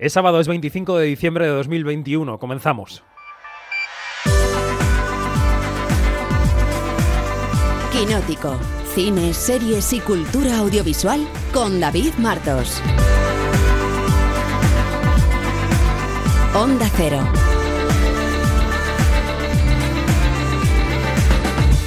Es 0.00 0.14
sábado, 0.14 0.40
es 0.40 0.48
25 0.48 0.96
de 0.96 1.04
diciembre 1.08 1.44
de 1.44 1.50
2021. 1.50 2.38
Comenzamos. 2.38 3.04
Quinótico. 7.92 8.56
Cine, 8.94 9.34
series 9.34 9.92
y 9.92 10.00
cultura 10.00 10.56
audiovisual 10.56 11.20
con 11.52 11.80
David 11.80 12.14
Martos. 12.16 12.80
Onda 16.54 16.88
Cero. 16.96 17.18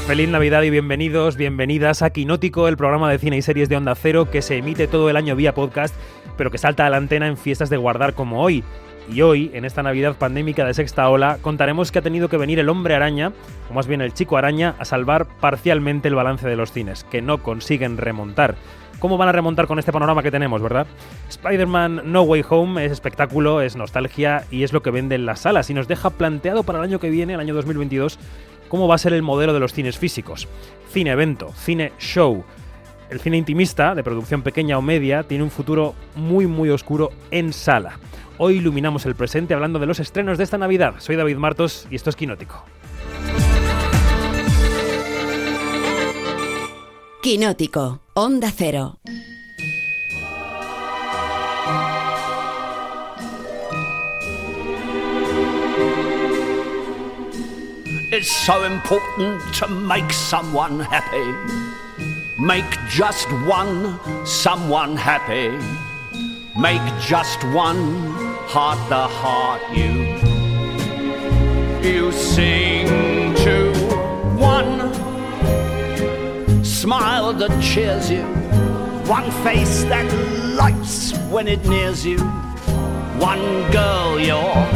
Feliz 0.06 0.30
Navidad 0.30 0.62
y 0.62 0.70
bienvenidos, 0.70 1.38
bienvenidas 1.38 2.04
a 2.04 2.12
Quinótico, 2.12 2.68
el 2.68 2.78
programa 2.78 3.10
de 3.10 3.18
cine 3.18 3.38
y 3.38 3.42
series 3.42 3.70
de 3.70 3.78
Onda 3.78 3.96
Cero 3.96 4.30
que 4.30 4.44
se 4.44 4.58
emite 4.58 4.86
todo 4.86 5.10
el 5.10 5.16
año 5.16 5.36
vía 5.36 5.56
podcast 5.56 5.96
pero 6.38 6.52
que 6.52 6.58
salta 6.58 6.86
a 6.86 6.90
la 6.90 6.98
antena 6.98 7.28
en 7.28 7.38
fiestas 7.38 7.70
de 7.70 7.78
guardar 7.78 8.14
como 8.14 8.42
hoy. 8.42 8.64
Y 9.12 9.22
hoy, 9.22 9.52
en 9.54 9.66
esta 9.66 9.84
Navidad 9.84 10.16
pandémica 10.18 10.66
de 10.66 10.74
sexta 10.74 11.10
ola, 11.10 11.38
contaremos 11.42 11.92
que 11.92 12.00
ha 12.00 12.04
tenido 12.04 12.30
que 12.30 12.38
venir 12.38 12.60
el 12.60 12.70
hombre 12.70 12.96
araña, 12.96 13.34
o 13.70 13.74
más 13.74 13.88
bien 13.88 14.02
el 14.02 14.14
chico 14.14 14.38
araña, 14.38 14.76
a 14.80 14.86
salvar 14.86 15.28
parcialmente 15.40 16.08
el 16.08 16.16
balance 16.16 16.48
de 16.48 16.56
los 16.56 16.72
cines, 16.72 17.04
que 17.04 17.22
no 17.22 17.44
consiguen 17.44 17.98
remontar. 17.98 18.56
¿Cómo 19.00 19.18
van 19.18 19.28
a 19.28 19.34
remontar 19.34 19.68
con 19.68 19.80
este 19.80 19.92
panorama 19.92 20.24
que 20.24 20.32
tenemos, 20.32 20.62
verdad? 20.62 20.88
Spider-Man 21.28 22.04
No 22.06 22.22
Way 22.22 22.46
Home 22.48 22.86
es 22.86 22.94
espectáculo, 22.94 23.60
es 23.60 23.76
nostalgia 23.76 24.46
y 24.50 24.64
es 24.64 24.72
lo 24.72 24.82
que 24.82 24.92
vende 24.92 25.16
en 25.16 25.26
las 25.26 25.42
salas 25.42 25.70
y 25.70 25.74
nos 25.74 25.90
deja 25.90 26.10
planteado 26.10 26.64
para 26.64 26.80
el 26.80 26.86
año 26.86 27.02
que 27.02 27.10
viene, 27.10 27.34
el 27.34 27.42
año 27.42 27.54
2022, 27.54 28.18
cómo 28.70 28.88
va 28.88 28.96
a 28.96 29.00
ser 29.00 29.12
el 29.12 29.22
modelo 29.22 29.54
de 29.54 29.60
los 29.60 29.74
cines 29.74 29.98
físicos. 29.98 30.48
Cine 30.90 31.12
evento, 31.12 31.52
cine 31.54 31.92
show, 32.00 32.46
el 33.10 33.20
cine 33.20 33.38
intimista, 33.38 33.96
de 33.96 34.04
producción 34.04 34.42
pequeña 34.42 34.78
o 34.78 34.82
media, 34.82 35.24
tiene 35.24 35.44
un 35.44 35.52
futuro 35.52 35.96
muy 36.16 36.48
muy 36.48 36.70
oscuro 36.70 37.12
en 37.32 37.54
sala. 37.54 38.00
Hoy 38.38 38.58
iluminamos 38.58 39.06
el 39.06 39.16
presente 39.16 39.54
hablando 39.54 39.80
de 39.80 39.86
los 39.86 40.00
estrenos 40.00 40.38
de 40.38 40.44
esta 40.44 40.58
Navidad. 40.58 40.96
Soy 40.98 41.16
David 41.16 41.38
Martos 41.38 41.88
y 41.92 41.96
esto 41.96 42.10
es 42.10 42.16
Quinótico. 42.16 42.64
Quinótico, 47.22 48.02
Onda 48.16 48.52
Cero. 48.52 49.00
It's 58.16 58.30
so 58.30 58.64
important 58.66 59.42
to 59.56 59.68
make 59.68 60.14
someone 60.14 60.82
happy. 60.82 61.73
Make 62.44 62.78
just 62.90 63.32
one 63.48 63.98
someone 64.26 64.98
happy. 64.98 65.48
Make 66.60 66.82
just 67.00 67.42
one 67.54 68.04
heart 68.52 68.78
the 68.90 69.08
heart 69.08 69.62
you. 69.72 69.94
You 71.90 72.12
sing 72.12 72.88
to 73.46 73.72
one 74.36 74.94
smile 76.66 77.32
that 77.32 77.64
cheers 77.64 78.12
you, 78.12 78.24
one 79.08 79.32
face 79.46 79.86
that 79.86 80.12
lights 80.58 81.18
when 81.32 81.48
it 81.48 81.64
nears 81.66 82.06
you, 82.06 82.20
one 83.20 83.72
girl 83.72 84.20
you're 84.20 84.68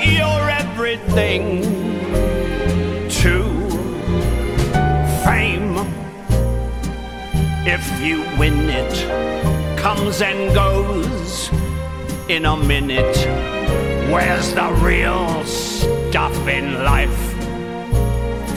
you're 0.00 0.48
everything 0.48 1.60
to 3.10 3.51
if 7.72 8.02
you 8.02 8.20
win 8.38 8.68
it, 8.68 9.78
comes 9.78 10.20
and 10.20 10.54
goes 10.54 11.50
in 12.28 12.44
a 12.44 12.54
minute. 12.54 13.16
Where's 14.12 14.52
the 14.52 14.68
real 14.82 15.42
stuff 15.44 16.36
in 16.46 16.84
life 16.84 17.22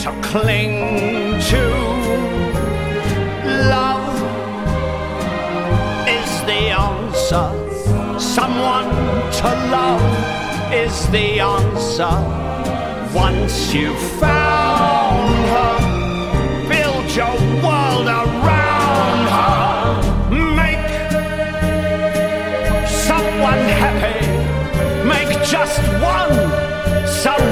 to 0.03 0.11
cling 0.21 1.39
to? 1.49 1.63
Love 3.71 4.15
is 6.17 6.31
the 6.49 6.61
answer. 6.87 7.47
Someone 8.19 8.89
to 9.39 9.49
love 9.79 10.73
is 10.73 11.07
the 11.11 11.39
answer. 11.39 12.15
Once 13.15 13.73
you've 13.73 14.07
found 14.19 15.35
her, 15.55 16.67
build 16.67 17.15
your 17.15 17.44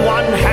someone 0.03 0.33
happy, 0.33 0.52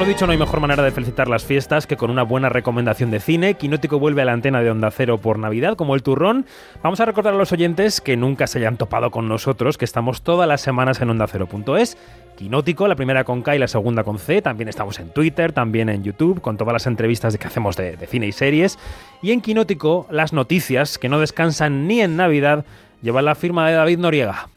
lo 0.00 0.06
dicho, 0.06 0.24
no 0.24 0.32
hay 0.32 0.38
mejor 0.38 0.60
manera 0.60 0.82
de 0.82 0.92
felicitar 0.92 1.28
las 1.28 1.44
fiestas 1.44 1.86
que 1.86 1.98
con 1.98 2.10
una 2.10 2.22
buena 2.22 2.48
recomendación 2.48 3.10
de 3.10 3.20
cine. 3.20 3.54
Quinótico 3.54 3.98
vuelve 3.98 4.22
a 4.22 4.24
la 4.24 4.32
antena 4.32 4.62
de 4.62 4.70
Onda 4.70 4.90
Cero 4.90 5.18
por 5.18 5.38
Navidad, 5.38 5.76
como 5.76 5.94
el 5.94 6.02
turrón. 6.02 6.46
Vamos 6.82 7.00
a 7.00 7.04
recordar 7.04 7.34
a 7.34 7.36
los 7.36 7.52
oyentes 7.52 8.00
que 8.00 8.16
nunca 8.16 8.46
se 8.46 8.60
hayan 8.60 8.78
topado 8.78 9.10
con 9.10 9.28
nosotros, 9.28 9.76
que 9.76 9.84
estamos 9.84 10.22
todas 10.22 10.48
las 10.48 10.62
semanas 10.62 11.02
en 11.02 11.10
ondacero.es 11.10 11.98
Quinótico, 12.38 12.88
la 12.88 12.94
primera 12.94 13.24
con 13.24 13.42
K 13.42 13.56
y 13.56 13.58
la 13.58 13.68
segunda 13.68 14.02
con 14.02 14.18
C. 14.18 14.40
También 14.40 14.70
estamos 14.70 14.98
en 15.00 15.10
Twitter, 15.10 15.52
también 15.52 15.90
en 15.90 16.02
YouTube, 16.02 16.40
con 16.40 16.56
todas 16.56 16.72
las 16.72 16.86
entrevistas 16.86 17.36
que 17.36 17.46
hacemos 17.46 17.76
de, 17.76 17.98
cine 18.06 18.26
y 18.26 18.32
series. 18.32 18.78
Y 19.20 19.32
en 19.32 19.42
Quinótico, 19.42 20.06
las 20.10 20.32
noticias 20.32 20.96
que 20.96 21.10
no 21.10 21.20
descansan 21.20 21.86
ni 21.86 22.00
en 22.00 22.16
Navidad 22.16 22.64
llevan 23.02 23.26
la 23.26 23.34
firma 23.34 23.68
de 23.68 23.74
David 23.74 23.98
Noriega. 23.98 24.48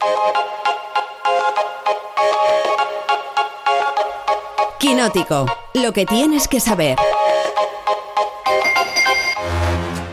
Quinótico, 4.94 5.48
lo 5.74 5.92
que 5.92 6.06
tienes 6.06 6.48
que 6.48 6.60
saber. 6.60 6.96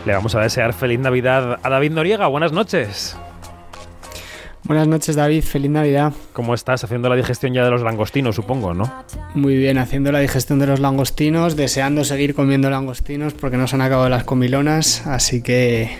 Le 0.07 0.13
vamos 0.13 0.33
a 0.33 0.39
desear 0.39 0.73
feliz 0.73 0.99
Navidad 0.99 1.59
a 1.61 1.69
David 1.69 1.91
Noriega. 1.91 2.25
Buenas 2.25 2.51
noches. 2.51 3.15
Buenas 4.71 4.87
noches, 4.87 5.17
David. 5.17 5.43
Feliz 5.43 5.69
Navidad. 5.69 6.13
¿Cómo 6.31 6.53
estás? 6.53 6.81
Haciendo 6.85 7.09
la 7.09 7.17
digestión 7.17 7.53
ya 7.53 7.65
de 7.65 7.69
los 7.69 7.81
langostinos, 7.81 8.37
supongo, 8.37 8.73
¿no? 8.73 8.89
Muy 9.35 9.57
bien, 9.57 9.77
haciendo 9.77 10.13
la 10.13 10.19
digestión 10.19 10.59
de 10.59 10.67
los 10.67 10.79
langostinos, 10.79 11.57
deseando 11.57 12.05
seguir 12.05 12.33
comiendo 12.33 12.69
langostinos 12.69 13.33
porque 13.33 13.57
no 13.57 13.67
se 13.67 13.75
han 13.75 13.81
acabado 13.81 14.07
las 14.07 14.23
comilonas, 14.23 15.05
así 15.07 15.41
que 15.41 15.91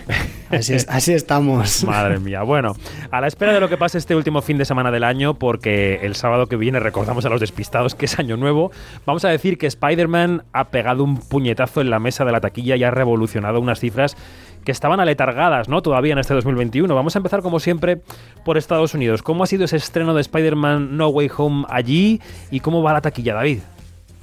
así, 0.48 0.76
así 0.88 1.12
estamos. 1.12 1.84
Madre 1.86 2.18
mía. 2.18 2.44
Bueno, 2.44 2.74
a 3.10 3.20
la 3.20 3.26
espera 3.26 3.52
de 3.52 3.60
lo 3.60 3.68
que 3.68 3.76
pase 3.76 3.98
este 3.98 4.16
último 4.16 4.40
fin 4.40 4.56
de 4.56 4.64
semana 4.64 4.90
del 4.90 5.04
año, 5.04 5.34
porque 5.34 6.00
el 6.02 6.16
sábado 6.16 6.46
que 6.46 6.56
viene 6.56 6.80
recordamos 6.80 7.26
a 7.26 7.28
los 7.28 7.40
despistados 7.40 7.94
que 7.94 8.06
es 8.06 8.18
año 8.18 8.38
nuevo, 8.38 8.72
vamos 9.04 9.26
a 9.26 9.28
decir 9.28 9.58
que 9.58 9.66
Spider-Man 9.66 10.44
ha 10.54 10.68
pegado 10.68 11.04
un 11.04 11.18
puñetazo 11.18 11.82
en 11.82 11.90
la 11.90 11.98
mesa 11.98 12.24
de 12.24 12.32
la 12.32 12.40
taquilla 12.40 12.76
y 12.76 12.84
ha 12.84 12.90
revolucionado 12.90 13.60
unas 13.60 13.80
cifras 13.80 14.16
que 14.64 14.72
estaban 14.72 15.00
aletargadas, 15.00 15.68
¿no? 15.68 15.82
Todavía 15.82 16.12
en 16.12 16.18
este 16.18 16.34
2021. 16.34 16.94
Vamos 16.94 17.16
a 17.16 17.18
empezar, 17.18 17.42
como 17.42 17.60
siempre, 17.60 18.00
por 18.44 18.58
Estados 18.58 18.94
Unidos. 18.94 19.22
¿Cómo 19.22 19.44
ha 19.44 19.46
sido 19.46 19.64
ese 19.64 19.76
estreno 19.76 20.14
de 20.14 20.20
Spider-Man 20.20 20.96
No 20.96 21.08
Way 21.08 21.30
Home 21.36 21.64
allí 21.68 22.20
y 22.50 22.60
cómo 22.60 22.82
va 22.82 22.92
la 22.92 23.00
taquilla, 23.00 23.34
David? 23.34 23.58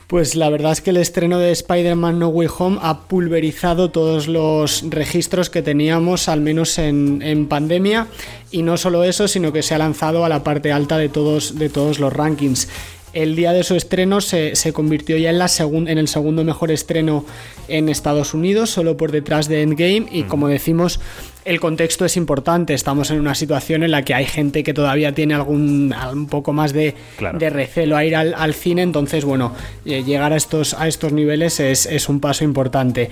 Pues 0.10 0.36
la 0.36 0.50
verdad 0.50 0.72
es 0.72 0.82
que 0.82 0.90
el 0.90 0.98
estreno 0.98 1.38
de 1.38 1.52
Spider-Man 1.52 2.18
No 2.18 2.30
Way 2.30 2.48
Home 2.58 2.80
ha 2.82 3.02
pulverizado 3.02 3.92
todos 3.92 4.28
los 4.28 4.84
registros 4.90 5.52
que 5.52 5.62
teníamos, 5.62 6.30
al 6.30 6.42
menos 6.42 6.80
en, 6.80 7.22
en, 7.22 7.48
pandemia, 7.48 8.08
y 8.50 8.64
no 8.64 8.76
solo 8.78 9.04
eso, 9.04 9.28
sino 9.28 9.54
que 9.54 9.62
se 9.62 9.76
ha 9.76 9.78
lanzado 9.78 10.26
a 10.26 10.30
la 10.30 10.44
parte 10.44 10.72
alta 10.72 10.98
de 10.98 11.10
todos, 11.10 11.60
de 11.60 11.70
todos 11.70 12.00
los 12.00 12.12
rankings 12.12 12.68
el 13.14 13.36
día 13.36 13.54
de 13.54 13.64
su 13.64 13.76
estreno 13.76 14.22
se, 14.22 14.54
convirtió 14.74 15.18
ya 15.18 15.30
en, 15.30 15.40
la 15.40 15.50
en 15.60 15.98
el 15.98 16.08
segundo 16.08 16.44
mejor 16.44 16.72
estreno 16.72 17.26
en 17.68 17.90
Estados 17.90 18.34
Unidos, 18.34 18.70
solo 18.70 18.98
por 18.98 19.12
detrás 19.12 19.48
de 19.48 19.62
Endgame. 19.62 20.06
Y 20.12 20.24
como 20.24 20.48
decimos, 20.48 21.00
el 21.46 21.60
contexto 21.60 22.06
es 22.06 22.18
importante. 22.18 22.74
Estamos 22.74 23.10
en 23.12 23.20
una 23.20 23.36
situación 23.36 23.84
en 23.84 23.92
la 23.92 24.04
que 24.04 24.14
hay 24.14 24.26
gente 24.26 24.64
que 24.64 24.74
todavía 24.74 25.14
tiene 25.14 25.34
algún 25.34 25.94
un 26.12 26.28
poco 26.28 26.54
más 26.54 26.74
de, 26.74 26.96
de 27.38 27.50
recelo 27.50 27.98
a 27.98 28.06
ir 28.06 28.16
al, 28.16 28.54
cine. 28.54 28.84
Entonces, 28.84 29.26
bueno, 29.26 29.54
eh, 29.86 30.04
llegar 30.04 30.34
a 30.34 30.36
estos, 30.36 30.74
a 30.74 30.88
estos 30.88 31.12
niveles 31.12 31.60
es, 31.60 31.86
es 31.86 32.10
un 32.10 32.20
paso 32.20 32.44
importante. 32.44 33.10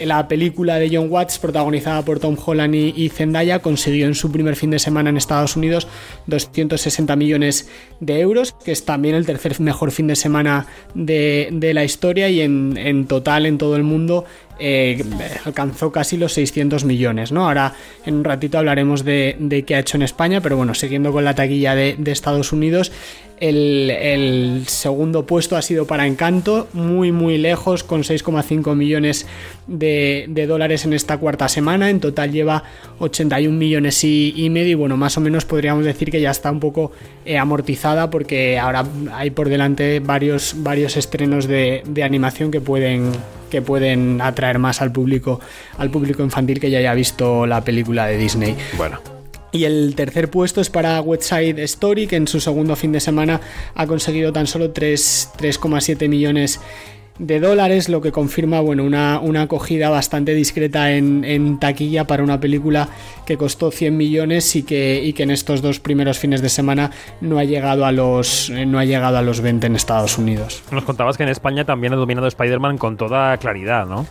La 0.00 0.28
película 0.28 0.78
de 0.78 0.88
John 0.90 1.08
Watts, 1.10 1.38
protagonizada 1.38 2.02
por 2.02 2.20
Tom 2.20 2.36
Holland 2.42 2.74
y, 2.74 3.08
Zendaya, 3.10 3.58
consiguió 3.58 4.06
en 4.06 4.14
su 4.14 4.32
primer 4.32 4.56
fin 4.56 4.70
de 4.70 4.78
semana 4.78 5.10
en 5.10 5.16
Estados 5.16 5.56
Unidos 5.56 5.88
260 6.26 7.16
millones 7.16 7.68
de 8.00 8.20
euros, 8.20 8.54
que 8.64 8.72
es 8.72 8.84
también 8.84 9.14
el 9.14 9.26
tercer 9.26 9.60
mejor 9.60 9.90
fin 9.90 10.06
de 10.06 10.16
semana 10.16 10.66
de, 10.94 11.70
la 11.74 11.84
historia 11.84 12.28
y 12.30 12.40
en, 12.40 13.06
total 13.06 13.46
en 13.46 13.58
todo 13.58 13.76
el 13.76 13.82
mundo 13.82 14.24
eh, 14.60 15.02
alcanzó 15.44 15.90
casi 15.90 16.16
los 16.16 16.34
600 16.34 16.84
millones, 16.84 17.32
¿no? 17.32 17.46
Ahora 17.46 17.74
en 18.04 18.16
un 18.16 18.24
ratito 18.24 18.58
hablaremos 18.58 19.04
de, 19.04 19.64
qué 19.66 19.74
ha 19.74 19.78
hecho 19.78 19.96
en 19.96 20.02
España, 20.02 20.40
pero 20.40 20.56
bueno, 20.56 20.74
siguiendo 20.74 21.12
con 21.12 21.24
la 21.24 21.34
taquilla 21.34 21.74
de, 21.74 21.96
Estados 22.10 22.52
Unidos, 22.52 22.92
el, 23.38 24.64
segundo 24.66 25.24
puesto 25.24 25.56
ha 25.56 25.62
sido 25.62 25.86
para 25.86 26.06
Encanto, 26.06 26.68
muy 26.74 27.10
muy 27.10 27.38
lejos, 27.38 27.84
con 27.84 28.02
6,5 28.02 28.74
millones 28.74 29.26
de, 29.66 30.26
dólares 30.46 30.84
en 30.84 30.92
esta 30.92 31.16
cuarta 31.16 31.48
semana. 31.48 31.88
En 31.88 32.00
total 32.00 32.30
lleva 32.30 32.64
81 32.98 33.56
millones 33.56 34.04
y, 34.04 34.48
medio. 34.50 34.72
Y 34.72 34.74
bueno, 34.74 34.96
más 34.98 35.16
o 35.16 35.20
menos 35.20 35.46
podríamos 35.46 35.84
decir 35.84 36.10
que 36.10 36.20
ya 36.20 36.30
está 36.30 36.50
un 36.50 36.60
poco 36.60 36.92
eh, 37.24 37.38
amortizada 37.38 38.10
porque 38.10 38.58
ahora 38.58 38.84
hay 39.14 39.30
por 39.30 39.48
delante 39.48 40.00
varios, 40.00 40.54
varios 40.58 40.98
estrenos 40.98 41.46
de 41.46 42.02
animación 42.02 42.50
que 42.50 42.60
pueden 42.60 43.12
que 43.50 43.60
pueden 43.60 44.20
atraer 44.20 44.58
más 44.58 44.80
al 44.80 44.92
público 44.92 45.40
al 45.76 45.90
público 45.90 46.22
infantil 46.22 46.60
que 46.60 46.70
ya 46.70 46.78
haya 46.78 46.94
visto 46.94 47.46
la 47.46 47.62
película 47.62 48.06
de 48.06 48.16
Disney. 48.16 48.56
Bueno, 48.78 49.00
y 49.52 49.64
el 49.64 49.94
tercer 49.96 50.30
puesto 50.30 50.60
es 50.60 50.70
para 50.70 51.00
Website 51.00 51.58
Story, 51.58 52.06
que 52.06 52.16
en 52.16 52.28
su 52.28 52.40
segundo 52.40 52.76
fin 52.76 52.92
de 52.92 53.00
semana 53.00 53.40
ha 53.74 53.86
conseguido 53.86 54.32
tan 54.32 54.46
solo 54.46 54.72
3,7 54.72 56.08
millones 56.08 56.60
de 57.20 57.38
dólares, 57.38 57.90
lo 57.90 58.00
que 58.00 58.12
confirma 58.12 58.60
bueno, 58.60 58.82
una, 58.82 59.20
una 59.20 59.42
acogida 59.42 59.90
bastante 59.90 60.34
discreta 60.34 60.90
en, 60.92 61.58
taquilla 61.60 62.06
para 62.06 62.22
una 62.22 62.40
película 62.40 62.88
que 63.26 63.36
costó 63.36 63.70
100 63.70 63.94
millones 63.94 64.56
y 64.56 64.62
que, 64.62 65.02
y 65.04 65.12
que 65.12 65.24
en 65.24 65.30
estos 65.30 65.60
dos 65.60 65.80
primeros 65.80 66.18
fines 66.18 66.40
de 66.40 66.48
semana 66.48 66.90
no 67.20 67.38
ha, 67.38 67.44
llegado 67.44 67.84
a 67.84 67.92
los, 67.92 68.50
no 68.50 68.78
ha 68.78 68.86
llegado 68.86 69.18
a 69.18 69.22
los 69.22 69.42
20 69.42 69.66
en 69.66 69.76
Estados 69.76 70.16
Unidos. 70.16 70.62
Nos 70.72 70.84
contabas 70.84 71.18
que 71.18 71.24
en 71.24 71.28
España 71.28 71.66
también 71.66 71.92
ha 71.92 71.96
dominado 71.96 72.26
Spider-Man 72.26 72.78
con 72.78 72.96
toda 72.96 73.36
claridad, 73.36 73.86
¿no? 73.86 74.06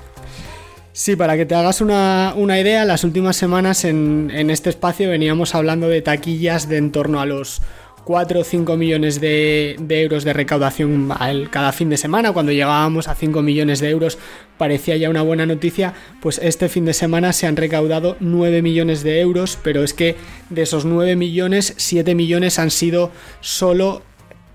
Sí, 0.92 1.16
para 1.16 1.38
que 1.38 1.46
te 1.46 1.56
hagas 1.56 1.82
una, 1.82 2.34
idea, 2.60 2.84
las 2.86 3.04
últimas 3.04 3.38
semanas 3.38 3.86
en, 3.86 4.30
este 4.50 4.70
espacio 4.70 5.10
veníamos 5.10 5.56
hablando 5.56 5.88
de 5.88 6.02
taquillas 6.02 6.68
de 6.68 6.78
en 6.78 6.92
torno 6.92 7.22
a 7.22 7.26
los 7.26 7.62
4 8.10 8.40
o 8.40 8.44
5 8.44 8.76
millones 8.76 9.22
de, 9.22 9.76
euros 9.88 10.24
de 10.24 10.34
recaudación 10.34 11.14
cada 11.52 11.72
fin 11.72 11.92
de 11.92 11.98
semana. 11.98 12.34
Cuando 12.34 12.52
llegábamos 12.52 13.08
a 13.08 13.14
5 13.14 13.44
millones 13.44 13.82
de 13.82 13.92
euros 13.92 14.18
parecía 14.58 14.98
ya 14.98 15.12
una 15.12 15.22
buena 15.22 15.46
noticia. 15.46 15.94
Pues 16.20 16.40
este 16.42 16.70
fin 16.70 16.86
de 16.86 16.96
semana 16.96 17.34
se 17.34 17.46
han 17.46 17.56
recaudado 17.56 18.18
9 18.20 18.64
millones 18.64 19.04
de 19.04 19.20
euros, 19.20 19.60
pero 19.64 19.84
es 19.84 19.94
que 19.94 20.16
de 20.50 20.64
esos 20.64 20.86
9 20.86 21.16
millones, 21.18 21.76
7 21.78 22.16
millones 22.16 22.58
han 22.58 22.72
sido 22.72 23.12
solo 23.42 24.02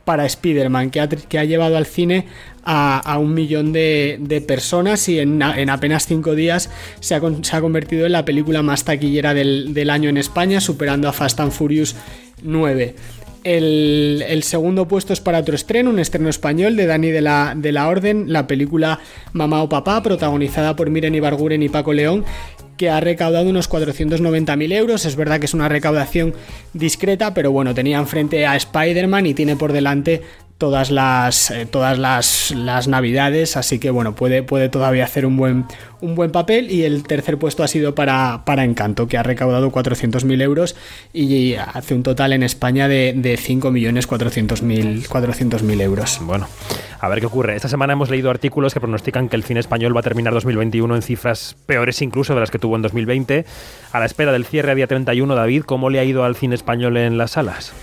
para 0.05 0.27
Spider-Man, 0.27 0.91
que 0.91 1.01
ha, 1.01 1.09
que 1.09 1.39
ha 1.39 1.45
llevado 1.45 1.77
al 1.77 1.87
cine 1.87 2.27
a, 2.65 3.19
un 3.19 3.35
millón 3.35 3.73
de, 3.73 4.45
personas 4.47 5.09
y 5.09 5.19
en, 5.19 5.43
apenas 5.43 6.07
cinco 6.07 6.35
días 6.35 6.71
se 7.01 7.15
ha, 7.15 7.21
convertido 7.61 8.07
en 8.07 8.13
la 8.13 8.25
película 8.25 8.63
más 8.63 8.85
taquillera 8.85 9.35
del, 9.35 9.91
año 9.91 10.09
en 10.09 10.17
España, 10.17 10.61
superando 10.61 11.09
a 11.09 11.13
Fast 11.13 11.41
and 11.41 11.53
Furious 11.53 11.95
9. 12.43 12.95
El, 13.45 14.43
segundo 14.43 14.89
puesto 14.89 15.13
es 15.13 15.21
para 15.21 15.39
otro 15.39 15.55
estreno, 15.55 15.91
un 15.91 15.99
estreno 15.99 16.31
español 16.31 16.77
de 16.77 16.87
Dani 16.87 17.11
de 17.11 17.21
la, 17.21 17.53
de 17.55 17.73
la 17.73 17.89
Orden, 17.89 18.33
la 18.33 18.47
película 18.47 19.01
Mamá 19.35 19.63
o 19.63 19.69
Papá, 19.69 20.03
protagonizada 20.03 20.75
por 20.75 20.89
Miren 20.89 21.15
Ibarguren 21.15 21.63
y 21.63 21.69
Paco 21.69 21.93
León, 21.93 22.25
que 22.79 22.89
ha 22.89 23.01
recaudado 23.01 23.49
unos 23.49 23.71
490.000 23.71 24.73
euros. 24.73 25.05
Es 25.05 25.17
verdad 25.17 25.41
que 25.41 25.47
es 25.47 25.55
una 25.55 25.69
recaudación 25.69 26.35
discreta, 26.73 27.35
pero 27.35 27.53
bueno, 27.53 27.75
tenía 27.75 27.99
enfrente 27.99 28.47
a 28.47 28.57
Spider-Man 28.57 29.27
y 29.27 29.35
tiene 29.35 29.57
por 29.57 29.73
delante 29.73 30.23
todas 30.59 30.91
las 30.91 31.51
eh, 31.51 31.67
todas 31.67 31.99
las, 31.99 32.53
las, 32.53 32.89
navidades 32.89 33.57
así 33.57 33.79
que 33.79 33.91
bueno 33.91 34.15
puede, 34.15 34.43
puede 34.43 34.69
todavía 34.69 35.05
hacer 35.05 35.27
un 35.27 35.37
buen 35.37 35.67
un 36.01 36.15
buen 36.15 36.31
papel. 36.31 36.71
Y 36.71 36.85
el 36.85 37.03
tercer 37.03 37.39
puesto 37.39 37.63
ha 37.63 37.69
sido 37.69 37.95
para, 37.95 38.43
para 38.45 38.65
Encanto 38.65 39.09
que 39.09 39.17
ha 39.17 39.23
recaudado 39.23 39.73
400.000 39.73 40.43
euros 40.43 40.77
y 41.13 41.55
hace 41.55 41.95
un 41.95 42.03
total 42.03 42.33
en 42.33 42.43
España 42.43 42.89
de, 42.89 43.15
de 43.17 43.37
5.400.000 43.37 45.81
euros. 45.81 46.19
Bueno 46.23 46.49
a 47.01 47.09
ver 47.09 47.21
qué 47.21 47.27
ocurre. 47.27 47.57
Esta 47.57 47.69
semana 47.69 47.93
hemos 47.93 48.11
leído 48.11 48.31
artículos 48.31 48.73
que 48.73 48.81
pronostican 48.81 49.29
que 49.29 49.37
el 49.37 49.45
cine 49.45 49.61
español 49.61 49.95
va 49.95 50.01
a 50.01 50.03
terminar 50.03 50.33
2021 50.33 50.97
en 50.97 51.03
cifras 51.03 51.55
peores 51.67 52.01
incluso 52.01 52.33
de 52.35 52.41
las 52.41 52.51
que 52.51 52.59
tuvo 52.59 52.77
en 52.77 52.83
2020 52.83 53.45
a 53.93 54.01
la 54.01 54.07
espera 54.07 54.33
del 54.33 54.47
cierre 54.47 54.73
a 54.73 54.75
día 54.75 54.87
31 54.87 55.35
David. 55.35 55.65
¿cómo 55.65 55.91
le 55.91 55.99
ha 55.99 56.05
ido 56.05 56.25
al 56.25 56.37
cine 56.37 56.55
español 56.55 56.97
en 56.97 57.19
las 57.19 57.33
salas? 57.33 57.75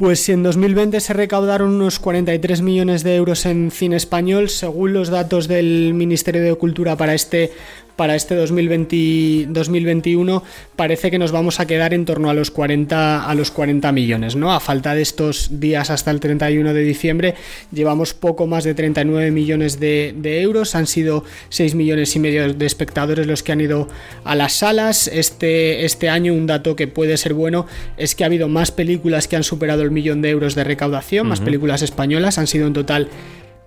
Pues 0.00 0.20
si 0.20 0.32
en 0.32 0.42
2020 0.42 0.98
se 0.98 1.12
recaudaron 1.12 1.74
unos 1.74 1.98
43 1.98 2.62
millones 2.62 3.02
de 3.02 3.16
euros 3.16 3.44
en 3.44 3.70
cine 3.70 3.96
español, 3.96 4.48
según 4.48 4.94
los 4.94 5.10
datos 5.10 5.46
del 5.46 5.92
Ministerio 5.92 6.42
de 6.42 6.54
Cultura 6.54 6.96
para 6.96 7.12
este 7.12 7.52
para 8.00 8.16
este 8.16 8.34
2020, 8.34 9.48
2021 9.50 10.42
parece 10.74 11.10
que 11.10 11.18
nos 11.18 11.32
vamos 11.32 11.60
a 11.60 11.66
quedar 11.66 11.92
en 11.92 12.06
torno 12.06 12.30
a 12.30 12.34
los 12.34 12.50
40 12.50 13.28
a 13.28 13.34
los 13.34 13.50
40 13.50 13.92
millones, 13.92 14.36
¿no? 14.36 14.54
A 14.54 14.60
falta 14.60 14.94
de 14.94 15.02
estos 15.02 15.60
días 15.60 15.90
hasta 15.90 16.10
el 16.10 16.18
31 16.18 16.72
de 16.72 16.80
diciembre 16.80 17.34
llevamos 17.70 18.14
poco 18.14 18.46
más 18.46 18.64
de 18.64 18.72
39 18.72 19.30
millones 19.32 19.78
de, 19.78 20.40
euros, 20.40 20.76
han 20.76 20.86
sido 20.86 21.24
6 21.50 21.74
millones 21.74 22.16
y 22.16 22.20
medio 22.20 22.54
de 22.54 22.64
espectadores 22.64 23.26
los 23.26 23.42
que 23.42 23.52
han 23.52 23.60
ido 23.60 23.86
a 24.24 24.34
las 24.34 24.54
salas. 24.54 25.06
Este, 25.06 25.84
este 25.84 26.08
año 26.08 26.32
un 26.32 26.46
dato 26.46 26.76
que 26.76 26.88
puede 26.88 27.18
ser 27.18 27.34
bueno 27.34 27.66
es 27.98 28.14
que 28.14 28.24
ha 28.24 28.28
habido 28.28 28.48
más 28.48 28.70
películas 28.70 29.28
que 29.28 29.36
han 29.36 29.44
superado 29.44 29.82
el 29.82 29.90
millón 29.90 30.22
de 30.22 30.30
euros 30.30 30.54
de 30.54 30.64
recaudación, 30.64 31.28
más 31.28 31.40
películas 31.40 31.82
españolas, 31.82 32.38
han 32.38 32.46
sido 32.46 32.66
en 32.66 32.72
total 32.72 33.10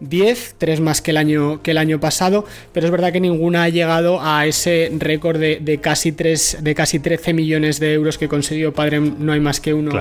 10, 0.09 0.55
3 0.57 0.79
más 0.79 1.01
que 1.01 1.11
el 1.11 1.17
año, 1.17 1.61
que 1.61 1.71
el 1.71 1.77
año 1.77 1.99
pasado, 1.99 2.45
pero 2.71 2.85
es 2.85 2.91
verdad 2.91 3.11
que 3.11 3.19
ninguna 3.19 3.63
ha 3.63 3.69
llegado 3.69 4.19
a 4.21 4.45
ese 4.45 4.91
récord 4.97 5.39
de, 5.39 5.79
casi 5.81 6.11
3, 6.11 6.59
de 6.61 6.75
casi 6.75 6.99
13 6.99 7.33
millones 7.33 7.79
de 7.79 7.93
euros 7.93 8.17
que 8.17 8.27
consiguió 8.27 8.73
Padre 8.73 8.99
No 8.99 9.33
hay 9.33 9.39
más 9.39 9.59
que 9.59 9.73
uno. 9.73 9.91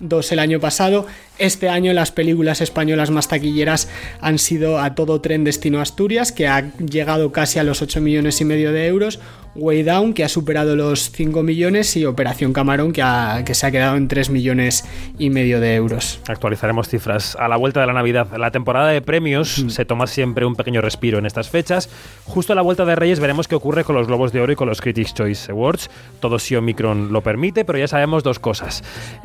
Dos 0.00 0.30
el 0.30 0.38
año 0.38 0.60
pasado. 0.60 1.06
Este 1.38 1.68
año 1.68 1.92
las 1.92 2.12
películas 2.12 2.60
españolas 2.60 3.10
más 3.10 3.28
taquilleras 3.28 3.88
han 4.20 4.38
sido 4.38 4.80
A 4.80 4.94
Todo 4.94 5.20
Tren 5.20 5.44
Destino 5.44 5.80
Asturias, 5.80 6.32
que 6.32 6.46
ha 6.48 6.72
llegado 6.78 7.32
casi 7.32 7.58
a 7.58 7.64
los 7.64 7.82
8 7.82 8.00
millones 8.00 8.40
y 8.40 8.44
medio 8.44 8.72
de 8.72 8.86
euros, 8.86 9.20
Way 9.54 9.82
Down, 9.82 10.14
que 10.14 10.24
ha 10.24 10.28
superado 10.28 10.76
los 10.76 11.10
5 11.10 11.42
millones, 11.42 11.96
y 11.96 12.04
Operación 12.04 12.52
Camarón, 12.52 12.92
que, 12.92 13.02
que 13.44 13.54
se 13.54 13.66
ha 13.66 13.70
quedado 13.70 13.96
en 13.96 14.08
3 14.08 14.30
millones 14.30 14.84
y 15.18 15.30
medio 15.30 15.60
de 15.60 15.74
euros. 15.74 16.20
Actualizaremos 16.28 16.88
cifras. 16.88 17.36
A 17.38 17.48
la 17.48 17.56
vuelta 17.56 17.80
de 17.80 17.86
la 17.86 17.92
Navidad, 17.92 18.28
la 18.36 18.50
temporada 18.50 18.88
de 18.88 19.02
premios 19.02 19.58
mm. 19.58 19.70
se 19.70 19.84
toma 19.84 20.06
siempre 20.06 20.44
un 20.44 20.54
pequeño 20.54 20.80
respiro 20.80 21.18
en 21.18 21.26
estas 21.26 21.48
fechas. 21.48 21.88
Justo 22.24 22.52
a 22.52 22.56
la 22.56 22.62
vuelta 22.62 22.84
de 22.84 22.94
Reyes 22.96 23.20
veremos 23.20 23.48
qué 23.48 23.54
ocurre 23.54 23.84
con 23.84 23.96
los 23.96 24.06
Globos 24.06 24.32
de 24.32 24.40
Oro 24.40 24.52
y 24.52 24.56
con 24.56 24.68
los 24.68 24.80
Critics' 24.80 25.14
Choice 25.14 25.50
Awards. 25.50 25.90
Todo 26.20 26.38
si 26.38 26.54
Omicron 26.54 27.12
lo 27.12 27.22
permite, 27.22 27.64
pero 27.64 27.78
ya 27.78 27.88
sabemos 27.88 28.22
dos 28.22 28.38
cosas. 28.38 28.84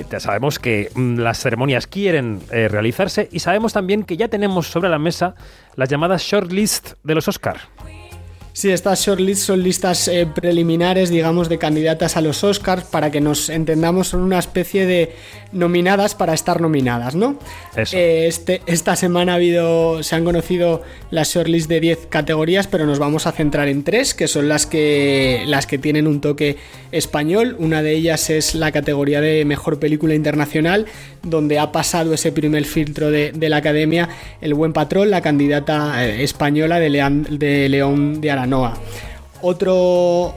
Ya 0.10 0.20
sabemos 0.20 0.60
que 0.64 0.90
mm, 0.96 1.20
las 1.20 1.40
ceremonias 1.40 1.86
quieren 1.86 2.42
eh, 2.50 2.68
realizarse 2.68 3.30
y 3.32 3.40
sabemos 3.40 3.74
también 3.74 4.04
que 4.04 4.18
ya 4.18 4.30
tenemos 4.30 4.68
sobre 4.68 4.90
la 4.90 4.98
mesa 4.98 5.36
las 5.76 5.90
llamadas 5.90 6.24
shortlist 6.24 6.94
de 7.04 7.14
los 7.14 7.28
Oscar. 7.28 7.58
Sí, 8.56 8.70
estas 8.70 9.04
shortlists 9.04 9.46
son 9.46 9.64
listas 9.64 10.08
eh, 10.08 10.28
preliminares, 10.28 11.10
digamos, 11.10 11.50
de 11.50 11.58
candidatas 11.58 12.18
a 12.18 12.22
los 12.22 12.44
Oscars, 12.44 12.84
para 12.84 13.10
que 13.10 13.20
nos 13.20 13.50
entendamos, 13.50 14.10
son 14.10 14.22
una 14.22 14.38
especie 14.38 14.86
de 14.86 15.16
nominadas 15.52 16.14
para 16.14 16.36
estar 16.36 16.62
nominadas, 16.62 17.16
¿no? 17.16 17.40
Eh, 17.76 18.26
este, 18.28 18.62
esta 18.68 18.96
semana 18.96 19.32
ha 19.32 19.36
habido, 19.36 20.04
se 20.04 20.16
han 20.16 20.24
conocido 20.24 20.84
las 21.10 21.34
shortlists 21.34 21.68
de 21.68 21.80
10 21.80 22.06
categorías, 22.10 22.68
pero 22.68 22.86
nos 22.86 23.00
vamos 23.00 23.26
a 23.26 23.32
centrar 23.32 23.68
en 23.70 23.84
tres, 23.84 24.14
que 24.14 24.28
son 24.28 24.48
las 24.48 24.68
que, 24.68 25.44
las 25.48 25.66
que 25.66 25.80
tienen 25.80 26.06
un 26.06 26.22
toque 26.22 26.58
español. 26.92 27.56
Una 27.58 27.82
de 27.82 27.94
ellas 27.94 28.30
es 28.30 28.54
la 28.54 28.72
categoría 28.72 29.20
de 29.20 29.46
Mejor 29.46 29.80
Película 29.80 30.14
Internacional, 30.14 30.86
donde 31.24 31.58
ha 31.58 31.72
pasado 31.72 32.14
ese 32.14 32.32
primer 32.32 32.66
filtro 32.66 33.10
de, 33.10 33.34
la 33.50 33.58
Academia 33.58 34.10
El 34.42 34.54
Buen 34.54 34.74
Patrón, 34.74 35.10
la 35.10 35.22
candidata 35.22 36.06
eh, 36.06 36.24
española 36.24 36.80
de, 36.80 36.90
de 37.30 37.70
León 37.70 38.22
de 38.22 38.32
Aragón 38.32 38.43
Noa. 38.48 38.74
Otro, 39.42 40.34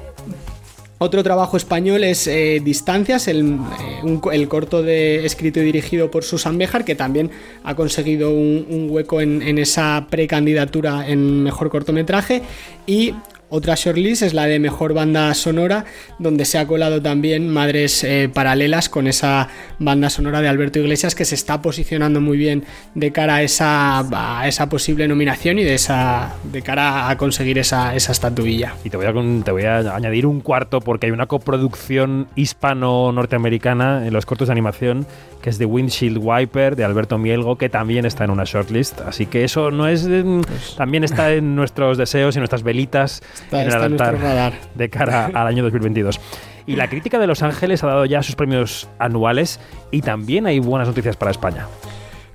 otro 0.99 1.23
trabajo 1.23 1.57
español 1.57 2.05
es 2.05 2.27
eh, 2.27 2.61
Distancias, 2.65 3.29
el, 3.29 3.59
eh, 4.03 4.19
el, 4.33 4.49
corto 4.49 4.83
de, 4.83 5.25
escrito 5.27 5.61
y 5.61 5.65
dirigido 5.65 6.11
por 6.11 6.25
Susan 6.25 6.59
Bejar, 6.59 6.85
que 6.85 6.95
también 6.95 7.31
ha 7.65 7.75
conseguido 7.75 8.31
un, 8.31 8.89
hueco 8.91 9.21
en, 9.21 9.43
en, 9.43 9.59
esa 9.59 10.07
precandidatura 10.11 11.09
en 11.09 11.43
mejor 11.43 11.71
cortometraje. 11.71 12.43
Y 12.87 13.15
otra 13.49 13.75
shortlist 13.77 14.23
es 14.23 14.35
la 14.35 14.47
de 14.47 14.59
mejor 14.59 14.93
banda 14.93 15.33
sonora, 15.35 15.85
donde 16.19 16.45
se 16.45 16.59
ha 16.59 16.67
colado 16.67 17.01
también 17.01 17.49
Madres 17.49 18.03
eh, 18.03 18.29
Paralelas 18.33 18.89
con 18.89 19.07
esa 19.07 19.49
banda 19.79 20.11
sonora 20.11 20.41
de 20.41 20.49
Alberto 20.49 20.79
Iglesias 20.79 21.15
que 21.15 21.25
se 21.25 21.37
está 21.37 21.63
posicionando 21.63 22.21
muy 22.21 22.37
bien 22.37 22.65
de 22.95 23.13
cara 23.13 23.37
a 23.37 23.43
esa, 23.43 24.01
a 24.41 24.49
esa 24.49 24.69
posible 24.69 25.07
nominación 25.07 25.59
y 25.59 25.65
de, 25.65 25.75
esa, 25.75 26.35
de 26.53 26.63
cara 26.63 27.09
a 27.09 27.17
conseguir 27.17 27.59
esa, 27.59 27.95
esa 27.95 28.13
estatuilla. 28.13 28.75
Y 28.85 28.91
te 28.91 28.97
voy, 28.97 29.07
a, 29.07 29.13
te 29.45 29.51
voy 29.53 29.65
a 29.65 29.95
añadir 29.95 30.27
un 30.27 30.41
cuarto 30.41 30.81
porque 30.81 31.07
hay 31.07 31.13
una 31.13 31.27
coproducción 31.27 32.29
hispano-norteamericana 32.35 34.07
en 34.07 34.13
los 34.13 34.27
cortos 34.27 34.49
de 34.49 34.53
animación 34.53 35.07
que 35.47 35.51
es 35.51 35.59
The 35.59 35.67
Windshield 35.67 36.19
Wiper 36.21 36.75
de 36.75 36.83
Alberto 36.83 37.19
Mielgo, 37.19 37.57
que 37.57 37.69
también 37.69 38.05
está 38.05 38.25
en 38.25 38.31
una 38.31 38.43
shortlist. 38.43 39.01
Así 39.03 39.27
que 39.27 39.45
eso 39.45 39.71
no 39.71 39.87
es. 39.87 40.03
Pues 40.03 40.75
también 40.77 41.05
está 41.05 41.33
en 41.33 41.55
nuestros 41.55 41.99
deseos 41.99 42.35
y 42.35 42.41
nuestras 42.41 42.65
velitas 42.65 43.23
Está, 43.45 43.63
en 43.63 43.69
está 43.69 43.89
nuestro 43.89 44.19
radar. 44.19 44.55
de 44.75 44.89
cara 44.91 45.27
al 45.27 45.47
año 45.47 45.63
2022. 45.63 46.21
Y 46.67 46.77
la 46.77 46.89
crítica 46.89 47.19
de 47.19 47.27
Los 47.27 47.43
Ángeles 47.43 47.85
ha 47.85 47.87
dado 47.87 48.05
ya 48.07 48.23
sus 48.23 48.35
premios 48.35 48.89
anuales 48.99 49.61
y 49.93 50.03
también 50.03 50.47
hay 50.47 50.59
buenas 50.59 50.89
noticias 50.89 51.17
para 51.17 51.31
España. 51.31 51.67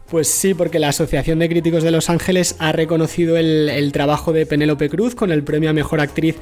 Pues 0.10 0.27
sí, 0.27 0.53
porque 0.53 0.77
la 0.77 0.89
Asociación 0.89 1.39
de 1.39 1.48
Críticos 1.48 1.84
de 1.84 1.91
Los 1.91 2.10
Ángeles 2.10 2.58
ha 2.60 2.74
reconocido 2.74 3.38
el, 3.38 3.70
el 3.70 3.93
trabajo 3.93 4.34
de 4.34 4.46
Penélope 4.46 4.89
Cruz 4.89 5.15
con 5.15 5.31
el 5.31 5.41
premio 5.43 5.70
a 5.70 5.74
Mejor 5.74 6.01
Actriz 6.01 6.36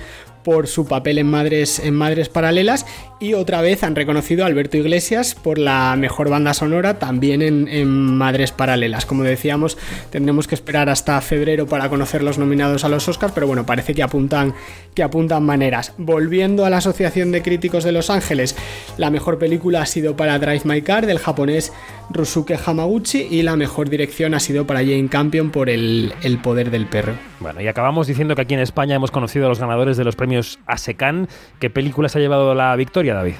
por 0.43 0.67
su 0.67 0.87
papel 0.87 1.17
en 1.17 1.27
Madres, 1.27 1.79
en 1.79 1.95
Madres 1.95 2.29
Paralelas 2.29 2.85
y 3.19 3.33
otra 3.33 3.61
vez 3.61 3.83
han 3.83 3.95
reconocido 3.95 4.43
a 4.43 4.47
Alberto 4.47 4.77
Iglesias 4.77 5.35
por 5.35 5.57
la 5.57 5.95
mejor 5.97 6.29
banda 6.29 6.53
sonora 6.53 6.99
también 6.99 7.41
en, 7.41 7.89
Madres 7.89 8.51
Paralelas. 8.51 9.05
Como 9.05 9.23
decíamos, 9.23 9.77
tendremos 10.09 10.47
que 10.47 10.55
esperar 10.55 10.89
hasta 10.89 11.19
febrero 11.21 11.67
para 11.67 11.89
conocer 11.89 12.23
los 12.23 12.37
nominados 12.37 12.85
a 12.85 12.89
los 12.89 13.07
Oscars, 13.07 13.33
pero 13.33 13.47
bueno, 13.47 13.65
parece 13.65 13.93
que 13.93 14.03
apuntan, 14.03 14.53
que 14.93 15.03
apuntan 15.03 15.43
maneras. 15.43 15.93
Volviendo 15.97 16.65
a 16.65 16.69
la 16.69 16.77
Asociación 16.77 17.31
de 17.31 17.41
Críticos 17.41 17.83
de 17.83 17.91
Los 17.91 18.09
Ángeles, 18.09 18.55
la 18.97 19.09
mejor 19.09 19.37
película 19.37 19.81
ha 19.81 19.85
sido 19.85 20.15
para 20.15 20.39
Drive 20.39 20.61
My 20.63 20.81
Car 20.81 21.05
del 21.05 21.19
japonés 21.19 21.73
Rusuke 22.09 22.57
Hamaguchi 22.65 23.27
y 23.29 23.41
la 23.43 23.55
mejor 23.55 23.89
dirección 23.89 24.33
ha 24.33 24.39
sido 24.39 24.65
para 24.65 24.79
Jane 24.79 25.09
Campion 25.09 25.51
por 25.51 25.69
el, 25.69 26.13
el 26.23 26.39
poder 26.39 26.71
del 26.71 26.85
perro. 26.85 27.13
Bueno, 27.39 27.61
y 27.61 27.67
acabamos 27.67 28.07
diciendo 28.07 28.35
que 28.35 28.41
aquí 28.41 28.53
en 28.53 28.59
España 28.59 28.95
hemos 28.95 29.11
conocido 29.11 29.45
a 29.45 29.49
los 29.49 29.59
ganadores 29.59 29.97
de 29.97 30.03
los 30.03 30.15
premios 30.15 30.38
ASECAN. 30.65 31.27
¿Qué 31.59 31.69
películas 31.69 32.15
ha 32.15 32.19
llevado 32.19 32.53
la 32.55 32.75
victoria, 32.75 33.13
David? 33.13 33.35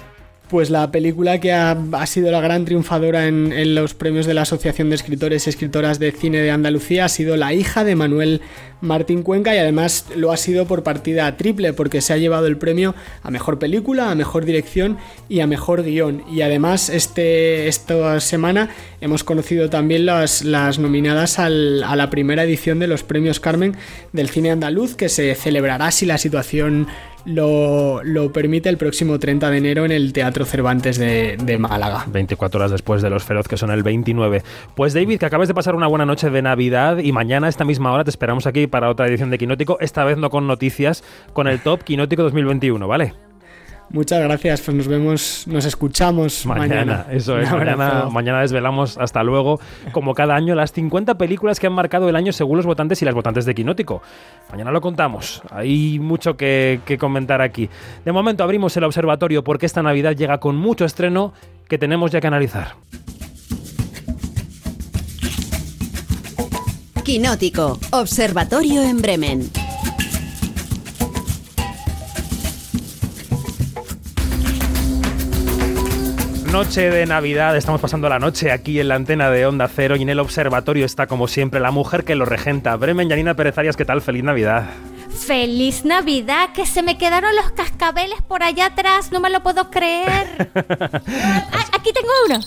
Pues 0.50 0.72
la 0.72 0.90
película 0.90 1.40
que 1.40 1.54
ha, 1.54 1.78
sido 2.08 2.32
la 2.32 2.42
gran 2.42 2.66
triunfadora 2.66 3.28
en, 3.28 3.76
los 3.76 3.94
premios 3.94 4.26
de 4.26 4.34
la 4.34 4.42
Asociación 4.42 4.90
de 4.90 4.96
Escritores 4.96 5.46
y 5.46 5.50
Escritoras 5.52 6.00
de 6.00 6.12
Cine 6.12 6.40
de 6.40 6.50
Andalucía 6.50 7.06
ha 7.06 7.10
sido 7.10 7.38
La 7.38 7.54
hija 7.54 7.84
de 7.84 7.96
Manuel 7.96 8.42
Martín 8.82 9.22
Cuenca 9.22 9.54
y 9.54 9.60
además 9.60 10.06
lo 10.16 10.32
ha 10.32 10.38
sido 10.38 10.66
por 10.66 10.82
partida 10.82 11.38
triple 11.38 11.74
porque 11.74 12.02
se 12.02 12.14
ha 12.14 12.18
llevado 12.18 12.48
el 12.48 12.58
premio 12.58 12.96
a 13.22 13.30
Mejor 13.30 13.60
Película, 13.60 14.10
a 14.10 14.16
Mejor 14.16 14.46
Dirección 14.46 14.98
y 15.28 15.42
a 15.42 15.48
Mejor 15.48 15.84
Guión. 15.84 16.24
Y 16.32 16.42
además 16.42 16.90
este, 16.90 17.68
esta 17.68 18.20
semana 18.20 18.70
hemos 19.02 19.24
conocido 19.24 19.70
también 19.70 20.08
las, 20.08 20.44
nominadas 20.80 21.38
a 21.38 21.50
la 21.50 22.10
primera 22.10 22.44
edición 22.44 22.80
de 22.80 22.88
los 22.88 23.04
premios 23.04 23.40
Carmen 23.40 23.76
del 24.14 24.30
cine 24.30 24.50
andaluz 24.50 24.96
que 24.96 25.10
se 25.10 25.36
celebrará 25.36 25.92
si 25.92 26.08
la 26.08 26.18
situación 26.18 26.88
lo, 27.26 28.04
lo, 28.04 28.32
permite 28.32 28.70
el 28.70 28.78
próximo 28.78 29.20
30 29.20 29.50
de 29.50 29.58
enero 29.58 29.86
en 29.86 29.92
el 29.92 30.14
Teatro 30.14 30.46
Cervantes 30.46 30.98
de, 30.98 31.38
de, 31.38 31.58
Málaga. 31.58 32.06
24 32.08 32.60
horas 32.60 32.72
después 32.72 33.02
de 33.02 33.10
Los 33.10 33.24
Feroz, 33.24 33.48
que 33.48 33.58
son 33.58 33.72
el 33.72 33.84
29. 33.84 34.44
Pues 34.76 34.94
David, 34.94 35.20
que 35.20 35.26
acabes 35.26 35.48
de 35.48 35.54
pasar 35.54 35.76
una 35.76 35.88
buena 35.88 36.06
noche 36.06 36.30
de 36.30 36.42
Navidad 36.42 36.98
y 37.00 37.12
mañana 37.12 37.48
a 37.48 37.50
esta 37.50 37.66
misma 37.66 37.92
hora 37.92 38.04
te 38.04 38.10
esperamos 38.10 38.48
aquí 38.48 38.68
para 38.68 38.90
otra 38.90 39.08
edición 39.08 39.30
de 39.30 39.38
Quinótico, 39.38 39.78
esta 39.80 40.04
vez 40.04 40.18
no 40.18 40.30
con 40.30 40.48
noticias, 40.48 41.04
con 41.34 41.48
el 41.48 41.60
Top 41.60 41.84
Quinótico 41.84 42.24
2021, 42.24 42.88
¿vale? 42.88 43.29
Muchas 43.92 44.22
gracias, 44.22 44.62
pues 44.62 44.78
nos 44.78 44.88
vemos, 44.88 45.48
nos 45.48 45.66
escuchamos 45.66 46.46
mañana. 46.46 46.68
mañana. 46.68 47.06
Eso 47.12 47.40
es, 47.40 47.52
mañana, 47.52 48.08
mañana, 48.12 48.42
desvelamos 48.42 48.98
hasta 49.00 49.24
luego, 49.24 49.60
como 49.92 50.14
cada 50.14 50.36
año, 50.36 50.54
las 50.54 50.72
50 50.74 51.18
películas 51.18 51.60
que 51.60 51.68
han 51.68 51.74
marcado 51.74 52.08
el 52.08 52.16
año 52.16 52.32
según 52.32 52.58
los 52.58 52.68
votantes 52.68 53.02
y 53.02 53.06
las 53.06 53.16
votantes 53.16 53.46
de 53.46 53.56
Quinótico. 53.56 54.04
Mañana 54.52 54.72
lo 54.72 54.80
contamos, 54.82 55.42
hay 55.50 55.98
mucho 55.98 56.38
que, 56.38 56.82
que 56.86 57.00
comentar 57.00 57.42
aquí. 57.42 57.68
De 58.06 58.12
momento 58.12 58.44
abrimos 58.44 58.78
el 58.78 58.84
observatorio 58.84 59.44
porque 59.44 59.66
esta 59.66 59.82
Navidad 59.82 60.16
llega 60.16 60.40
con 60.40 60.56
mucho 60.56 60.86
estreno 60.86 61.34
que 61.68 61.80
tenemos 61.80 62.12
ya 62.12 62.22
que 62.22 62.28
analizar. 62.28 62.76
Quinótico, 67.04 67.80
Observatorio 67.92 68.84
en 68.84 69.02
Bremen. 69.02 69.69
Noche 76.52 76.90
de 76.90 77.06
Navidad, 77.06 77.56
estamos 77.56 77.80
pasando 77.80 78.10
la 78.10 78.18
noche 78.18 78.52
aquí 78.52 78.80
en 78.80 78.88
la 78.88 78.96
antena 78.96 79.30
de 79.30 79.46
Onda 79.46 79.68
Cero 79.68 79.96
y 79.96 80.02
en 80.02 80.10
el 80.10 80.20
observatorio 80.20 80.84
está 80.84 81.06
como 81.06 81.28
siempre 81.28 81.60
la 81.60 81.70
mujer 81.70 82.04
que 82.04 82.16
lo 82.16 82.26
regenta. 82.26 82.76
Bremen 82.76 83.08
Yanina 83.08 83.36
Pérez 83.36 83.56
Arias, 83.60 83.78
¿qué 83.78 83.86
tal? 83.86 84.02
Feliz 84.02 84.24
Navidad. 84.24 84.66
Feliz 85.12 85.86
Navidad, 85.86 86.50
que 86.54 86.66
se 86.66 86.82
me 86.82 86.98
quedaron 86.98 87.36
los 87.36 87.52
cascabeles 87.52 88.24
por 88.24 88.42
allá 88.42 88.66
atrás, 88.66 89.12
no 89.12 89.20
me 89.20 89.30
lo 89.30 89.44
puedo 89.44 89.70
creer. 89.70 90.50
ah, 90.56 91.66
aquí 91.72 91.92
tengo 91.94 92.10
uno. 92.26 92.40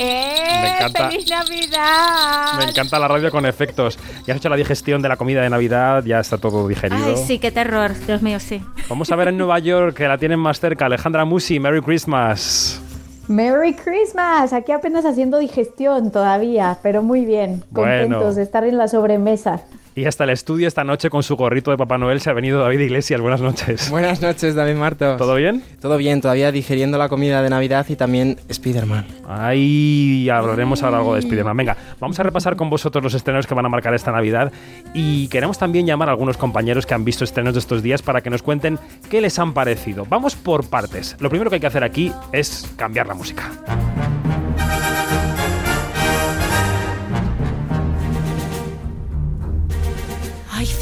¡Eh! 0.00 0.60
Me 0.62 0.74
encanta, 0.74 1.08
¡Feliz 1.08 1.30
Navidad! 1.30 2.58
Me 2.58 2.64
encanta 2.64 2.98
la 2.98 3.06
radio 3.06 3.30
con 3.30 3.46
efectos. 3.46 4.00
Ya 4.26 4.34
has 4.34 4.40
hecho 4.40 4.48
la 4.48 4.56
digestión 4.56 5.00
de 5.00 5.08
la 5.08 5.16
comida 5.16 5.42
de 5.42 5.50
Navidad, 5.50 6.02
ya 6.04 6.18
está 6.18 6.38
todo 6.38 6.66
digerido. 6.66 7.14
Ay, 7.16 7.24
sí, 7.24 7.38
qué 7.38 7.52
terror, 7.52 7.94
Dios 8.04 8.20
mío, 8.20 8.40
sí. 8.40 8.60
Vamos 8.88 9.12
a 9.12 9.16
ver 9.16 9.28
en 9.28 9.38
Nueva 9.38 9.60
York, 9.60 9.96
que 9.96 10.08
la 10.08 10.18
tienen 10.18 10.40
más 10.40 10.58
cerca, 10.58 10.86
Alejandra 10.86 11.24
Musi, 11.24 11.60
Merry 11.60 11.82
Christmas. 11.82 12.82
Merry 13.28 13.74
Christmas, 13.74 14.52
aquí 14.52 14.72
apenas 14.72 15.04
haciendo 15.04 15.38
digestión 15.38 16.10
todavía, 16.10 16.78
pero 16.82 17.02
muy 17.02 17.24
bien, 17.24 17.62
contentos 17.72 18.18
bueno. 18.18 18.34
de 18.34 18.42
estar 18.42 18.64
en 18.64 18.76
la 18.76 18.88
sobremesa. 18.88 19.62
Y 19.94 20.06
hasta 20.06 20.24
el 20.24 20.30
estudio 20.30 20.66
esta 20.66 20.84
noche 20.84 21.10
con 21.10 21.22
su 21.22 21.36
gorrito 21.36 21.70
de 21.70 21.76
Papá 21.76 21.98
Noel 21.98 22.22
se 22.22 22.30
ha 22.30 22.32
venido 22.32 22.60
David 22.60 22.80
Iglesias. 22.80 23.20
Buenas 23.20 23.42
noches. 23.42 23.90
Buenas 23.90 24.22
noches, 24.22 24.54
David 24.54 24.76
Martos. 24.76 25.18
¿Todo 25.18 25.34
bien? 25.34 25.62
Todo 25.82 25.98
bien, 25.98 26.22
todavía 26.22 26.50
digiriendo 26.50 26.96
la 26.96 27.10
comida 27.10 27.42
de 27.42 27.50
Navidad 27.50 27.84
y 27.90 27.96
también 27.96 28.38
Spider-Man. 28.48 29.06
Ahí 29.28 30.30
hablaremos 30.30 30.82
ahora 30.82 30.98
algo 30.98 31.12
de 31.12 31.20
Spider-Man. 31.20 31.56
Venga, 31.58 31.76
vamos 32.00 32.18
a 32.18 32.22
repasar 32.22 32.56
con 32.56 32.70
vosotros 32.70 33.04
los 33.04 33.12
estrenos 33.12 33.46
que 33.46 33.52
van 33.52 33.66
a 33.66 33.68
marcar 33.68 33.92
esta 33.92 34.12
Navidad 34.12 34.50
y 34.94 35.28
queremos 35.28 35.58
también 35.58 35.86
llamar 35.86 36.08
a 36.08 36.12
algunos 36.12 36.38
compañeros 36.38 36.86
que 36.86 36.94
han 36.94 37.04
visto 37.04 37.24
estrenos 37.24 37.52
de 37.52 37.60
estos 37.60 37.82
días 37.82 38.00
para 38.00 38.22
que 38.22 38.30
nos 38.30 38.42
cuenten 38.42 38.78
qué 39.10 39.20
les 39.20 39.38
han 39.38 39.52
parecido. 39.52 40.06
Vamos 40.08 40.36
por 40.36 40.70
partes. 40.70 41.16
Lo 41.20 41.28
primero 41.28 41.50
que 41.50 41.56
hay 41.56 41.60
que 41.60 41.66
hacer 41.66 41.84
aquí 41.84 42.10
es 42.32 42.66
cambiar 42.76 43.06
la 43.06 43.14
música. 43.14 43.50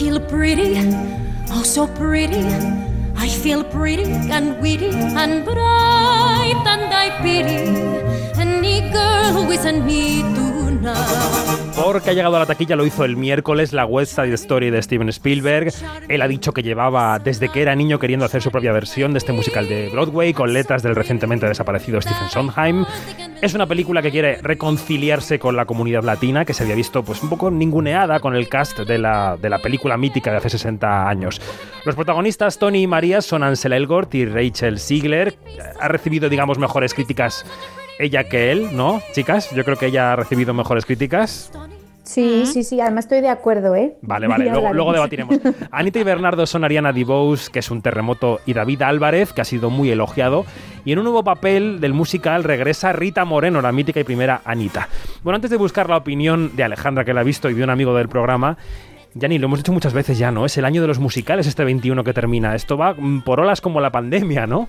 Feel 0.00 0.18
pretty, 0.18 0.78
oh 1.52 1.62
so 1.62 1.86
pretty. 1.86 2.40
I 3.16 3.28
feel 3.28 3.62
pretty 3.62 4.04
and 4.32 4.58
witty 4.62 4.88
and 4.88 5.44
bright, 5.44 6.62
and 6.72 6.88
I 6.88 7.10
pity 7.20 7.68
any 8.40 8.80
girl 8.90 9.32
who 9.34 9.50
isn't 9.52 9.84
me 9.84 10.22
tonight. 10.22 11.39
Porque 11.82 12.10
ha 12.10 12.12
llegado 12.12 12.36
a 12.36 12.40
la 12.40 12.46
taquilla, 12.46 12.76
lo 12.76 12.84
hizo 12.84 13.06
el 13.06 13.16
miércoles, 13.16 13.72
la 13.72 13.86
West 13.86 14.14
Side 14.14 14.34
Story 14.34 14.68
de 14.68 14.82
Steven 14.82 15.08
Spielberg. 15.08 15.72
Él 16.08 16.20
ha 16.20 16.28
dicho 16.28 16.52
que 16.52 16.62
llevaba 16.62 17.18
desde 17.18 17.48
que 17.48 17.62
era 17.62 17.74
niño 17.74 17.98
queriendo 17.98 18.26
hacer 18.26 18.42
su 18.42 18.50
propia 18.50 18.70
versión 18.70 19.12
de 19.12 19.18
este 19.18 19.32
musical 19.32 19.66
de 19.66 19.88
Broadway 19.88 20.34
con 20.34 20.52
letras 20.52 20.82
del 20.82 20.94
recientemente 20.94 21.46
desaparecido 21.46 22.00
Stephen 22.02 22.28
Sondheim. 22.28 22.84
Es 23.40 23.54
una 23.54 23.66
película 23.66 24.02
que 24.02 24.10
quiere 24.10 24.42
reconciliarse 24.42 25.38
con 25.38 25.56
la 25.56 25.64
comunidad 25.64 26.02
latina, 26.02 26.44
que 26.44 26.52
se 26.52 26.64
había 26.64 26.74
visto 26.74 27.02
pues 27.02 27.22
un 27.22 27.30
poco 27.30 27.50
ninguneada 27.50 28.20
con 28.20 28.36
el 28.36 28.50
cast 28.50 28.80
de 28.80 28.98
la, 28.98 29.38
de 29.40 29.48
la 29.48 29.58
película 29.58 29.96
mítica 29.96 30.30
de 30.30 30.36
hace 30.36 30.50
60 30.50 31.08
años. 31.08 31.40
Los 31.86 31.94
protagonistas, 31.94 32.58
Tony 32.58 32.82
y 32.82 32.86
María, 32.86 33.22
son 33.22 33.42
Ansel 33.42 33.72
Elgort 33.72 34.14
y 34.14 34.26
Rachel 34.26 34.78
Ziegler. 34.78 35.38
Ha 35.80 35.88
recibido, 35.88 36.28
digamos, 36.28 36.58
mejores 36.58 36.92
críticas 36.92 37.46
ella 38.00 38.24
que 38.24 38.50
él, 38.50 38.76
¿no? 38.76 39.02
Chicas, 39.12 39.50
yo 39.54 39.64
creo 39.64 39.76
que 39.76 39.86
ella 39.86 40.12
ha 40.12 40.16
recibido 40.16 40.54
mejores 40.54 40.86
críticas. 40.86 41.52
Sí, 42.02 42.44
sí, 42.44 42.64
sí, 42.64 42.80
además 42.80 43.04
estoy 43.04 43.20
de 43.20 43.28
acuerdo, 43.28 43.76
¿eh? 43.76 43.94
Vale, 44.02 44.26
vale, 44.26 44.44
luego, 44.50 44.72
luego, 44.72 44.92
debatiremos. 44.92 45.38
Anita 45.70 46.00
y 46.00 46.02
Bernardo 46.02 46.44
son 46.46 46.64
Ariana 46.64 46.92
DeBose, 46.92 47.52
que 47.52 47.60
es 47.60 47.70
un 47.70 47.82
terremoto, 47.82 48.40
y 48.46 48.54
David 48.54 48.82
Álvarez, 48.82 49.32
que 49.32 49.42
ha 49.42 49.44
sido 49.44 49.70
muy 49.70 49.90
elogiado. 49.90 50.44
Y 50.84 50.92
en 50.92 50.98
un 50.98 51.04
nuevo 51.04 51.22
papel 51.22 51.78
del 51.80 51.92
musical 51.92 52.42
regresa 52.42 52.92
Rita 52.92 53.24
Moreno, 53.24 53.60
la 53.60 53.70
mítica 53.70 54.00
y 54.00 54.04
primera 54.04 54.40
Anita. 54.44 54.88
Bueno, 55.22 55.36
antes 55.36 55.50
de 55.50 55.56
buscar 55.56 55.88
la 55.88 55.98
opinión 55.98 56.56
de 56.56 56.64
Alejandra, 56.64 57.04
que 57.04 57.14
la 57.14 57.20
ha 57.20 57.24
visto, 57.24 57.48
y 57.48 57.54
de 57.54 57.62
un 57.62 57.70
amigo 57.70 57.94
del 57.94 58.08
programa, 58.08 58.56
ya 59.14 59.28
ni 59.28 59.38
lo 59.38 59.46
hemos 59.46 59.60
dicho 59.60 59.72
muchas 59.72 59.92
veces 59.92 60.18
ya, 60.18 60.32
¿no? 60.32 60.46
Es 60.46 60.56
el 60.58 60.64
año 60.64 60.80
de 60.80 60.88
los 60.88 60.98
musicales 60.98 61.46
este 61.46 61.64
21 61.64 62.02
que 62.02 62.12
termina. 62.12 62.56
Esto 62.56 62.76
va 62.76 62.96
por 63.24 63.40
olas 63.40 63.60
como 63.60 63.80
la 63.80 63.90
pandemia, 63.90 64.46
¿no? 64.46 64.68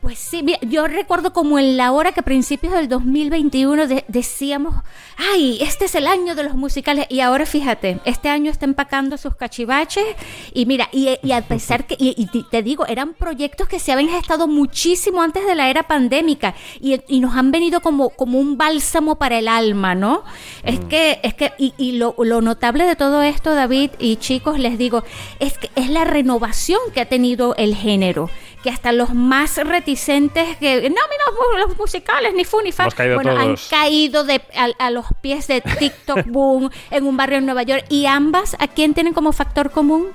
Pues 0.00 0.18
sí, 0.18 0.42
yo 0.62 0.88
recuerdo 0.88 1.34
como 1.34 1.58
en 1.58 1.76
la 1.76 1.92
hora 1.92 2.12
que 2.12 2.20
a 2.20 2.22
principios 2.22 2.72
del 2.72 2.88
2021 2.88 3.86
de 3.86 4.02
decíamos, 4.08 4.74
ay, 5.18 5.58
este 5.60 5.84
es 5.84 5.94
el 5.94 6.06
año 6.06 6.34
de 6.34 6.42
los 6.42 6.54
musicales 6.54 7.04
y 7.10 7.20
ahora 7.20 7.44
fíjate, 7.44 8.00
este 8.06 8.30
año 8.30 8.50
está 8.50 8.64
empacando 8.64 9.18
sus 9.18 9.34
cachivaches 9.34 10.04
y 10.54 10.64
mira, 10.64 10.88
y, 10.90 11.18
y 11.22 11.32
a 11.32 11.42
pesar 11.42 11.86
que, 11.86 11.96
y, 11.98 12.14
y, 12.16 12.44
te 12.44 12.62
digo, 12.62 12.86
eran 12.86 13.12
proyectos 13.12 13.68
que 13.68 13.78
se 13.78 13.92
habían 13.92 14.08
gestado 14.08 14.48
muchísimo 14.48 15.20
antes 15.20 15.44
de 15.44 15.54
la 15.54 15.68
era 15.68 15.82
pandémica 15.82 16.54
y, 16.80 16.98
y 17.06 17.20
nos 17.20 17.36
han 17.36 17.50
venido 17.50 17.82
como, 17.82 18.08
como 18.08 18.38
un 18.38 18.56
bálsamo 18.56 19.16
para 19.16 19.38
el 19.38 19.48
alma, 19.48 19.94
¿no? 19.94 20.24
Mm. 20.64 20.68
Es 20.68 20.80
que, 20.86 21.20
es 21.22 21.34
que, 21.34 21.52
y, 21.58 21.92
lo, 21.92 22.14
lo 22.16 22.40
notable 22.40 22.84
de 22.84 22.96
todo 22.96 23.20
esto, 23.20 23.54
David 23.54 23.90
y 23.98 24.16
chicos, 24.16 24.58
les 24.58 24.78
digo, 24.78 25.04
es 25.40 25.58
que 25.58 25.68
es 25.74 25.90
la 25.90 26.04
renovación 26.04 26.80
que 26.94 27.02
ha 27.02 27.08
tenido 27.10 27.54
el 27.56 27.74
género 27.74 28.30
que 28.62 28.70
hasta 28.70 28.92
los 28.92 29.14
más 29.14 29.56
reticentes 29.90 30.56
que 30.58 30.82
no 30.82 30.88
mira 30.88 31.66
los 31.66 31.76
musicales 31.76 32.32
ni 32.34 32.44
fu 32.44 32.60
ni 32.60 32.72
fa 32.72 32.88
bueno 33.14 33.36
han 33.36 33.56
caído 33.68 34.24
de, 34.24 34.40
a, 34.56 34.68
a, 34.78 34.90
los 34.90 35.06
pies 35.20 35.48
de 35.48 35.60
TikTok 35.60 36.26
boom 36.26 36.70
en 36.90 37.06
un 37.06 37.16
barrio 37.16 37.38
en 37.38 37.46
Nueva 37.46 37.62
York. 37.62 37.84
Y 37.88 38.06
ambas 38.06 38.56
a 38.58 38.68
quién 38.68 38.94
tienen 38.94 39.12
como 39.12 39.32
factor 39.32 39.70
común 39.70 40.08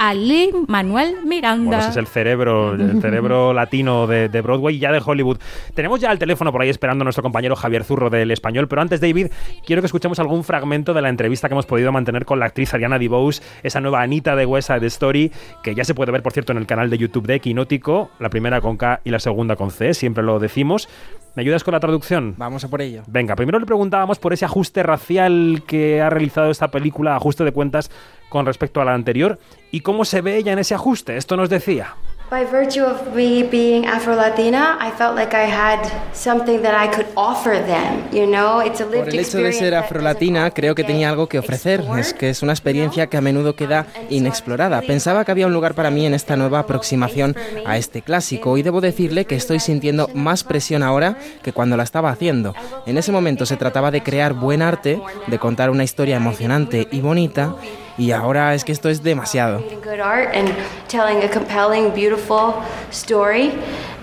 a 0.00 0.14
Lin 0.14 0.64
Manuel 0.66 1.18
Miranda. 1.26 1.66
Bueno, 1.66 1.78
ese 1.82 1.90
es 1.90 1.96
el 1.98 2.06
cerebro, 2.06 2.72
el 2.72 3.02
cerebro 3.02 3.52
latino 3.54 4.06
de, 4.06 4.30
de 4.30 4.40
Broadway 4.40 4.76
y 4.76 4.78
ya 4.78 4.90
de 4.90 5.02
Hollywood. 5.04 5.36
Tenemos 5.74 6.00
ya 6.00 6.10
el 6.10 6.18
teléfono 6.18 6.50
por 6.50 6.62
ahí 6.62 6.70
esperando 6.70 7.02
a 7.02 7.04
nuestro 7.04 7.22
compañero 7.22 7.54
Javier 7.54 7.84
Zurro 7.84 8.08
del 8.08 8.30
Español, 8.30 8.66
pero 8.66 8.80
antes, 8.80 9.02
David, 9.02 9.26
quiero 9.66 9.82
que 9.82 9.86
escuchemos 9.86 10.18
algún 10.18 10.42
fragmento 10.42 10.94
de 10.94 11.02
la 11.02 11.10
entrevista 11.10 11.48
que 11.48 11.54
hemos 11.54 11.66
podido 11.66 11.92
mantener 11.92 12.24
con 12.24 12.38
la 12.38 12.46
actriz 12.46 12.72
Ariana 12.72 12.98
DeBose, 12.98 13.42
esa 13.62 13.82
nueva 13.82 14.00
Anita 14.00 14.34
de 14.36 14.46
West 14.46 14.68
Side 14.68 14.86
Story, 14.86 15.32
que 15.62 15.74
ya 15.74 15.84
se 15.84 15.94
puede 15.94 16.12
ver, 16.12 16.22
por 16.22 16.32
cierto, 16.32 16.52
en 16.52 16.58
el 16.58 16.66
canal 16.66 16.88
de 16.88 16.96
YouTube 16.96 17.26
de 17.26 17.34
Equinótico, 17.34 18.08
la 18.18 18.30
primera 18.30 18.62
con 18.62 18.78
K 18.78 19.02
y 19.04 19.10
la 19.10 19.18
segunda 19.18 19.54
con 19.54 19.70
C, 19.70 19.92
siempre 19.92 20.24
lo 20.24 20.38
decimos. 20.38 20.88
¿Me 21.34 21.42
ayudas 21.42 21.62
con 21.62 21.72
la 21.72 21.80
traducción? 21.80 22.34
Vamos 22.36 22.64
a 22.64 22.68
por 22.68 22.82
ello. 22.82 23.02
Venga, 23.06 23.36
primero 23.36 23.58
le 23.58 23.66
preguntábamos 23.66 24.18
por 24.18 24.32
ese 24.32 24.44
ajuste 24.44 24.82
racial 24.82 25.62
que 25.66 26.00
ha 26.00 26.10
realizado 26.10 26.50
esta 26.50 26.70
película, 26.70 27.14
ajuste 27.14 27.44
de 27.44 27.52
cuentas 27.52 27.90
con 28.28 28.46
respecto 28.46 28.80
a 28.80 28.84
la 28.84 28.94
anterior, 28.94 29.38
y 29.70 29.80
cómo 29.80 30.04
se 30.04 30.20
ve 30.20 30.36
ella 30.36 30.52
en 30.52 30.58
ese 30.58 30.74
ajuste. 30.74 31.16
Esto 31.16 31.36
nos 31.36 31.48
decía. 31.48 31.94
By 32.30 32.44
virtue 32.44 32.84
of 32.84 33.12
me 33.12 33.42
being 33.42 33.86
Afro-Latina, 33.86 34.78
I 34.80 34.92
felt 34.92 35.16
like 35.16 35.34
I 35.34 35.50
had 35.50 35.84
something 36.14 36.62
that 36.62 36.80
I 36.80 36.86
could 36.86 37.08
offer 37.16 37.58
them, 37.58 38.04
you 38.12 38.24
know? 38.24 38.60
It's 38.64 38.80
a 38.80 38.84
lived 38.84 39.06
Por 39.06 39.08
el 39.08 39.18
hecho 39.18 39.38
de 39.38 39.52
ser 39.52 39.74
afrolatina, 39.74 40.48
creo 40.52 40.76
que 40.76 40.84
tenía 40.84 41.10
algo 41.10 41.26
que 41.28 41.40
ofrecer. 41.40 41.82
Es 41.98 42.14
que 42.14 42.30
es 42.30 42.44
una 42.44 42.52
experiencia 42.52 43.08
que 43.08 43.16
a 43.16 43.20
menudo 43.20 43.56
queda 43.56 43.88
inexplorada. 44.10 44.80
Pensaba 44.80 45.24
que 45.24 45.32
había 45.32 45.48
un 45.48 45.52
lugar 45.52 45.74
para 45.74 45.90
mí 45.90 46.06
en 46.06 46.14
esta 46.14 46.36
nueva 46.36 46.60
aproximación 46.60 47.34
a 47.66 47.76
este 47.76 48.00
clásico 48.00 48.56
y 48.56 48.62
debo 48.62 48.80
decirle 48.80 49.24
que 49.24 49.34
estoy 49.34 49.58
sintiendo 49.58 50.08
más 50.14 50.44
presión 50.44 50.84
ahora 50.84 51.16
que 51.42 51.52
cuando 51.52 51.76
la 51.76 51.82
estaba 51.82 52.10
haciendo. 52.10 52.54
En 52.86 52.96
ese 52.96 53.10
momento 53.10 53.44
se 53.44 53.56
trataba 53.56 53.90
de 53.90 54.04
crear 54.04 54.34
buen 54.34 54.62
arte, 54.62 55.02
de 55.26 55.38
contar 55.40 55.68
una 55.68 55.82
historia 55.82 56.14
emocionante 56.14 56.86
y 56.92 57.00
bonita 57.00 57.56
y 57.98 58.12
ahora 58.12 58.54
es 58.54 58.64
que 58.64 58.72
esto 58.72 58.88
es 58.88 59.02
demasiado. 59.02 59.58
Creating 59.58 59.80
good 59.80 60.00
art 60.00 60.34
and 60.34 60.50
telling 60.88 61.22
a 61.22 61.28
compelling, 61.28 61.92
beautiful 61.94 62.54
story. 62.90 63.52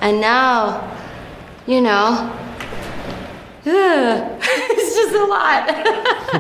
And 0.02 0.22
now, 0.22 0.82
you 1.66 1.82
know, 1.82 2.30
it's 3.66 4.96
just 4.96 5.16
a 5.16 5.26
lot. 5.26 5.76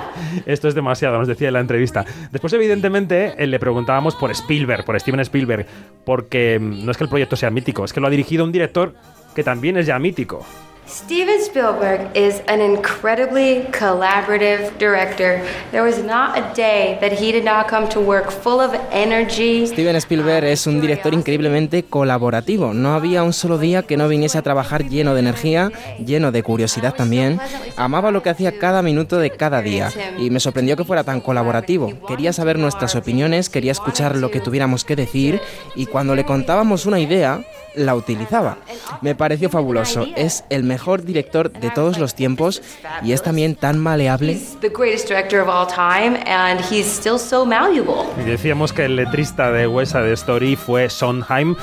Esto 0.45 0.67
es 0.67 0.75
demasiado, 0.75 1.17
nos 1.17 1.27
decía 1.27 1.47
en 1.47 1.53
la 1.55 1.59
entrevista. 1.59 2.05
Después, 2.31 2.53
evidentemente, 2.53 3.33
eh, 3.37 3.47
le 3.47 3.59
preguntábamos 3.59 4.15
por 4.15 4.31
Spielberg, 4.31 4.85
por 4.85 4.99
Steven 4.99 5.19
Spielberg, 5.21 5.65
porque 6.05 6.59
mm, 6.59 6.85
no 6.85 6.91
es 6.91 6.97
que 6.97 7.03
el 7.03 7.09
proyecto 7.09 7.35
sea 7.35 7.49
mítico, 7.49 7.83
es 7.83 7.91
que 7.91 7.99
lo 7.99 8.07
ha 8.07 8.09
dirigido 8.09 8.43
un 8.43 8.51
director 8.51 8.93
que 9.35 9.43
también 9.43 9.77
es 9.77 9.85
ya 9.85 9.99
mítico. 9.99 10.45
Steven 10.87 11.41
Spielberg 11.41 12.15
is 12.15 12.41
an 12.47 12.61
incredibly 12.61 13.67
collaborative 13.71 14.71
director. 14.79 15.43
There 15.71 15.83
was 15.83 16.01
not 16.01 16.37
a 16.37 16.53
day 16.55 16.97
that 17.01 17.11
he 17.11 17.33
did 17.33 17.43
not 17.43 17.67
come 17.67 17.89
to 17.89 17.99
work 17.99 18.31
full 18.31 18.61
of 18.61 18.73
energy. 18.89 19.67
Steven 19.67 19.97
Spielberg 19.97 20.45
es 20.45 20.65
un 20.65 20.79
director 20.79 21.13
increíblemente 21.13 21.83
colaborativo. 21.83 22.73
No 22.73 22.93
había 22.93 23.23
un 23.23 23.33
solo 23.33 23.57
día 23.57 23.83
que 23.83 23.97
no 23.97 24.07
viniese 24.07 24.37
a 24.37 24.43
trabajar 24.43 24.87
lleno 24.87 25.13
de 25.13 25.19
energía, 25.19 25.71
lleno 25.99 26.31
de 26.31 26.41
curiosidad 26.41 26.95
también. 26.95 27.37
Amaba 27.75 28.11
lo 28.11 28.23
que 28.23 28.29
hacía 28.29 28.57
cada 28.57 28.81
minuto 28.81 29.17
de 29.17 29.31
cada 29.31 29.61
día 29.61 29.91
y 30.17 30.29
me 30.29 30.39
sorprendió 30.39 30.77
que 30.77 30.85
fuera 30.85 31.03
tan 31.03 31.19
colaborativo. 31.19 31.91
Quería 32.07 32.31
saber 32.31 32.57
nuestras 32.57 32.95
opiniones, 32.95 33.49
quería 33.49 33.73
escuchar 33.73 34.15
lo 34.15 34.31
que 34.31 34.39
tuviéramos 34.39 34.85
que 34.85 34.95
decir 34.95 35.41
y 35.75 35.85
cuando 35.87 36.15
le 36.15 36.23
contábamos 36.23 36.85
una 36.85 37.01
idea, 37.01 37.41
la 37.75 37.95
utilizaba. 37.95 38.57
Me 39.01 39.15
pareció 39.15 39.49
fabuloso. 39.49 40.05
Es 40.15 40.43
el 40.49 40.63
mejor 40.63 40.76
director 41.03 41.51
de 41.51 41.69
todos 41.69 41.97
los 41.97 42.15
tiempos 42.15 42.61
y 43.03 43.11
es 43.11 43.23
también 43.23 43.55
tan 43.55 43.79
maleable. 43.79 44.33
He's 44.33 44.57
the 44.59 44.69
greatest 44.69 45.07
director 45.07 45.39
of 45.39 45.49
all 45.49 45.67
time, 45.67 46.17
and 46.25 46.59
he's 46.71 46.85
still 46.85 47.19
so 47.19 47.45
malleable. 47.45 48.05
Y 48.19 48.29
decíamos 48.29 48.73
que 48.73 48.85
el 48.85 48.95
letrista 48.95 49.51
de 49.51 49.67
West 49.67 49.93
Side 49.93 50.13
Story 50.13 50.55
fue 50.55 50.89
Sondheim. 50.89 51.55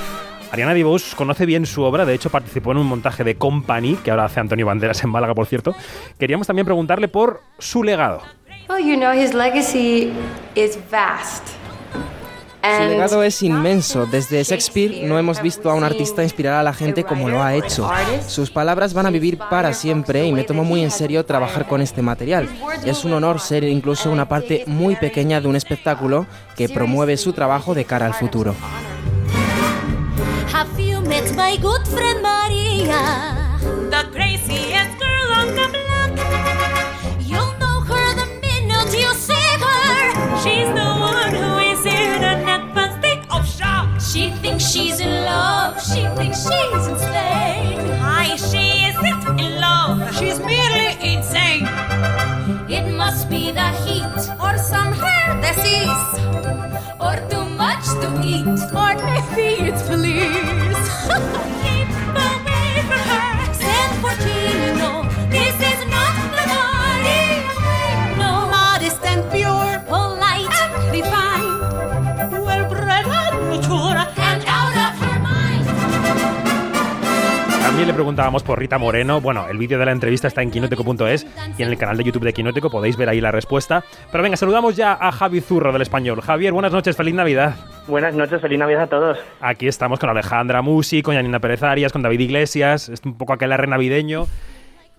Ariana 0.52 0.74
DeBose 0.74 1.16
conoce 1.16 1.46
bien 1.46 1.66
su 1.66 1.82
obra, 1.82 2.04
de 2.04 2.14
hecho 2.14 2.30
participó 2.30 2.70
en 2.70 2.78
un 2.78 2.86
montaje 2.86 3.24
de 3.24 3.36
Company, 3.36 3.96
que 3.96 4.12
ahora 4.12 4.26
hace 4.26 4.38
Antonio 4.38 4.66
Banderas 4.66 5.02
en 5.02 5.10
Málaga, 5.10 5.34
por 5.34 5.46
cierto. 5.46 5.74
Queríamos 6.18 6.46
también 6.46 6.64
preguntarle 6.64 7.08
por 7.08 7.40
su 7.58 7.82
legado. 7.82 8.22
Well, 8.68 8.78
you 8.78 8.96
know, 8.96 9.12
his 9.12 9.34
legacy 9.34 10.12
is 10.54 10.78
vast. 10.90 11.48
Su 12.64 12.84
legado 12.84 13.22
es 13.22 13.42
inmenso. 13.42 14.06
Desde 14.06 14.42
Shakespeare 14.42 15.06
no 15.06 15.18
hemos 15.18 15.42
visto 15.42 15.70
a 15.70 15.74
un 15.74 15.84
artista 15.84 16.22
inspirar 16.22 16.54
a 16.54 16.62
la 16.62 16.72
gente 16.72 17.04
como 17.04 17.28
lo 17.28 17.42
ha 17.42 17.54
hecho. 17.54 17.90
Sus 18.26 18.50
palabras 18.50 18.94
van 18.94 19.04
a 19.04 19.10
vivir 19.10 19.36
para 19.36 19.74
siempre 19.74 20.24
y 20.26 20.32
me 20.32 20.44
tomo 20.44 20.64
muy 20.64 20.82
en 20.82 20.90
serio 20.90 21.26
trabajar 21.26 21.66
con 21.66 21.82
este 21.82 22.00
material. 22.00 22.48
Es 22.84 23.04
un 23.04 23.12
honor 23.12 23.38
ser 23.38 23.64
incluso 23.64 24.10
una 24.10 24.28
parte 24.28 24.64
muy 24.66 24.96
pequeña 24.96 25.42
de 25.42 25.48
un 25.48 25.56
espectáculo 25.56 26.26
que 26.56 26.70
promueve 26.70 27.18
su 27.18 27.34
trabajo 27.34 27.74
de 27.74 27.84
cara 27.84 28.06
al 28.06 28.14
futuro. 28.14 28.54
Love. 45.64 45.82
She 45.82 46.02
thinks 46.16 46.38
she's 46.46 46.86
insane. 46.92 47.88
Hi, 48.06 48.36
she 48.36 48.64
isn't 48.90 49.40
in 49.40 49.60
love. 49.60 49.98
She's 50.16 50.38
merely 50.38 50.90
insane. 51.12 51.66
It 52.68 52.86
must 53.02 53.28
be 53.30 53.50
the 53.50 53.68
heat 53.84 54.16
or 54.44 54.56
some 54.58 54.92
hair 55.04 55.28
disease 55.46 56.06
or 57.06 57.14
too 57.30 57.46
much 57.64 57.84
to 58.02 58.08
eat, 58.32 58.60
or 58.82 58.92
maybe 59.08 59.48
it's 59.68 59.82
fleas. 59.88 60.80
Keep 61.62 61.90
away 62.26 62.72
from 62.88 63.02
her. 63.10 63.54
Send 63.62 63.92
for 64.02 64.14
Tino. 64.24 64.90
This 65.36 65.56
is 65.72 65.80
not 65.94 66.14
the 66.36 66.44
party. 66.52 67.24
No, 68.20 68.30
modest 68.56 69.02
and 69.12 69.22
pure, 69.32 69.74
polite 69.88 70.56
and 70.64 70.74
refined, 70.96 72.42
well 72.46 72.64
bred 72.70 73.06
and 73.22 73.36
mature, 73.50 74.23
También 77.74 77.88
le 77.88 77.94
preguntábamos 77.94 78.44
por 78.44 78.60
Rita 78.60 78.78
Moreno. 78.78 79.20
Bueno, 79.20 79.48
el 79.48 79.58
vídeo 79.58 79.80
de 79.80 79.84
la 79.84 79.90
entrevista 79.90 80.28
está 80.28 80.40
en 80.42 80.52
quinótico.es 80.52 81.26
y 81.58 81.62
en 81.64 81.68
el 81.70 81.76
canal 81.76 81.96
de 81.96 82.04
YouTube 82.04 82.22
de 82.22 82.32
Quinótico 82.32 82.70
podéis 82.70 82.96
ver 82.96 83.08
ahí 83.08 83.20
la 83.20 83.32
respuesta. 83.32 83.82
Pero 84.12 84.22
venga, 84.22 84.36
saludamos 84.36 84.76
ya 84.76 84.92
a 84.92 85.10
Javi 85.10 85.40
Zurro 85.40 85.72
del 85.72 85.82
Español. 85.82 86.20
Javier, 86.20 86.52
buenas 86.52 86.70
noches, 86.72 86.96
feliz 86.96 87.14
Navidad. 87.14 87.56
Buenas 87.88 88.14
noches, 88.14 88.40
feliz 88.40 88.60
Navidad 88.60 88.82
a 88.82 88.86
todos. 88.86 89.18
Aquí 89.40 89.66
estamos 89.66 89.98
con 89.98 90.08
Alejandra 90.08 90.62
Musi, 90.62 91.02
con 91.02 91.16
Yanina 91.16 91.40
Pérez 91.40 91.64
Arias, 91.64 91.90
con 91.92 92.02
David 92.02 92.20
Iglesias. 92.20 92.88
Es 92.88 93.00
un 93.04 93.18
poco 93.18 93.32
aquel 93.32 93.50
arre 93.50 93.66
navideño. 93.66 94.28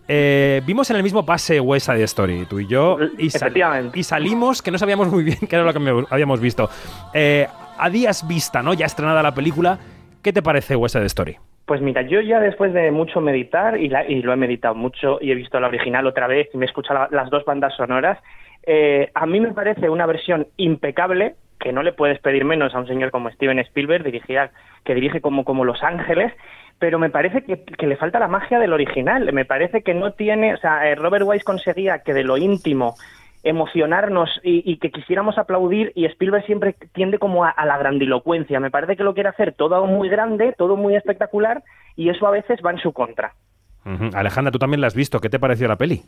Eh, 0.10 0.62
vimos 0.66 0.90
en 0.90 0.98
el 0.98 1.04
mismo 1.04 1.26
pase 1.26 1.62
West 1.62 1.86
Side 1.86 2.04
Story, 2.04 2.46
tú 2.46 2.60
y 2.60 2.68
yo, 2.68 2.98
y, 3.18 3.30
sal- 3.30 3.44
Efectivamente. 3.44 3.98
y 3.98 4.04
salimos 4.04 4.62
que 4.62 4.70
no 4.72 4.78
sabíamos 4.78 5.08
muy 5.08 5.24
bien 5.24 5.38
qué 5.50 5.56
era 5.56 5.64
lo 5.64 5.72
que 5.74 6.06
habíamos 6.10 6.42
visto. 6.42 6.70
Eh, 7.14 7.48
a 7.78 7.90
días 7.90 8.28
vista, 8.28 8.62
¿no? 8.62 8.74
Ya 8.74 8.86
estrenada 8.86 9.24
la 9.24 9.34
película, 9.34 9.80
¿qué 10.22 10.34
te 10.34 10.42
parece 10.44 10.76
West 10.76 10.94
Side 10.94 11.06
Story? 11.06 11.38
Pues 11.66 11.82
mira, 11.82 12.04
yo 12.04 12.22
ya 12.22 12.40
después 12.40 12.74
de 12.74 12.92
mucho 12.92 13.22
meditar, 13.22 13.80
y, 13.80 13.90
la- 13.90 14.06
y 14.08 14.22
lo 14.22 14.32
he 14.34 14.36
meditado 14.36 14.76
mucho, 14.76 15.18
y 15.20 15.32
he 15.32 15.36
visto 15.36 15.60
la 15.60 15.68
original 15.68 16.06
otra 16.06 16.28
vez, 16.28 16.48
y 16.54 16.58
me 16.58 16.66
he 16.66 16.68
escuchado 16.68 17.00
la- 17.00 17.10
las 17.12 17.30
dos 17.32 17.44
bandas 17.44 17.74
sonoras, 17.76 18.20
eh, 18.68 19.10
a 19.16 19.26
mí 19.26 19.40
me 19.40 19.52
parece 19.52 19.90
una 19.90 20.06
versión 20.06 20.48
impecable, 20.58 21.36
que 21.60 21.72
no 21.72 21.82
le 21.82 21.94
puedes 21.94 22.20
pedir 22.20 22.46
menos 22.46 22.76
a 22.76 22.80
un 22.80 22.88
señor 22.88 23.10
como 23.10 23.32
Steven 23.32 23.58
Spielberg, 23.60 24.04
dirigía, 24.04 24.52
que 24.84 24.94
dirige 24.94 25.22
como, 25.22 25.44
como 25.44 25.66
Los 25.66 25.82
Ángeles, 25.82 26.32
pero 26.78 27.00
me 27.00 27.10
parece 27.10 27.44
que, 27.44 27.64
que 27.64 27.88
le 27.88 27.96
falta 27.96 28.20
la 28.20 28.28
magia 28.28 28.60
del 28.60 28.74
original. 28.74 29.32
Me 29.34 29.46
parece 29.46 29.82
que 29.82 29.94
no 29.96 30.12
tiene, 30.12 30.54
o 30.54 30.58
sea, 30.58 30.88
eh, 30.88 30.94
Robert 30.96 31.26
Wise 31.26 31.44
conseguía 31.46 32.00
que 32.00 32.14
de 32.14 32.24
lo 32.24 32.38
íntimo 32.38 32.96
emocionarnos 33.46 34.30
y, 34.44 34.70
y 34.70 34.78
que 34.80 34.92
quisiéramos 34.92 35.38
aplaudir 35.38 35.94
y 35.96 36.06
Spielberg 36.06 36.46
siempre 36.46 36.76
tiende 36.94 37.18
como 37.20 37.46
a, 37.46 37.50
a 37.52 37.66
la 37.66 37.78
grandilocuencia. 37.78 38.60
Me 38.60 38.72
parece 38.72 38.98
que 38.98 39.04
lo 39.04 39.14
quiere 39.14 39.30
hacer 39.30 39.54
todo 39.54 39.86
muy 39.86 40.10
grande, 40.10 40.54
todo 40.58 40.76
muy 40.76 40.96
espectacular 40.98 41.64
y 41.96 42.10
eso 42.10 42.28
a 42.28 42.32
veces 42.32 42.60
va 42.66 42.72
en 42.72 42.80
su 42.80 42.92
contra. 42.92 43.34
Alejandra, 44.14 44.52
tú 44.52 44.58
también 44.60 44.82
la 44.82 44.88
has 44.88 44.96
visto, 44.96 45.22
¿qué 45.22 45.30
te 45.30 45.40
pareció 45.40 45.68
la 45.68 45.78
peli? 45.78 46.02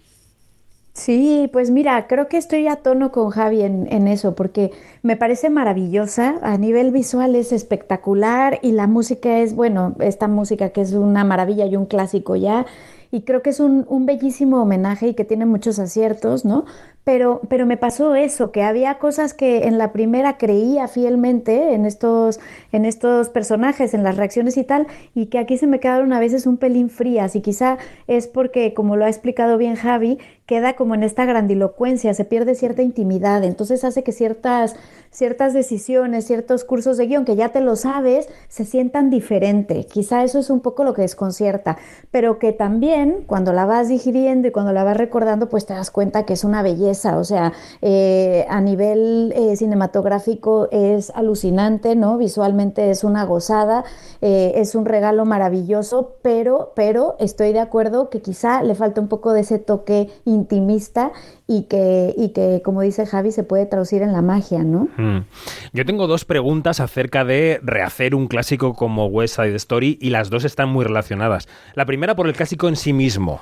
Sí, 0.93 1.47
pues 1.53 1.69
mira, 1.69 2.07
creo 2.07 2.27
que 2.27 2.37
estoy 2.37 2.67
a 2.67 2.77
tono 2.77 3.11
con 3.11 3.29
Javi 3.29 3.61
en, 3.61 3.87
en 3.91 4.07
eso, 4.07 4.33
porque 4.33 4.71
me 5.03 5.15
parece 5.15 5.51
maravillosa. 5.51 6.39
A 6.41 6.57
nivel 6.57 6.91
visual 6.91 7.35
es 7.35 7.51
espectacular 7.51 8.57
y 8.63 8.71
la 8.71 8.87
música 8.87 9.37
es, 9.37 9.53
bueno, 9.55 9.95
esta 9.99 10.27
música 10.27 10.71
que 10.71 10.81
es 10.81 10.93
una 10.93 11.23
maravilla 11.23 11.67
y 11.67 11.75
un 11.75 11.85
clásico 11.85 12.35
ya. 12.35 12.65
y 13.11 13.21
creo 13.21 13.41
que 13.41 13.51
es 13.51 13.59
un, 13.59 13.85
un 13.87 14.05
bellísimo 14.05 14.61
homenaje 14.61 15.07
y 15.09 15.13
que 15.13 15.23
tiene 15.25 15.45
muchos 15.45 15.79
aciertos, 15.79 16.45
¿no? 16.45 16.65
Pero, 17.07 17.39
pero 17.47 17.65
me 17.65 17.77
pasó 17.77 18.15
eso, 18.15 18.51
que 18.51 18.63
había 18.63 18.99
cosas 18.99 19.33
que 19.33 19.59
en 19.63 19.77
la 19.77 19.93
primera 19.93 20.37
creía 20.37 20.89
fielmente 20.89 21.73
en 21.73 21.85
estos, 21.85 22.41
en 22.73 22.83
estos 22.83 23.29
personajes, 23.29 23.93
en 23.93 24.03
las 24.03 24.17
reacciones 24.17 24.57
y 24.57 24.65
tal, 24.65 24.87
y 25.15 25.27
que 25.27 25.39
aquí 25.39 25.57
se 25.57 25.67
me 25.67 25.79
quedaron 25.79 26.11
a 26.11 26.19
veces 26.19 26.45
un 26.45 26.57
pelín 26.57 26.89
frías, 26.89 27.37
y 27.37 27.41
quizá 27.41 27.77
es 28.07 28.27
porque, 28.27 28.73
como 28.73 28.97
lo 28.97 29.05
ha 29.05 29.07
explicado 29.07 29.57
bien 29.57 29.77
Javi, 29.77 30.17
queda 30.47 30.75
como 30.75 30.95
en 30.95 31.03
esta 31.03 31.25
grandilocuencia, 31.25 32.13
se 32.13 32.25
pierde 32.25 32.55
cierta 32.55 32.81
intimidad, 32.81 33.43
entonces 33.43 33.83
hace 33.83 34.03
que 34.03 34.13
ciertas, 34.13 34.75
ciertas 35.11 35.53
decisiones, 35.53 36.25
ciertos 36.25 36.63
cursos 36.63 36.97
de 36.97 37.07
guion 37.07 37.25
que 37.25 37.35
ya 37.35 37.49
te 37.49 37.59
lo 37.59 37.75
sabes, 37.75 38.29
se 38.47 38.63
sientan 38.63 39.09
diferente. 39.09 39.85
Quizá 39.85 40.23
eso 40.23 40.39
es 40.39 40.49
un 40.49 40.61
poco 40.61 40.85
lo 40.85 40.93
que 40.93 41.01
desconcierta, 41.01 41.77
pero 42.11 42.39
que 42.39 42.53
también 42.53 43.25
cuando 43.27 43.51
la 43.51 43.65
vas 43.65 43.89
digiriendo 43.89 44.47
y 44.47 44.51
cuando 44.51 44.71
la 44.71 44.85
vas 44.85 44.95
recordando, 44.95 45.49
pues 45.49 45.65
te 45.65 45.73
das 45.73 45.91
cuenta 45.91 46.25
que 46.25 46.33
es 46.33 46.45
una 46.45 46.63
belleza, 46.63 46.96
o 47.05 47.23
sea, 47.23 47.53
eh, 47.81 48.45
a 48.49 48.61
nivel 48.61 49.33
eh, 49.35 49.55
cinematográfico 49.55 50.67
es 50.71 51.11
alucinante, 51.11 51.95
¿no? 51.95 52.17
Visualmente 52.17 52.89
es 52.89 53.03
una 53.03 53.23
gozada, 53.25 53.83
eh, 54.21 54.53
es 54.55 54.75
un 54.75 54.85
regalo 54.85 55.25
maravilloso, 55.25 56.15
pero, 56.21 56.73
pero 56.75 57.15
estoy 57.19 57.53
de 57.53 57.59
acuerdo 57.59 58.09
que 58.09 58.21
quizá 58.21 58.63
le 58.63 58.75
falta 58.75 59.01
un 59.01 59.07
poco 59.07 59.33
de 59.33 59.41
ese 59.41 59.59
toque 59.59 60.09
intimista 60.25 61.11
y 61.47 61.63
que, 61.63 62.13
y 62.17 62.29
que, 62.29 62.61
como 62.63 62.81
dice 62.81 63.05
Javi, 63.05 63.31
se 63.31 63.43
puede 63.43 63.65
traducir 63.65 64.01
en 64.01 64.11
la 64.11 64.21
magia, 64.21 64.63
¿no? 64.63 64.89
Mm. 64.97 65.25
Yo 65.73 65.85
tengo 65.85 66.07
dos 66.07 66.25
preguntas 66.25 66.79
acerca 66.79 67.23
de 67.23 67.59
rehacer 67.63 68.15
un 68.15 68.27
clásico 68.27 68.73
como 68.73 69.07
West 69.07 69.35
Side 69.35 69.55
Story 69.55 69.97
y 70.01 70.09
las 70.09 70.29
dos 70.29 70.43
están 70.43 70.69
muy 70.69 70.83
relacionadas. 70.83 71.47
La 71.73 71.85
primera 71.85 72.15
por 72.15 72.27
el 72.27 72.33
clásico 72.33 72.67
en 72.67 72.75
sí 72.75 72.93
mismo. 72.93 73.41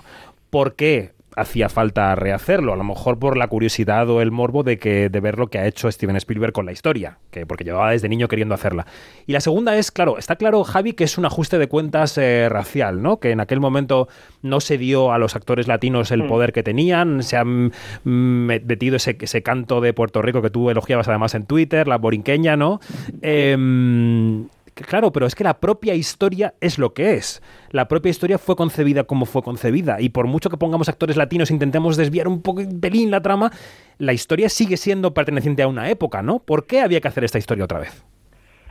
¿Por 0.49 0.75
qué 0.75 1.13
hacía 1.35 1.69
falta 1.69 2.15
rehacerlo, 2.15 2.73
a 2.73 2.75
lo 2.75 2.83
mejor 2.83 3.19
por 3.19 3.37
la 3.37 3.47
curiosidad 3.47 4.09
o 4.09 4.21
el 4.21 4.31
morbo 4.31 4.63
de 4.63 4.77
que 4.77 5.09
de 5.09 5.19
ver 5.19 5.37
lo 5.37 5.47
que 5.47 5.59
ha 5.59 5.67
hecho 5.67 5.91
Steven 5.91 6.15
Spielberg 6.15 6.53
con 6.53 6.65
la 6.65 6.71
historia, 6.71 7.17
que 7.31 7.45
porque 7.45 7.63
llevaba 7.63 7.91
desde 7.91 8.09
niño 8.09 8.27
queriendo 8.27 8.55
hacerla. 8.55 8.85
Y 9.27 9.33
la 9.33 9.41
segunda 9.41 9.75
es, 9.77 9.91
claro, 9.91 10.17
está 10.17 10.35
claro 10.35 10.63
Javi 10.63 10.93
que 10.93 11.03
es 11.03 11.17
un 11.17 11.25
ajuste 11.25 11.57
de 11.57 11.67
cuentas 11.67 12.17
eh, 12.17 12.47
racial, 12.49 13.01
¿no? 13.01 13.19
Que 13.19 13.31
en 13.31 13.39
aquel 13.39 13.59
momento 13.59 14.07
no 14.41 14.61
se 14.61 14.77
dio 14.77 15.11
a 15.11 15.17
los 15.17 15.35
actores 15.35 15.67
latinos 15.67 16.11
el 16.11 16.23
mm. 16.23 16.27
poder 16.27 16.53
que 16.53 16.63
tenían, 16.63 17.23
se 17.23 17.37
han 17.37 17.71
mm, 18.03 18.45
metido 18.65 18.95
ese, 18.95 19.17
ese, 19.19 19.43
canto 19.43 19.81
de 19.81 19.93
Puerto 19.93 20.21
Rico 20.21 20.41
que 20.41 20.49
tú 20.49 20.69
elogiabas 20.69 21.07
además 21.07 21.35
en 21.35 21.45
Twitter, 21.45 21.87
la 21.87 21.97
borinqueña, 21.97 22.55
¿no? 22.55 22.79
Eh, 23.21 24.45
claro, 24.83 25.11
pero 25.11 25.25
es 25.25 25.35
que 25.35 25.43
la 25.43 25.59
propia 25.59 25.95
historia 25.95 26.53
es 26.61 26.77
lo 26.77 26.93
que 26.93 27.13
es. 27.13 27.41
La 27.71 27.87
propia 27.87 28.09
historia 28.09 28.37
fue 28.37 28.55
concebida 28.55 29.05
como 29.05 29.25
fue 29.25 29.41
concebida. 29.41 30.01
Y 30.01 30.09
por 30.09 30.27
mucho 30.27 30.49
que 30.49 30.57
pongamos 30.57 30.89
actores 30.89 31.17
latinos, 31.17 31.51
intentemos 31.51 31.97
desviar 31.97 32.27
un 32.27 32.41
poco, 32.41 32.61
pelín 32.81 33.11
la 33.11 33.21
trama, 33.21 33.51
la 33.97 34.13
historia 34.13 34.49
sigue 34.49 34.77
siendo 34.77 35.13
perteneciente 35.13 35.63
a 35.63 35.67
una 35.67 35.89
época, 35.89 36.21
¿no? 36.21 36.39
¿Por 36.39 36.67
qué 36.67 36.81
había 36.81 37.01
que 37.01 37.07
hacer 37.07 37.23
esta 37.23 37.39
historia 37.39 37.63
otra 37.63 37.79
vez? 37.79 38.05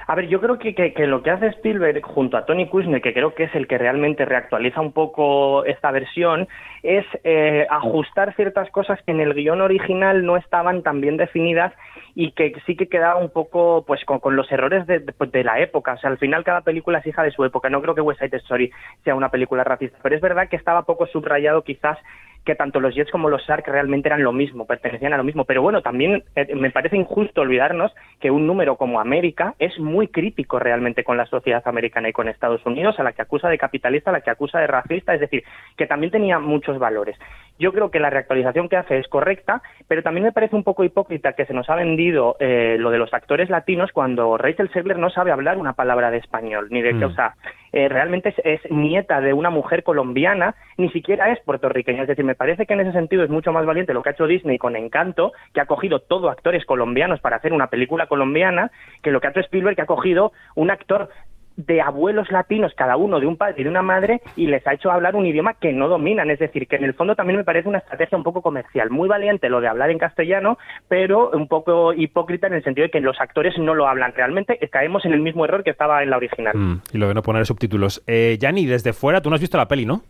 A 0.07 0.15
ver, 0.15 0.29
yo 0.29 0.41
creo 0.41 0.59
que, 0.59 0.75
que, 0.75 1.07
lo 1.07 1.23
que 1.23 1.31
hace 1.31 1.47
Spielberg 1.47 2.03
junto 2.03 2.37
a 2.37 2.45
Tony 2.45 2.69
Kushner, 2.69 3.01
que 3.01 3.15
creo 3.15 3.35
que 3.35 3.45
es 3.45 3.55
el 3.55 3.67
que 3.67 3.79
realmente 3.79 4.25
reactualiza 4.25 4.81
un 4.81 4.93
poco 4.93 5.65
esta 5.65 5.91
versión, 5.91 6.47
es 6.83 7.07
eh, 7.25 7.67
ajustar 7.71 8.35
ciertas 8.37 8.71
cosas 8.71 9.01
que 9.03 9.13
en 9.13 9.21
el 9.21 9.35
guion 9.35 9.63
original 9.63 10.27
no 10.27 10.37
estaban 10.37 10.83
tan 10.83 11.01
bien 11.01 11.17
definidas 11.17 11.73
y 12.15 12.33
que 12.33 12.53
sí 12.67 12.77
que 12.77 12.89
quedaba 12.89 13.17
un 13.17 13.31
poco 13.31 13.85
pues 13.87 14.05
con, 14.05 14.37
los 14.37 14.51
errores 14.53 14.87
de, 14.87 15.01
de, 15.01 15.45
la 15.45 15.61
época. 15.61 15.95
O 15.95 15.99
sea, 15.99 16.11
al 16.11 16.19
final 16.19 16.45
cada 16.45 16.61
película 16.61 16.99
es 16.99 17.07
hija 17.07 17.23
de 17.23 17.31
su 17.31 17.45
época. 17.45 17.71
No 17.71 17.81
creo 17.81 17.95
que 17.95 18.03
West 18.03 18.21
Side 18.21 18.37
Story 18.37 18.71
sea 19.05 19.15
una 19.15 19.31
película 19.31 19.65
racista, 19.65 19.99
pero 20.03 20.15
es 20.15 20.21
verdad 20.21 20.49
que 20.49 20.57
estaba 20.57 20.83
poco 20.83 21.07
subrayado 21.07 21.63
quizás 21.63 21.99
que 22.45 22.55
tanto 22.55 22.81
los 22.81 22.95
Jets 22.95 23.11
como 23.11 23.31
los 23.31 23.43
Sharks 23.43 23.69
realmente 23.69 24.09
eran 24.09 24.23
lo 24.23 24.33
mismo, 24.33 24.67
pertenecían 24.67 25.13
a 25.13 25.17
lo 25.17 25.25
mismo. 25.25 25.45
Pero 25.45 25.63
bueno, 25.63 25.83
también 25.83 26.23
eh, 26.37 26.55
me 26.55 26.71
parece 26.71 26.97
injusto 26.97 27.41
olvidarnos 27.41 27.95
que 28.21 28.31
un 28.31 28.47
número 28.47 28.77
como 28.77 29.01
América 29.01 29.55
es 29.59 29.79
muy 29.79 30.09
crítico 30.09 30.59
realmente 30.59 31.05
con 31.05 31.17
la 31.17 31.27
sociedad 31.27 31.63
americana 31.67 32.09
y 32.09 32.13
con 32.13 32.29
Estados 32.29 32.65
Unidos, 32.67 32.99
a 32.99 33.03
la 33.03 33.13
que 33.13 33.23
acusa 33.23 33.49
de 33.49 33.59
capitalista, 33.59 34.11
a 34.11 34.13
la 34.13 34.21
que 34.21 34.31
acusa 34.31 34.61
de 34.61 34.67
racista, 34.67 35.15
es 35.15 35.21
decir, 35.21 35.45
que 35.77 35.87
también 35.87 36.13
tenía 36.13 36.39
muchos 36.39 36.79
valores. 36.79 37.19
Yo 37.59 37.73
creo 37.73 37.91
que 37.91 38.01
la 38.01 38.11
reactualización 38.11 38.69
que 38.69 38.77
hace 38.77 38.99
es 38.99 39.09
correcta, 39.09 39.63
pero 39.87 40.03
también 40.03 40.25
me 40.25 40.33
parece 40.33 40.57
un 40.57 40.65
poco 40.65 40.85
hipócrita 40.85 41.35
que 41.35 41.47
se 41.47 41.55
nos 41.55 41.71
ha 41.71 41.77
vendido 41.77 42.37
eh, 42.41 42.77
lo 42.79 42.91
de 42.91 42.99
los 42.99 43.15
actores 43.15 43.49
latinos 43.49 43.93
cuando 43.93 44.37
Rachel 44.37 44.71
Segler 44.73 44.99
no 44.99 45.09
sabe 45.11 45.31
hablar 45.31 45.57
una 45.57 45.75
palabra 45.75 46.11
de 46.11 46.19
español, 46.19 46.67
ni 46.71 46.83
de 46.83 46.99
qué, 46.99 47.07
mm. 47.07 47.11
o 47.11 47.15
sea, 47.15 47.35
eh, 47.77 47.89
realmente 47.89 48.33
es, 48.45 48.61
nieta 48.71 49.21
de 49.21 49.33
una 49.33 49.51
mujer 49.51 49.83
colombiana, 49.83 50.55
ni 50.77 50.91
siquiera 50.91 51.33
es 51.33 51.41
puertorriqueña. 51.41 52.03
Es 52.03 52.09
decir, 52.09 52.25
me 52.25 52.37
parece 52.37 52.67
que 52.67 52.75
en 52.75 52.81
ese 52.81 52.93
sentido 52.93 53.25
es 53.25 53.31
mucho 53.31 53.51
más 53.51 53.67
valiente 53.67 53.93
lo 53.93 54.01
que 54.01 54.11
ha 54.11 54.13
hecho 54.13 54.29
Disney 54.29 54.59
con 54.59 54.77
Encanto, 54.77 55.33
que 55.53 55.61
ha 55.61 55.67
cogido 55.67 55.99
todo 55.99 56.31
actores 56.31 56.65
colombianos 56.67 57.19
para 57.21 57.35
hacer 57.35 57.53
una 57.53 57.67
película 57.67 58.07
colombiana, 58.07 58.71
que 59.03 59.11
lo 59.11 59.21
que 59.21 59.27
ha 59.27 59.31
hecho 59.31 59.41
Spielberg, 59.41 59.75
que 59.75 59.83
ha 59.83 59.87
cogido 59.87 60.33
un 60.55 60.71
actor 60.71 61.09
de 61.57 61.81
abuelos 61.81 62.31
latinos, 62.31 62.73
cada 62.77 62.97
uno 62.97 63.21
de 63.21 63.27
un 63.27 63.37
padre 63.37 63.55
y 63.59 63.65
de 63.65 63.71
una 63.71 63.83
madre, 63.83 64.21
y 64.37 64.47
les 64.47 64.67
ha 64.67 64.75
hecho 64.75 64.91
hablar 64.91 65.17
un 65.17 65.27
idioma 65.27 65.55
que 65.55 65.73
no 65.73 65.89
dominan. 65.89 66.31
Es 66.31 66.39
decir, 66.39 66.67
que 66.67 66.77
en 66.77 66.85
el 66.85 66.95
fondo 66.95 67.15
también 67.15 67.39
me 67.39 67.45
parece 67.45 67.69
una 67.69 67.79
estrategia 67.79 68.19
un 68.19 68.25
poco 68.25 68.43
comercial. 68.43 68.91
Muy 68.91 69.09
valiente 69.09 69.49
lo 69.49 69.61
de 69.61 69.69
hablar 69.69 69.91
en 69.91 69.99
castellano, 69.99 70.59
pero 70.89 71.31
un 71.31 71.49
poco 71.49 71.93
hipócrita 71.93 72.47
en 72.47 72.55
el 72.55 72.65
sentido 72.65 72.87
de 72.87 72.91
que 72.91 73.01
los 73.01 73.21
actores 73.21 73.57
no 73.59 73.75
lo 73.75 73.87
hablan. 73.87 74.13
Realmente 74.15 74.59
caemos 74.71 75.05
en 75.05 75.13
el 75.13 75.21
mismo 75.21 75.45
error 75.45 75.63
que 75.63 75.71
estaba 75.71 76.03
en 76.03 76.11
la 76.11 76.17
original. 76.17 76.57
Mm, 76.57 76.83
y 76.93 76.99
lo 76.99 77.09
de 77.09 77.15
no 77.15 77.23
poner 77.23 77.47
subtítulos. 77.47 78.03
Eh, 78.07 78.37
Yanni, 78.41 78.67
desde 78.67 78.93
fuera, 78.93 79.21
tú 79.21 79.31
no 79.31 79.37
has 79.37 79.41
visto 79.41 79.57
la 79.57 79.69
peli, 79.69 79.87
¿no? 79.87 80.03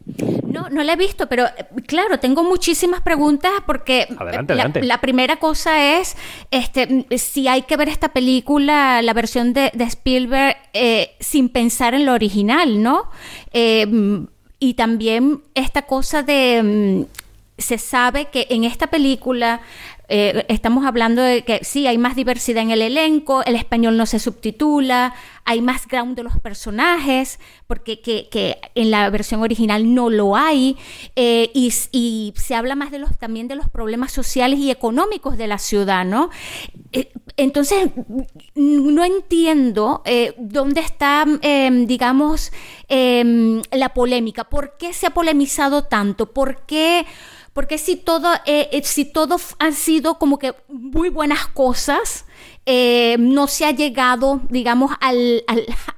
No, 0.46 0.68
no 0.70 0.82
la 0.82 0.92
he 0.92 0.96
visto, 0.96 1.28
pero 1.28 1.44
eh, 1.44 1.66
claro, 1.86 2.18
tengo 2.18 2.44
muchísimas 2.44 3.02
preguntas 3.02 3.52
porque 3.66 4.06
adelante, 4.16 4.54
la, 4.54 4.70
la, 4.82 4.98
primera 4.98 5.36
cosa 5.36 5.98
es 5.98 6.16
este, 6.50 7.06
si 7.18 7.48
hay 7.48 7.62
que 7.62 7.76
ver 7.76 7.88
esta 7.88 8.12
película, 8.12 9.02
la 9.02 9.12
versión 9.12 9.52
de, 9.52 9.70
de 9.74 9.84
Spielberg, 9.84 10.56
eh, 10.72 11.16
sin 11.34 11.48
pensar 11.48 11.94
en 11.94 12.06
lo 12.06 12.12
original, 12.12 12.80
¿no? 12.80 13.10
Eh, 13.52 14.24
y 14.60 14.74
también 14.74 15.42
esta 15.56 15.82
cosa 15.82 16.22
de... 16.22 16.62
Mm, 16.62 17.06
se 17.58 17.78
sabe 17.78 18.26
que 18.26 18.46
en 18.50 18.62
esta 18.62 18.88
película 18.88 19.60
eh, 20.08 20.44
estamos 20.48 20.84
hablando 20.84 21.22
de 21.22 21.42
que 21.42 21.64
sí, 21.64 21.86
hay 21.86 21.96
más 21.96 22.14
diversidad 22.14 22.62
en 22.62 22.70
el 22.70 22.82
elenco, 22.82 23.42
el 23.44 23.56
español 23.56 23.96
no 23.96 24.04
se 24.04 24.18
subtitula, 24.18 25.14
hay 25.44 25.62
más 25.62 25.86
ground 25.88 26.16
de 26.16 26.22
los 26.22 26.38
personajes, 26.40 27.40
porque 27.66 28.00
que, 28.00 28.58
en 28.74 28.90
la 28.90 29.08
versión 29.10 29.42
original 29.42 29.94
no 29.94 30.10
lo 30.10 30.36
hay, 30.36 30.76
eh, 31.16 31.50
y, 31.54 31.70
se 32.36 32.54
habla 32.54 32.74
más 32.74 32.90
de 32.90 32.98
los, 32.98 33.16
también 33.18 33.48
de 33.48 33.54
los 33.54 33.68
problemas 33.68 34.12
sociales 34.12 34.58
y 34.58 34.70
económicos 34.70 35.38
de 35.38 35.46
la 35.46 35.58
ciudad, 35.58 36.04
¿no? 36.04 36.28
Eh, 36.92 37.10
entonces, 37.36 37.90
no 38.54 39.04
entiendo 39.04 40.02
dónde 40.38 40.80
está, 40.80 41.24
em, 41.40 41.86
digamos, 41.86 42.52
em, 42.88 43.62
la 43.72 43.94
polémica, 43.94 44.44
¿por 44.44 44.76
qué 44.76 44.92
se 44.92 45.06
ha 45.06 45.10
polemizado 45.10 45.84
tanto? 45.84 46.32
¿Por 46.32 46.66
qué... 46.66 47.06
Porque 47.54 47.78
si 47.78 47.94
todo, 47.94 48.34
eh, 48.46 48.68
eh, 48.72 48.82
si 48.82 49.04
todo 49.04 49.36
han 49.60 49.74
sido 49.74 50.18
como 50.18 50.40
que 50.40 50.54
muy 50.68 51.08
buenas 51.08 51.46
cosas, 51.46 52.26
eh, 52.66 53.16
no 53.20 53.46
se 53.46 53.64
ha 53.64 53.70
llegado, 53.70 54.40
digamos, 54.48 54.90
al, 55.00 55.44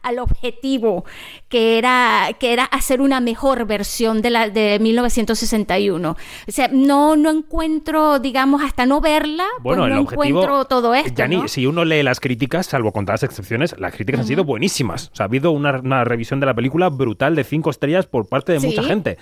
al, 0.03 0.19
objetivo 0.19 1.05
que 1.49 1.79
era, 1.79 2.29
que 2.39 2.53
era 2.53 2.65
hacer 2.65 3.01
una 3.01 3.21
mejor 3.21 3.67
versión 3.67 4.21
de 4.21 4.29
la 4.29 4.51
de 4.51 4.79
1961. 4.81 6.11
O 6.11 6.17
sea, 6.49 6.69
no, 6.71 7.17
no 7.17 7.31
encuentro, 7.31 8.19
digamos, 8.19 8.63
hasta 8.63 8.85
no 8.85 9.01
verla, 9.01 9.47
pues 9.63 9.79
bueno, 9.79 9.95
no 9.95 10.03
encuentro 10.03 10.67
todo 10.67 10.95
esto. 10.95 11.15
Yani, 11.17 11.49
si 11.49 11.65
uno 11.65 11.87
lee 11.87 12.03
las 12.03 12.21
críticas, 12.21 12.67
salvo 12.67 12.93
contadas 12.93 13.23
excepciones, 13.23 13.75
las 13.79 13.95
críticas 13.95 14.21
han 14.21 14.27
sido 14.27 14.45
buenísimas. 14.45 15.11
O 15.13 15.17
sea, 15.17 15.25
ha 15.25 15.29
habido 15.29 15.53
una, 15.53 16.05
revisión 16.05 16.39
de 16.41 16.47
la 16.47 16.55
película 16.55 16.91
brutal 16.91 17.35
de 17.35 17.45
cinco 17.45 17.71
estrellas 17.71 18.05
por 18.05 18.29
parte 18.29 18.53
de 18.53 18.61
mucha 18.61 18.83
gente 18.83 19.17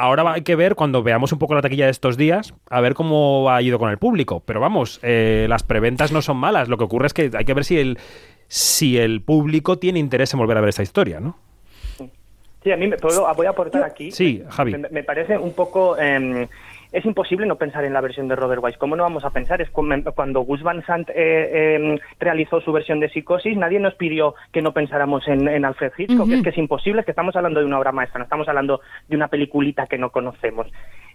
ahora 0.00 0.32
hay 0.32 0.42
que 0.42 0.56
ver 0.56 0.74
cuando 0.74 1.02
veamos 1.02 1.32
un 1.32 1.38
poco 1.38 1.54
la 1.54 1.62
taquilla 1.62 1.86
de 1.86 1.90
estos 1.90 2.16
días, 2.16 2.54
a 2.70 2.80
ver 2.80 2.94
cómo 2.94 3.50
ha 3.50 3.60
ido 3.62 3.78
con 3.78 3.90
el 3.90 3.98
público. 3.98 4.42
Pero 4.44 4.60
vamos, 4.60 5.00
eh, 5.02 5.46
las 5.48 5.62
preventas 5.62 6.12
no 6.12 6.22
son 6.22 6.36
malas. 6.36 6.68
Lo 6.68 6.78
que 6.78 6.84
ocurre 6.84 7.06
es 7.06 7.14
que 7.14 7.30
hay 7.34 7.44
que 7.44 7.54
ver 7.54 7.64
si 7.64 7.78
el, 7.78 7.98
si 8.46 8.98
el 8.98 9.20
público 9.20 9.78
tiene 9.78 9.98
interés 9.98 10.32
en 10.32 10.38
volver 10.38 10.56
a 10.56 10.60
ver 10.60 10.70
esa 10.70 10.82
historia, 10.82 11.20
¿no? 11.20 11.36
Sí, 12.62 12.72
a 12.72 12.76
mí 12.76 12.88
me, 12.88 12.96
voy 13.36 13.46
a 13.46 13.50
aportar 13.50 13.84
aquí. 13.84 14.10
Sí, 14.10 14.42
Javi. 14.48 14.74
Me, 14.90 15.04
parece 15.04 15.38
un 15.38 15.52
poco... 15.52 15.96
Em, 15.96 16.48
es 16.92 17.04
imposible 17.04 17.46
no 17.46 17.56
pensar 17.56 17.84
en 17.84 17.92
la 17.92 18.00
versión 18.00 18.28
de 18.28 18.36
Robert 18.36 18.62
Wise. 18.62 18.78
¿Cómo 18.78 18.96
no 18.96 19.02
vamos 19.02 19.24
a 19.24 19.30
pensar? 19.30 19.60
Es 19.60 19.70
cuando 19.70 20.40
Gus 20.40 20.62
Van 20.62 20.84
Sant 20.86 21.10
eh, 21.10 21.76
em, 21.76 21.98
realizó 22.18 22.60
su 22.60 22.72
versión 22.72 22.98
de 23.00 23.10
Psicosis, 23.10 23.56
nadie 23.56 23.78
nos 23.78 23.94
pidió 23.94 24.34
que 24.52 24.62
no 24.62 24.72
pensáramos 24.72 25.26
en, 25.28 25.64
Alfred 25.64 25.92
Hitchcock. 25.96 26.30
Es 26.30 26.42
que 26.42 26.50
es 26.50 26.58
imposible, 26.58 27.00
es 27.00 27.04
que 27.04 27.12
estamos 27.12 27.36
hablando 27.36 27.60
de 27.60 27.66
una 27.66 27.78
obra 27.78 27.92
maestra, 27.92 28.18
no 28.18 28.24
estamos 28.24 28.48
hablando 28.48 28.80
de 29.08 29.16
una 29.16 29.28
peliculita 29.28 29.86
que 29.86 29.98
no 29.98 30.10
conocemos. 30.10 30.66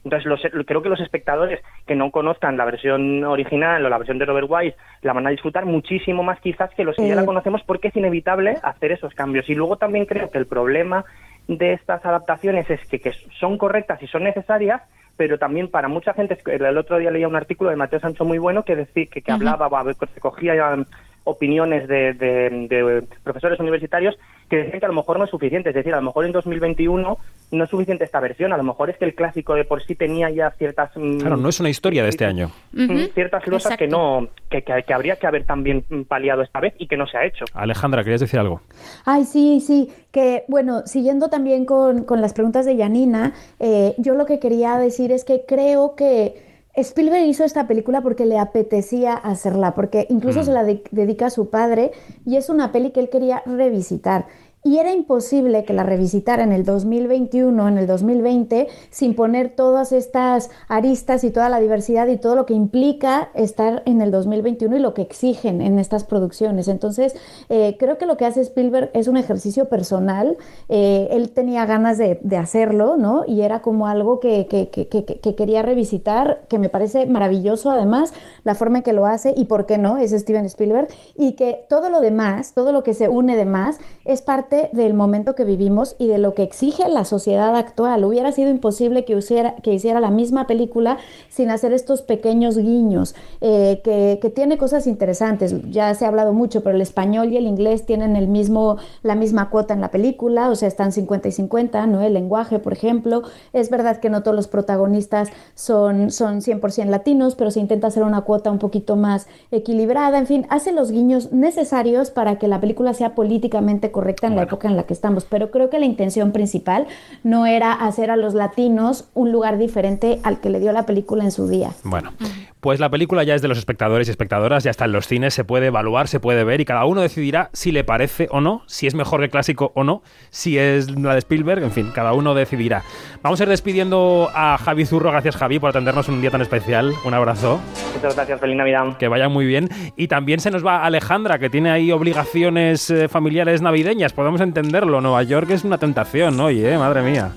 Entonces, 0.04 0.52
creo 0.66 0.82
que 0.82 0.90
los 0.90 1.00
espectadores 1.00 1.62
que 1.88 1.96
no 1.96 2.12
conozcan 2.12 2.58
la 2.58 2.66
versión 2.66 3.24
original 3.24 3.86
o 3.86 3.90
la 3.90 3.98
versión 3.98 4.20
de 4.20 4.26
Robert 4.26 4.48
Wise 4.50 4.76
la 5.02 5.14
van 5.14 5.26
a 5.26 5.30
disfrutar 5.30 5.66
muchísimo 5.66 6.24
más 6.24 6.40
quizás 6.42 6.72
que 6.76 6.84
los 6.84 6.96
que 6.96 7.08
ya 7.08 7.16
la 7.16 7.26
conocemos 7.26 7.62
porque 7.66 7.88
es 7.88 7.96
inevitable 7.96 8.58
hacer 8.64 8.92
esos 8.92 9.14
cambios. 9.14 9.50
Y 9.50 9.56
luego 9.56 9.78
también 9.78 10.06
creo 10.06 10.30
que 10.30 10.38
el 10.38 10.46
problema 10.46 11.06
de 11.48 11.74
estas 11.74 12.06
adaptaciones 12.06 12.70
es 12.70 12.86
que, 12.88 13.00
que 13.00 13.12
son 13.40 13.58
correctas 13.58 14.02
y 14.04 14.08
son 14.08 14.24
necesarias, 14.24 14.82
pero 15.16 15.38
también 15.38 15.70
para 15.70 15.88
mucha 15.88 16.14
gente, 16.14 16.38
el 16.46 16.78
otro 16.78 16.98
día 16.98 17.12
leía 17.12 17.28
un 17.28 17.36
artículo 17.36 17.70
de 17.70 17.76
Mateo 17.76 18.00
Sancho 18.00 18.26
muy 18.26 18.40
bueno 18.40 18.64
que 18.64 18.76
decía 18.76 19.06
que, 19.06 19.22
que 19.22 19.32
hablaba, 19.32 19.84
que 19.94 20.20
cogía 20.20 20.74
um, 20.74 20.86
opiniones 21.26 21.88
de, 21.88 22.14
de- 22.14 22.68
de 22.70 23.04
profesores 23.24 23.60
universitarios 23.60 24.16
que 24.50 24.58
decían 24.58 24.80
que 24.80 24.86
a 24.86 24.90
lo 24.90 24.96
mejor 24.96 25.18
no 25.18 25.24
es 25.26 25.30
suficiente, 25.32 25.70
es 25.70 25.76
decir, 25.76 25.94
a 25.94 25.98
lo 25.98 26.04
mejor 26.04 26.26
en 26.26 26.32
2021 26.34 27.18
no 27.52 27.64
es 27.64 27.70
suficiente 27.70 28.04
esta 28.04 28.20
versión, 28.20 28.52
a 28.52 28.58
lo 28.58 28.64
mejor 28.64 28.90
es 28.90 28.98
que 28.98 29.06
el 29.06 29.16
clásico 29.16 29.56
de 29.56 29.64
por 29.64 29.82
sí 29.84 29.96
tenía 29.96 30.30
ya 30.30 30.52
ciertas 30.52 30.92
mm, 30.96 31.20
Claro, 31.20 31.38
no 31.38 31.50
es 31.50 31.60
una 31.60 31.70
historia 31.70 32.04
de 32.04 32.10
este 32.10 32.26
año. 32.26 32.52
mm, 32.74 32.88
ciertas 33.14 33.48
losas 33.48 33.78
que 33.78 33.88
no 33.88 34.28
que, 34.50 34.62
que- 34.64 34.84
que 34.86 34.94
habría 34.94 35.16
que 35.16 35.28
haber 35.28 35.46
también 35.46 35.84
paliado 36.08 36.42
esta 36.42 36.60
vez 36.60 36.74
y 36.78 36.88
que 36.88 36.98
no 36.98 37.08
se 37.08 37.18
ha 37.18 37.26
hecho. 37.26 37.46
Alejandra, 37.54 38.04
¿querías 38.04 38.22
decir 38.22 38.40
algo? 38.40 38.62
Ay, 39.06 39.24
sí, 39.24 39.60
sí, 39.62 39.90
que 40.12 40.44
bueno, 40.48 40.82
siguiendo 40.86 41.30
también 41.30 41.66
con, 41.66 42.04
con 42.04 42.22
las 42.22 42.34
preguntas 42.34 42.66
de 42.66 42.78
Janina, 42.78 43.34
eh, 43.60 43.94
yo 43.98 44.14
lo 44.16 44.26
que 44.26 44.40
quería 44.40 44.78
decir 44.78 45.12
es 45.12 45.24
que 45.24 45.44
creo 45.48 45.96
que 45.96 46.53
Spielberg 46.76 47.26
hizo 47.26 47.44
esta 47.44 47.68
película 47.68 48.02
porque 48.02 48.26
le 48.26 48.40
apetecía 48.40 49.14
hacerla, 49.14 49.76
porque 49.76 50.08
incluso 50.10 50.42
Mm. 50.42 50.44
se 50.46 50.52
la 50.52 50.64
de- 50.64 50.84
dedica 50.92 51.28
a 51.28 51.30
su 51.30 51.50
padre 51.50 51.92
y 52.26 52.36
es 52.38 52.50
una 52.50 52.72
peli 52.72 52.92
que 52.92 53.00
él 53.00 53.10
quería 53.10 53.44
revisitar. 53.46 54.26
Y 54.66 54.78
era 54.78 54.94
imposible 54.94 55.66
que 55.66 55.74
la 55.74 55.84
revisitara 55.84 56.42
en 56.44 56.54
el 56.54 56.64
2021, 56.64 57.68
en 57.68 57.78
el 57.78 57.86
2020, 57.86 58.70
sin 58.92 59.14
poner 59.14 59.50
todas 59.54 59.92
estas 59.92 60.50
aristas 60.70 61.26
y 61.26 61.32
toda 61.32 61.50
la 61.50 61.60
diversidad 61.60 62.08
y 62.08 62.16
todo 62.16 62.36
lo 62.36 62.46
que 62.46 62.54
implica 62.54 63.30
estar 63.34 63.84
en 63.86 64.02
el 64.02 64.10
2021 64.12 64.78
y 64.78 64.80
lo 64.80 64.94
que 64.94 65.02
exigen 65.02 65.60
en 65.62 65.80
estas 65.80 66.06
producciones. 66.06 66.70
Entonces, 66.70 67.14
eh, 67.50 67.76
creo 67.78 67.98
que 67.98 68.06
lo 68.06 68.16
que 68.16 68.24
hace 68.26 68.40
Spielberg 68.40 68.90
es 68.94 69.10
un 69.10 69.18
ejercicio 69.18 69.68
personal. 69.68 70.38
Eh, 70.70 71.10
él 71.12 71.32
tenía 71.32 71.66
ganas 71.66 71.98
de, 71.98 72.20
hacerlo, 72.38 72.96
¿no? 72.98 73.24
Y 73.28 73.42
era 73.42 73.62
como 73.62 73.88
algo 73.88 74.20
que, 74.20 74.48
que- 74.48 74.70
que- 74.70 74.88
que- 74.88 75.04
que 75.06 75.36
quería 75.36 75.62
revisitar, 75.62 76.44
que 76.48 76.58
me 76.58 76.70
parece 76.70 77.06
maravilloso 77.06 77.70
además, 77.70 78.14
la 78.46 78.56
forma 78.56 78.78
en 78.78 78.84
que 78.84 78.94
lo 78.94 79.06
hace 79.06 79.34
y 79.36 79.46
por 79.46 79.66
qué 79.66 79.78
no, 79.78 79.98
es 79.98 80.12
Steven 80.12 80.46
Spielberg. 80.46 80.88
Y 81.16 81.34
que 81.34 81.66
todo 81.70 81.90
lo 81.90 82.00
demás, 82.00 82.54
todo 82.54 82.72
lo 82.72 82.82
que 82.84 82.94
se 82.94 83.10
une 83.10 83.36
de 83.36 83.46
más, 83.46 83.78
es 84.06 84.22
parte 84.22 84.53
del 84.72 84.94
momento 84.94 85.36
que 85.36 85.44
vivimos 85.44 85.96
y 86.00 86.08
de 86.08 86.18
lo 86.18 86.34
que 86.34 86.44
exige 86.44 86.88
la 86.90 87.06
sociedad 87.06 87.56
actual. 87.56 88.04
Hubiera 88.06 88.32
sido 88.32 88.50
imposible 88.50 89.06
que 89.06 89.18
hiciera, 89.18 89.56
que 89.58 89.74
hiciera 89.74 90.00
la 90.00 90.12
misma 90.12 90.48
película 90.48 90.98
sin 91.30 91.50
hacer 91.50 91.74
estos 91.74 92.02
pequeños 92.02 92.58
guiños, 92.58 93.16
eh, 93.42 93.82
que, 93.84 94.20
que 94.22 94.30
tiene 94.30 94.58
cosas 94.58 94.88
interesantes. 94.88 95.56
Ya 95.72 95.94
se 95.96 96.06
ha 96.06 96.08
hablado 96.08 96.34
mucho, 96.34 96.64
pero 96.64 96.76
el 96.76 96.82
español 96.82 97.32
y 97.32 97.38
el 97.38 97.48
inglés 97.48 97.86
tienen 97.86 98.16
el 98.16 98.28
mismo, 98.28 98.78
la 99.02 99.16
misma 99.16 99.50
cuota 99.50 99.74
en 99.74 99.82
la 99.82 99.92
película, 99.92 100.50
o 100.50 100.56
sea, 100.56 100.68
están 100.68 100.92
50 100.92 101.28
y 101.28 101.32
50, 101.32 101.88
¿no? 101.88 102.02
El 102.02 102.14
lenguaje, 102.14 102.60
por 102.60 102.74
ejemplo. 102.74 103.24
Es 103.54 103.70
verdad 103.70 103.98
que 103.98 104.10
no 104.10 104.24
todos 104.24 104.36
los 104.36 104.48
protagonistas 104.48 105.30
son, 105.56 106.12
son 106.12 106.42
100% 106.42 106.86
latinos, 106.86 107.36
pero 107.36 107.52
se 107.52 107.60
intenta 107.60 107.88
hacer 107.88 108.04
una 108.04 108.22
cuota 108.22 108.52
un 108.52 108.60
poquito 108.60 108.96
más 108.96 109.28
equilibrada. 109.52 110.18
En 110.18 110.28
fin, 110.28 110.46
hace 110.50 110.72
los 110.72 110.92
guiños 110.92 111.32
necesarios 111.32 112.12
para 112.12 112.38
que 112.38 112.48
la 112.48 112.60
película 112.60 112.94
sea 112.94 113.16
políticamente 113.16 113.92
correcta 113.92 114.28
en 114.28 114.36
la 114.36 114.43
época 114.44 114.68
en 114.68 114.76
la 114.76 114.84
que 114.84 114.94
estamos. 114.94 115.26
Pero 115.26 115.52
creo 115.52 115.70
que 115.70 115.80
la 115.80 115.86
intención 115.86 116.32
principal 116.32 116.88
no 117.24 117.46
era 117.46 117.74
hacer 117.74 118.12
a 118.12 118.16
los 118.16 118.34
latinos 118.34 119.10
un 119.14 119.32
lugar 119.32 119.58
diferente 119.58 120.20
al 120.24 120.40
que 120.40 120.50
le 120.50 120.60
dio 120.60 120.72
la 120.72 120.86
película 120.86 121.24
en 121.24 121.32
su 121.32 121.48
día. 121.48 121.72
Bueno, 121.84 122.12
pues 122.60 122.80
la 122.80 122.90
película 122.90 123.24
ya 123.24 123.36
es 123.36 123.42
de 123.42 123.48
los 123.48 123.58
espectadores 123.58 124.08
y 124.08 124.12
espectadoras, 124.12 124.64
ya 124.64 124.72
está 124.72 124.86
en 124.86 124.94
los 124.94 125.08
cines, 125.08 125.34
se 125.34 125.44
puede 125.44 125.68
evaluar, 125.68 126.08
se 126.08 126.20
puede 126.20 126.44
ver 126.44 126.62
y 126.62 126.66
cada 126.66 126.86
uno 126.86 127.02
decidirá 127.02 127.50
si 127.54 127.72
le 127.72 127.84
parece 127.84 128.28
o 128.32 128.40
no, 128.40 128.64
si 128.68 128.88
es 128.88 128.96
mejor 128.96 129.20
que 129.20 129.26
el 129.26 129.32
clásico 129.32 129.72
o 129.76 129.84
no, 129.84 130.02
si 130.30 130.58
es 130.58 130.90
la 130.92 131.14
de 131.14 131.20
Spielberg, 131.20 131.64
en 131.64 131.72
fin, 131.72 131.92
cada 131.94 132.14
uno 132.14 132.34
decidirá. 132.34 132.84
Vamos 133.22 133.40
a 133.40 133.44
ir 133.44 133.50
despidiendo 133.50 134.30
a 134.34 134.58
Javi 134.58 134.86
Zurro, 134.86 135.12
gracias 135.12 135.36
Javi 135.36 135.60
por 135.60 135.72
atendernos 135.72 136.08
un 136.08 136.22
día 136.22 136.32
tan 136.32 136.42
especial, 136.42 136.94
un 137.06 137.14
abrazo, 137.14 137.60
Muchas 137.96 138.16
gracias, 138.16 138.40
feliz 138.40 138.56
Navidad. 138.56 138.98
que 138.98 139.08
vaya 139.08 139.30
muy 139.30 139.46
bien. 139.46 139.70
Y 139.96 140.08
también 140.08 140.40
se 140.40 140.52
nos 140.52 140.66
va 140.66 140.84
Alejandra, 140.84 141.40
que 141.40 141.50
tiene 141.50 141.70
ahí 141.70 141.92
obligaciones 141.92 142.90
eh, 142.90 143.08
familiares 143.08 143.62
navideñas, 143.62 144.14
podemos 144.14 144.33
entenderlo, 144.42 145.02
Nueva 145.02 145.24
York 145.24 145.50
es 145.52 145.64
una 145.64 145.78
tentación, 145.78 146.40
oye, 146.40 146.74
eh, 146.74 146.78
madre 146.78 147.02
mía. 147.02 147.32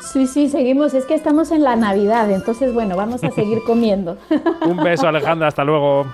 Sí, 0.00 0.28
sí, 0.28 0.48
seguimos. 0.48 0.94
Es 0.94 1.06
que 1.06 1.14
estamos 1.14 1.50
en 1.50 1.64
la 1.64 1.74
Navidad, 1.74 2.30
entonces 2.30 2.72
bueno, 2.72 2.96
vamos 2.96 3.24
a 3.24 3.32
seguir 3.32 3.58
comiendo. 3.66 4.16
Un 4.64 4.76
beso 4.76 5.08
Alejandra, 5.08 5.48
hasta 5.48 5.64
luego. 5.64 6.06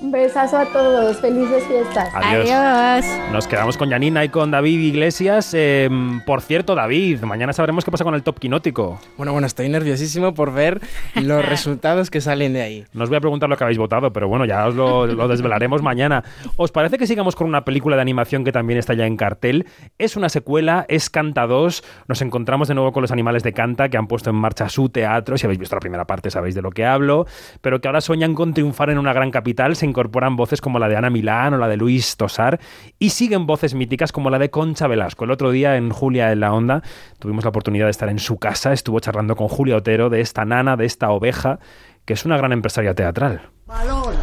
Un 0.00 0.10
besazo 0.10 0.56
a 0.56 0.64
todos. 0.64 1.18
Felices 1.18 1.62
fiestas. 1.66 2.08
Adiós. 2.14 2.48
Adiós. 2.50 3.32
Nos 3.32 3.46
quedamos 3.46 3.76
con 3.76 3.90
Janina 3.90 4.24
y 4.24 4.30
con 4.30 4.50
David 4.50 4.80
Iglesias. 4.80 5.52
Eh, 5.52 5.90
por 6.24 6.40
cierto, 6.40 6.74
David, 6.74 7.20
mañana 7.20 7.52
sabremos 7.52 7.84
qué 7.84 7.90
pasa 7.90 8.04
con 8.04 8.14
el 8.14 8.22
top 8.22 8.38
quinótico. 8.38 8.98
Bueno, 9.18 9.32
bueno, 9.32 9.46
estoy 9.46 9.68
nerviosísimo 9.68 10.32
por 10.32 10.54
ver 10.54 10.80
los 11.16 11.44
resultados 11.48 12.10
que 12.10 12.22
salen 12.22 12.54
de 12.54 12.62
ahí. 12.62 12.84
No 12.94 13.04
os 13.04 13.10
voy 13.10 13.18
a 13.18 13.20
preguntar 13.20 13.50
lo 13.50 13.58
que 13.58 13.64
habéis 13.64 13.76
votado, 13.76 14.10
pero 14.10 14.26
bueno, 14.26 14.46
ya 14.46 14.66
os 14.66 14.74
lo, 14.74 15.06
lo 15.06 15.28
desvelaremos 15.28 15.82
mañana. 15.82 16.24
¿Os 16.56 16.72
parece 16.72 16.96
que 16.96 17.06
sigamos 17.06 17.36
con 17.36 17.46
una 17.46 17.66
película 17.66 17.96
de 17.96 18.02
animación 18.02 18.42
que 18.42 18.52
también 18.52 18.78
está 18.78 18.94
ya 18.94 19.04
en 19.06 19.18
cartel? 19.18 19.66
Es 19.98 20.16
una 20.16 20.30
secuela, 20.30 20.86
es 20.88 21.10
Canta 21.10 21.46
2. 21.46 21.84
Nos 22.08 22.22
encontramos 22.22 22.68
de 22.68 22.74
nuevo 22.74 22.92
con 22.92 23.02
los 23.02 23.12
animales 23.12 23.42
de 23.42 23.52
Canta 23.52 23.90
que 23.90 23.98
han 23.98 24.06
puesto 24.06 24.30
en 24.30 24.36
marcha 24.36 24.70
su 24.70 24.88
teatro. 24.88 25.36
Si 25.36 25.44
habéis 25.44 25.60
visto 25.60 25.76
la 25.76 25.80
primera 25.80 26.06
parte 26.06 26.30
sabéis 26.30 26.54
de 26.54 26.62
lo 26.62 26.70
que 26.70 26.86
hablo. 26.86 27.26
Pero 27.60 27.82
que 27.82 27.88
ahora 27.88 28.00
sueñan 28.00 28.34
con 28.34 28.54
triunfar 28.54 28.88
en 28.88 28.96
una 28.96 29.12
gran 29.12 29.30
capital. 29.30 29.76
Se 29.76 29.89
incorporan 29.90 30.36
voces 30.36 30.60
como 30.60 30.78
la 30.78 30.88
de 30.88 30.96
Ana 30.96 31.10
Milán 31.10 31.54
o 31.54 31.58
la 31.58 31.68
de 31.68 31.76
Luis 31.76 32.16
Tosar. 32.16 32.58
Y 32.98 33.10
siguen 33.10 33.46
voces 33.46 33.74
míticas 33.74 34.12
como 34.12 34.30
la 34.30 34.38
de 34.38 34.50
Concha 34.50 34.86
Velasco. 34.86 35.24
El 35.24 35.30
otro 35.30 35.50
día 35.50 35.76
en 35.76 35.90
Julia 35.90 36.32
en 36.32 36.40
la 36.40 36.52
Onda 36.52 36.82
tuvimos 37.18 37.44
la 37.44 37.50
oportunidad 37.50 37.84
de 37.84 37.90
estar 37.90 38.08
en 38.08 38.18
su 38.18 38.38
casa. 38.38 38.72
Estuvo 38.72 39.00
charlando 39.00 39.36
con 39.36 39.48
Julia 39.48 39.76
Otero 39.76 40.08
de 40.08 40.20
esta 40.20 40.44
nana, 40.44 40.76
de 40.76 40.86
esta 40.86 41.10
oveja, 41.10 41.58
que 42.04 42.14
es 42.14 42.24
una 42.24 42.36
gran 42.36 42.52
empresaria 42.52 42.94
teatral. 42.94 43.50
Valor, 43.66 44.14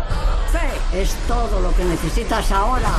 fe, 0.52 1.02
es 1.02 1.14
todo 1.28 1.62
lo 1.62 1.74
que 1.76 1.86
necesitas 1.86 2.52
ahora. 2.52 2.90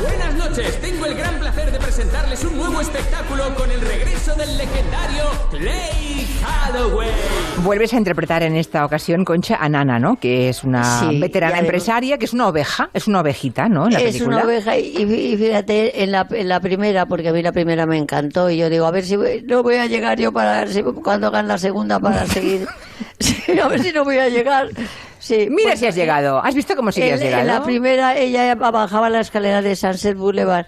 Buenas 0.00 0.34
noches, 0.34 0.80
tengo 0.80 1.04
el 1.04 1.14
gran 1.14 1.38
placer 1.38 1.59
presentarles 2.04 2.44
un 2.44 2.56
nuevo 2.56 2.80
espectáculo 2.80 3.54
con 3.56 3.70
el 3.70 3.78
regreso 3.82 4.34
del 4.34 4.56
legendario 4.56 5.24
Clay 5.50 6.26
Holloway. 6.72 7.10
Vuelves 7.58 7.92
a 7.92 7.98
interpretar 7.98 8.42
en 8.42 8.56
esta 8.56 8.86
ocasión, 8.86 9.22
Concha, 9.26 9.56
a 9.60 9.68
Nana, 9.68 9.98
¿no? 9.98 10.16
Que 10.18 10.48
es 10.48 10.64
una 10.64 11.00
Sí, 11.00 11.20
veterana 11.20 11.58
empresaria, 11.58 12.16
que 12.16 12.24
es 12.24 12.32
una 12.32 12.48
oveja, 12.48 12.88
es 12.94 13.06
una 13.06 13.20
ovejita, 13.20 13.68
¿no? 13.68 13.84
En 13.86 13.92
la 13.92 13.98
es 14.00 14.12
película. 14.14 14.36
una 14.36 14.46
oveja 14.46 14.78
y, 14.78 14.96
y 14.96 15.36
fíjate 15.36 16.02
en 16.02 16.12
la, 16.12 16.26
en 16.30 16.48
la 16.48 16.60
primera, 16.60 17.04
porque 17.04 17.28
a 17.28 17.32
mí 17.34 17.42
la 17.42 17.52
primera 17.52 17.84
me 17.84 17.98
encantó 17.98 18.48
y 18.48 18.56
yo 18.56 18.70
digo, 18.70 18.86
a 18.86 18.90
ver 18.92 19.04
si 19.04 19.16
voy- 19.16 19.42
no 19.46 19.62
voy 19.62 19.74
a 19.76 19.84
llegar 19.84 20.18
yo 20.18 20.32
para 20.32 20.60
ver 20.60 20.72
si 20.72 20.82
cuando 20.82 21.26
hagan 21.26 21.48
la 21.48 21.58
segunda 21.58 22.00
para 22.00 22.24
seguir. 22.26 22.66
Sí, 23.18 23.58
a 23.58 23.68
ver 23.68 23.82
si 23.82 23.92
no 23.92 24.04
voy 24.04 24.16
a 24.16 24.30
llegar. 24.30 24.68
Sí, 25.18 25.48
Mira 25.50 25.70
pues, 25.70 25.80
si 25.80 25.86
has 25.86 25.94
llegado. 25.94 26.42
¿Has 26.42 26.54
visto 26.54 26.74
cómo 26.74 26.90
sí 26.92 27.02
que 27.02 27.08
en, 27.08 27.14
has 27.14 27.20
en 27.20 27.26
llegado? 27.26 27.46
la 27.46 27.62
primera 27.62 28.16
ella 28.16 28.54
bajaba 28.54 29.10
la 29.10 29.20
escalera 29.20 29.60
de 29.60 29.76
Sunset 29.76 30.16
Boulevard. 30.16 30.66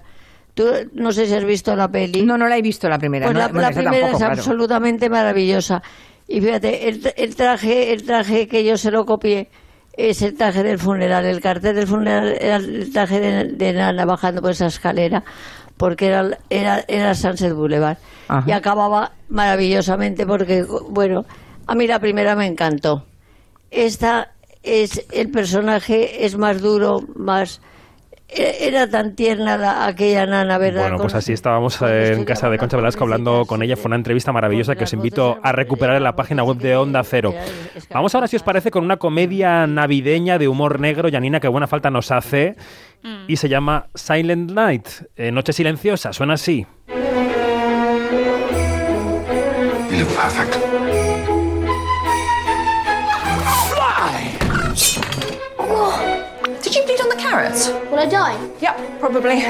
Tú 0.55 0.65
no 0.93 1.13
sé 1.13 1.27
si 1.27 1.35
has 1.35 1.45
visto 1.45 1.75
la 1.75 1.89
peli. 1.89 2.23
No, 2.23 2.37
no 2.37 2.47
la 2.47 2.59
he 2.59 2.63
visto 2.63 2.89
la 2.89 2.99
primera. 2.99 3.27
Pues 3.27 3.35
no, 3.35 3.41
la, 3.41 3.47
bueno, 3.49 3.63
la 3.63 3.71
esa 3.71 3.81
primera 3.81 4.01
tampoco, 4.01 4.17
es 4.17 4.19
claro. 4.19 4.41
absolutamente 4.41 5.09
maravillosa. 5.09 5.83
Y 6.29 6.41
fíjate, 6.41 6.89
el, 6.89 7.13
el 7.17 7.37
traje, 7.37 7.93
el 7.93 8.05
traje 8.05 8.49
que 8.49 8.65
yo 8.65 8.77
se 8.77 8.91
lo 8.91 9.07
copié 9.07 9.49
es 9.95 10.23
el 10.23 10.35
traje 10.37 10.63
del 10.63 10.79
funeral. 10.79 11.25
El 11.25 11.41
cartel 11.41 11.75
del 11.75 11.87
funeral 11.87 12.37
era 12.39 12.57
el 12.57 12.93
traje 12.93 13.21
de, 13.21 13.45
de 13.53 13.73
Nana 13.73 14.05
bajando 14.05 14.43
por 14.43 14.51
esa 14.51 14.67
escalera, 14.67 15.25
porque 15.77 16.07
era, 16.09 16.39
era, 16.51 16.85
era 16.87 17.15
Sunset 17.15 17.55
Boulevard. 17.55 17.97
Ajá. 18.29 18.45
Y 18.47 18.53
acababa 18.53 19.13
maravillosamente 19.29 20.27
porque, 20.27 20.65
bueno, 20.89 21.25
a 21.67 21.75
mí 21.75 21.87
la 21.87 21.99
primera 21.99 22.37
me 22.37 22.47
encantó. 22.47 23.05
Esta 23.71 24.33
es, 24.63 25.07
el 25.13 25.31
personaje 25.31 26.27
es 26.27 26.37
más 26.37 26.61
duro, 26.61 27.01
más... 27.17 27.61
e- 28.35 28.67
Era 28.69 28.89
tan 28.89 29.15
tierna 29.15 29.57
la- 29.57 29.87
aquella 29.87 30.27
nana, 30.27 30.59
¿verdad? 30.59 30.83
Bueno, 30.83 30.99
pues 30.99 31.15
así 31.15 31.33
estábamos 31.33 31.81
en 31.83 32.25
casa 32.25 32.49
de 32.51 32.59
Concha 32.59 32.77
Velasco 32.77 33.05
hablando 33.05 33.45
con 33.47 33.63
ella. 33.63 33.77
Fue 33.77 33.89
una 33.89 33.97
entrevista 33.97 34.33
maravillosa 34.33 34.75
que 34.77 34.85
os 34.85 34.93
invito 34.93 35.39
a 35.43 35.53
recuperar 35.53 35.97
en 35.97 36.05
la 36.05 36.17
página 36.17 36.43
web 36.45 36.57
de 36.59 36.77
Onda 36.77 37.03
Cero. 37.05 37.35
Vamos 37.91 38.15
ahora, 38.15 38.27
si 38.29 38.37
os 38.37 38.43
parece, 38.43 38.71
con 38.71 38.85
una 38.85 38.97
comedia 38.97 39.67
navideña 39.67 40.39
de 40.39 40.49
humor 40.49 40.81
negro, 40.81 41.09
Janina, 41.11 41.41
que 41.41 41.49
buena 41.49 41.67
falta 41.67 41.91
nos 41.91 42.11
hace. 42.11 42.57
Y 43.27 43.37
se 43.37 43.49
llama 43.49 43.87
Silent 43.95 44.53
Night, 44.53 44.87
eh, 45.17 45.33
Noche 45.33 45.53
Silenciosa. 45.53 46.13
Suena 46.13 46.35
así. 46.35 46.67
Will 57.33 57.99
I 57.99 58.07
die? 58.09 58.37
Yep, 58.61 59.01
probably. 59.01 59.41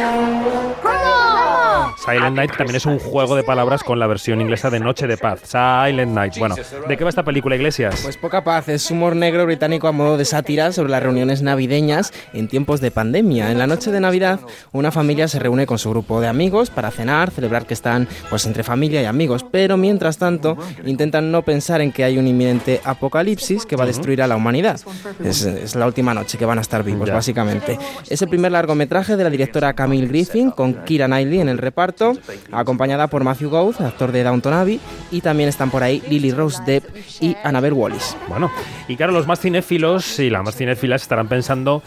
Grandma! 0.83 1.93
Silent 2.05 2.37
Night 2.37 2.57
también 2.57 2.77
es 2.77 2.87
un 2.87 2.99
juego 2.99 3.37
de 3.37 3.43
palabras 3.45 3.83
con 3.85 3.99
la 3.99 4.07
versión 4.07 4.41
inglesa 4.41 4.71
de 4.71 4.81
Noche 4.81 5.07
de 5.07 5.17
Paz. 5.17 5.41
Silent 5.45 6.13
Night. 6.13 6.35
Bueno, 6.39 6.55
¿de 6.89 6.97
qué 6.97 7.05
va 7.05 7.11
esta 7.11 7.23
película, 7.23 7.55
Iglesias? 7.57 8.01
Pues 8.03 8.17
poca 8.17 8.43
paz, 8.45 8.69
es 8.69 8.91
humor 8.91 9.15
negro 9.15 9.45
británico 9.47 9.89
a 9.89 9.93
modo 9.93 10.17
de 10.17 10.25
sátira 10.25 10.73
sobre 10.73 10.91
las 10.91 11.03
reuniones 11.03 11.43
navideñas 11.43 12.13
en 12.33 12.49
tiempos 12.49 12.81
de 12.81 12.91
pandemia. 12.91 13.51
En 13.51 13.59
la 13.59 13.67
noche 13.67 13.91
de 13.93 14.01
Navidad, 14.01 14.41
una 14.73 14.91
familia 14.91 15.29
se 15.29 15.39
reúne 15.39 15.67
con 15.67 15.79
su 15.79 15.91
grupo 15.91 16.21
de 16.21 16.29
amigos 16.29 16.71
para 16.71 16.91
cenar, 16.91 17.31
celebrar 17.31 17.67
que 17.67 17.75
están 17.75 18.09
pues 18.31 18.47
entre 18.47 18.63
familia 18.65 19.03
y 19.03 19.07
amigos, 19.07 19.45
pero 19.51 19.77
mientras 19.77 20.19
tanto 20.19 20.57
intentan 20.85 21.31
no 21.31 21.43
pensar 21.43 21.81
en 21.81 21.93
que 21.93 22.05
hay 22.05 22.19
un 22.19 22.27
inminente 22.27 22.81
apocalipsis 22.85 23.65
que 23.67 23.77
va 23.77 23.85
a 23.85 23.89
destruir 23.89 24.23
a 24.23 24.27
la 24.27 24.37
humanidad. 24.37 24.81
Es, 25.25 25.43
es 25.43 25.75
la 25.77 25.87
última 25.87 26.15
noche 26.15 26.39
que 26.39 26.47
van 26.47 26.59
a 26.59 26.63
estar 26.63 26.83
vivos, 26.83 27.07
Ya. 27.09 27.15
básicamente. 27.15 27.72
Es 28.09 28.23
el 28.23 28.29
primer 28.29 28.53
largometraje 28.53 29.17
de 29.17 29.25
la 29.25 29.31
directora 29.31 29.73
Camille 29.75 30.07
Griffin 30.07 30.51
con 30.51 30.85
Kira 30.85 31.07
Knightley 31.07 31.41
en 31.41 31.49
el 31.49 31.59
reparto, 31.59 32.15
acompañada 32.51 33.09
por 33.09 33.25
Matthew 33.25 33.51
Gould, 33.51 33.81
actor 33.81 34.13
de 34.13 34.23
Downton 34.23 34.53
Abbey, 34.53 34.81
y 35.11 35.21
también 35.21 35.49
están 35.49 35.71
por 35.71 35.83
ahí 35.83 36.03
Lily 36.09 36.33
Rose 36.33 36.63
Depp 36.67 36.85
y 37.21 37.37
Annabelle 37.45 37.75
Wallis. 37.75 38.17
Bueno, 38.29 38.51
y 38.89 38.97
claro, 38.97 39.13
los 39.13 39.27
más 39.27 39.41
cinéfilos 39.41 40.19
y 40.19 40.31
las 40.31 40.43
más 40.43 40.57
cinéfilas 40.57 41.03
estarán 41.03 41.29
pensando 41.29 41.83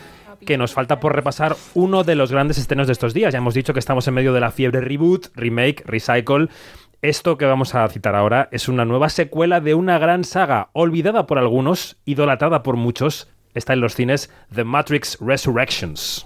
que 0.45 0.57
nos 0.57 0.73
falta 0.73 0.99
por 0.99 1.15
repasar 1.15 1.55
uno 1.73 2.03
de 2.03 2.15
los 2.15 2.31
grandes 2.31 2.57
estrenos 2.57 2.87
de 2.87 2.93
estos 2.93 3.13
días. 3.13 3.33
Ya 3.33 3.39
hemos 3.39 3.53
dicho 3.53 3.73
que 3.73 3.79
estamos 3.79 4.07
en 4.07 4.13
medio 4.13 4.33
de 4.33 4.39
la 4.39 4.51
fiebre 4.51 4.81
reboot, 4.81 5.27
remake, 5.35 5.83
recycle. 5.85 6.47
Esto 7.01 7.37
que 7.37 7.45
vamos 7.45 7.75
a 7.75 7.87
citar 7.89 8.15
ahora 8.15 8.49
es 8.51 8.67
una 8.67 8.85
nueva 8.85 9.09
secuela 9.09 9.59
de 9.59 9.75
una 9.75 9.99
gran 9.99 10.23
saga, 10.23 10.69
olvidada 10.73 11.27
por 11.27 11.37
algunos, 11.37 11.97
idolatrada 12.05 12.63
por 12.63 12.77
muchos. 12.77 13.27
Está 13.55 13.71
en 13.71 13.79
los 13.79 13.95
cines 13.95 14.29
The 14.53 14.65
Matrix 14.65 15.17
Resurrections. 15.21 16.25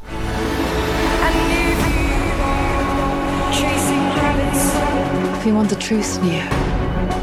If 5.38 5.46
you 5.46 5.56
want 5.56 5.70
the 5.70 5.76
truth, 5.76 6.20
Neo, 6.24 6.44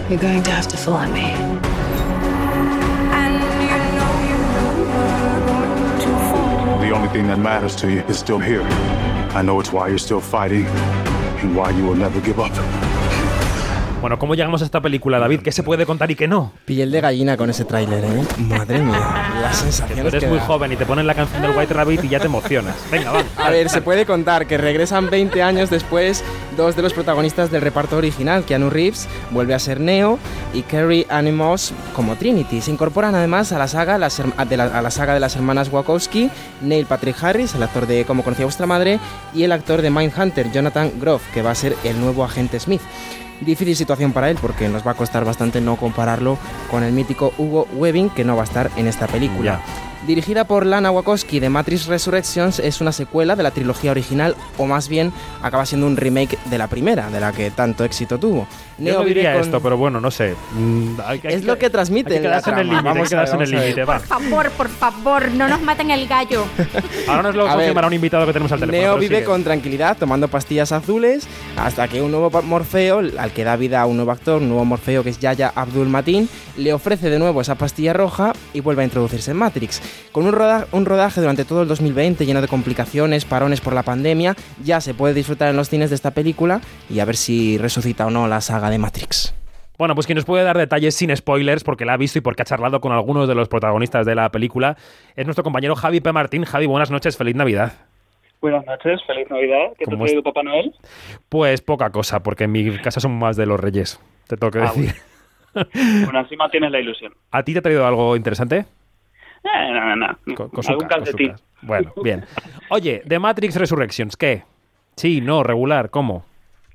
you're 0.08 0.18
going 0.18 0.42
to 0.44 0.50
have 0.50 0.68
to 0.68 0.76
follow 0.76 1.06
me. 1.12 1.34
The 6.80 6.92
only 6.94 7.08
thing 7.08 7.26
that 7.26 7.40
matters 7.40 7.74
to 7.76 7.90
you 7.90 8.00
is 8.02 8.16
still 8.16 8.38
here. 8.38 8.62
I 9.34 9.42
know 9.42 9.58
it's 9.58 9.72
why 9.72 9.88
you're 9.88 9.98
still 9.98 10.20
fighting 10.20 10.66
and 10.66 11.56
why 11.56 11.70
you 11.70 11.84
will 11.84 11.96
never 11.96 12.20
give 12.20 12.38
up. 12.38 12.52
Bueno, 14.00 14.18
¿cómo 14.18 14.34
llegamos 14.34 14.60
a 14.62 14.66
esta 14.66 14.80
película, 14.80 15.18
David? 15.18 15.40
¿Qué 15.40 15.50
se 15.50 15.62
puede 15.62 15.86
contar 15.86 16.10
y 16.10 16.14
qué 16.14 16.28
no? 16.28 16.52
Piel 16.64 16.90
de 16.90 17.00
gallina 17.00 17.36
con 17.36 17.48
ese 17.50 17.64
tráiler, 17.64 18.04
¿eh? 18.04 18.24
Madre 18.38 18.78
mía, 18.80 19.38
las 19.40 19.56
sensaciones 19.56 20.06
eres 20.06 20.22
que 20.22 20.28
muy 20.28 20.38
da. 20.38 20.44
joven 20.44 20.72
y 20.72 20.76
te 20.76 20.84
ponen 20.84 21.06
la 21.06 21.14
canción 21.14 21.40
del 21.42 21.56
White 21.56 21.72
Rabbit 21.72 22.04
y 22.04 22.08
ya 22.10 22.20
te 22.20 22.26
emocionas. 22.26 22.76
Venga, 22.90 23.10
va. 23.10 23.24
A 23.36 23.50
ver, 23.50 23.68
se 23.70 23.80
puede 23.80 24.04
contar 24.04 24.46
que 24.46 24.58
regresan 24.58 25.08
20 25.08 25.42
años 25.42 25.70
después 25.70 26.22
dos 26.56 26.76
de 26.76 26.82
los 26.82 26.92
protagonistas 26.92 27.50
del 27.50 27.62
reparto 27.62 27.96
original, 27.96 28.44
Keanu 28.44 28.70
Reeves 28.70 29.08
vuelve 29.30 29.54
a 29.54 29.58
ser 29.58 29.80
Neo 29.80 30.18
y 30.54 30.62
Carrie 30.62 31.06
Ann 31.08 31.34
Moss 31.34 31.72
como 31.94 32.16
Trinity. 32.16 32.60
Se 32.60 32.70
incorporan 32.70 33.14
además 33.14 33.52
a 33.52 33.58
la 33.58 33.66
saga, 33.66 33.98
las 33.98 34.22
de 34.48 34.56
la, 34.56 34.64
a 34.64 34.82
la 34.82 34.90
saga 34.90 35.14
de 35.14 35.20
las 35.20 35.36
hermanas 35.36 35.70
Wachowski, 35.72 36.30
Neil 36.62 36.86
Patrick 36.86 37.22
Harris, 37.22 37.54
el 37.54 37.62
actor 37.62 37.86
de 37.86 38.04
Cómo 38.04 38.22
conocía 38.22 38.44
vuestra 38.44 38.66
madre, 38.66 39.00
y 39.34 39.42
el 39.42 39.52
actor 39.52 39.82
de 39.82 39.90
Mindhunter, 39.90 40.52
Jonathan 40.52 40.92
Groff, 41.00 41.22
que 41.32 41.42
va 41.42 41.50
a 41.50 41.54
ser 41.54 41.74
el 41.84 42.00
nuevo 42.00 42.24
agente 42.24 42.60
Smith. 42.60 42.82
Difícil 43.40 43.76
situación 43.76 44.12
para 44.12 44.30
él 44.30 44.38
porque 44.40 44.68
nos 44.68 44.86
va 44.86 44.92
a 44.92 44.94
costar 44.94 45.24
bastante 45.24 45.60
no 45.60 45.76
compararlo 45.76 46.38
con 46.70 46.82
el 46.82 46.92
mítico 46.92 47.32
Hugo 47.36 47.66
Webbing 47.74 48.10
que 48.10 48.24
no 48.24 48.34
va 48.34 48.42
a 48.42 48.44
estar 48.44 48.70
en 48.76 48.86
esta 48.86 49.06
película. 49.06 49.60
Dirigida 50.06 50.44
por 50.44 50.66
Lana 50.66 50.90
Wachowski 50.90 51.40
de 51.40 51.48
Matrix 51.48 51.86
Resurrections, 51.86 52.58
es 52.60 52.80
una 52.80 52.92
secuela 52.92 53.34
de 53.34 53.42
la 53.42 53.50
trilogía 53.50 53.90
original, 53.90 54.36
o 54.58 54.66
más 54.66 54.88
bien 54.88 55.12
acaba 55.42 55.64
siendo 55.66 55.86
un 55.86 55.96
remake 55.96 56.38
de 56.44 56.58
la 56.58 56.68
primera, 56.68 57.10
de 57.10 57.18
la 57.18 57.32
que 57.32 57.50
tanto 57.50 57.82
éxito 57.84 58.18
tuvo. 58.18 58.46
Yo 58.78 58.92
no 58.92 58.98
vive 59.00 59.14
diría 59.14 59.32
con- 59.32 59.42
esto, 59.42 59.60
pero 59.60 59.76
bueno, 59.78 60.00
no 60.00 60.10
sé. 60.10 60.34
Mm, 60.52 61.00
hay 61.04 61.18
que- 61.18 61.28
hay 61.28 61.34
Es 61.34 61.44
lo 61.44 61.58
que 61.58 61.70
transmite 61.70 62.14
Hay 62.14 62.20
que 62.20 62.28
la 62.28 62.40
quedarse 62.40 62.50
en 62.50 62.58
el 62.58 62.66
trama. 62.68 62.72
límite, 62.82 62.88
hay 62.88 62.94
Vamos 62.94 63.06
a 63.06 63.10
quedarse 63.10 63.34
en 63.36 63.40
el 63.42 63.50
límite, 63.50 63.84
va. 63.84 63.98
Por 63.98 64.06
favor, 64.06 64.50
por 64.50 64.68
favor, 64.68 65.30
no 65.32 65.48
nos 65.48 65.62
maten 65.62 65.90
el 65.90 66.06
gallo. 66.06 66.44
Ahora 67.08 67.22
nos 67.22 67.34
lo 67.34 67.42
A 67.44 67.46
ver. 67.46 67.54
confirmará 67.56 67.86
un 67.88 67.94
invitado 67.94 68.26
que 68.26 68.32
tenemos 68.32 68.52
al 68.52 68.60
teléfono. 68.60 68.82
Neo 68.82 68.98
vive 68.98 69.16
sigue. 69.16 69.24
con 69.26 69.42
tranquilidad 69.44 69.96
tomando 69.96 70.28
pastillas 70.28 70.72
azules 70.72 71.26
hasta 71.56 71.88
que 71.88 72.02
un 72.02 72.10
nuevo 72.12 72.30
Morfeo, 72.42 72.98
al 72.98 73.32
que 73.32 73.44
da 73.44 73.56
vida 73.56 73.80
a 73.80 73.86
un 73.86 73.96
nuevo 73.96 74.12
actor, 74.12 74.42
un 74.42 74.48
nuevo 74.48 74.64
Morfeo 74.66 75.02
que 75.02 75.10
es 75.10 75.18
Yaya 75.18 75.52
Abdul 75.54 75.88
Matin, 75.88 76.28
le 76.58 76.72
ofrece 76.74 77.08
de 77.10 77.18
nuevo 77.18 77.40
esa 77.40 77.54
pastilla 77.54 77.92
roja 77.94 78.32
y 78.52 78.60
vuelve 78.60 78.82
a 78.82 78.84
introducirse 78.84 79.30
en 79.30 79.38
Matrix. 79.38 79.80
Con 80.12 80.26
un, 80.26 80.32
roda- 80.32 80.66
un 80.72 80.84
rodaje 80.86 81.20
durante 81.20 81.44
todo 81.44 81.62
el 81.62 81.68
2020 81.68 82.24
lleno 82.26 82.40
de 82.40 82.48
complicaciones, 82.48 83.24
parones 83.24 83.60
por 83.60 83.72
la 83.74 83.82
pandemia, 83.82 84.34
ya 84.62 84.80
se 84.80 84.94
puede 84.94 85.14
disfrutar 85.14 85.48
en 85.50 85.56
los 85.56 85.68
cines 85.68 85.90
de 85.90 85.96
esta 85.96 86.12
película 86.12 86.60
y 86.90 87.00
a 87.00 87.04
ver 87.04 87.16
si 87.16 87.58
resucita 87.58 88.06
o 88.06 88.10
no 88.10 88.28
la 88.28 88.40
saga 88.40 88.70
de 88.70 88.78
Matrix. 88.78 89.34
Bueno, 89.78 89.94
pues 89.94 90.06
quien 90.06 90.16
nos 90.16 90.24
puede 90.24 90.42
dar 90.42 90.56
detalles 90.56 90.94
sin 90.94 91.14
spoilers, 91.14 91.62
porque 91.62 91.84
la 91.84 91.92
ha 91.92 91.96
visto 91.98 92.18
y 92.18 92.22
porque 92.22 92.40
ha 92.42 92.46
charlado 92.46 92.80
con 92.80 92.92
algunos 92.92 93.28
de 93.28 93.34
los 93.34 93.48
protagonistas 93.48 94.06
de 94.06 94.14
la 94.14 94.30
película, 94.30 94.76
es 95.16 95.26
nuestro 95.26 95.44
compañero 95.44 95.74
Javi 95.76 96.00
P. 96.00 96.12
Martín. 96.12 96.44
Javi, 96.46 96.64
buenas 96.64 96.90
noches, 96.90 97.16
feliz 97.18 97.34
Navidad. 97.36 97.74
Buenas 98.40 98.64
noches, 98.64 99.00
feliz 99.06 99.28
Navidad. 99.30 99.72
¿Qué 99.78 99.84
te 99.84 99.90
ha 99.90 99.94
¿Cómo 99.94 100.04
traído 100.04 100.22
Papá 100.22 100.42
Noel? 100.42 100.74
Pues 101.28 101.60
poca 101.60 101.90
cosa, 101.90 102.22
porque 102.22 102.44
en 102.44 102.52
mi 102.52 102.78
casa 102.78 103.00
son 103.00 103.18
más 103.18 103.36
de 103.36 103.44
los 103.44 103.60
reyes, 103.60 104.00
te 104.28 104.36
tengo 104.38 104.50
que 104.50 104.60
Ah, 104.60 104.72
decir. 104.74 104.94
Bueno, 106.04 106.20
así 106.20 106.36
mantienes 106.36 106.70
la 106.70 106.80
ilusión. 106.80 107.12
¿A 107.30 107.42
ti 107.42 107.52
te 107.52 107.58
ha 107.58 107.62
traído 107.62 107.86
algo 107.86 108.16
interesante? 108.16 108.64
Eh, 109.54 109.70
no, 109.72 109.96
no, 109.96 110.16
Algún 110.68 110.88
calcetín. 110.88 111.34
Bueno, 111.62 111.92
bien. 112.02 112.24
Oye, 112.70 113.02
de 113.04 113.18
Matrix 113.18 113.56
Resurrections, 113.56 114.16
¿qué? 114.16 114.42
Sí, 114.96 115.20
no, 115.20 115.42
regular, 115.42 115.90
¿cómo? 115.90 116.24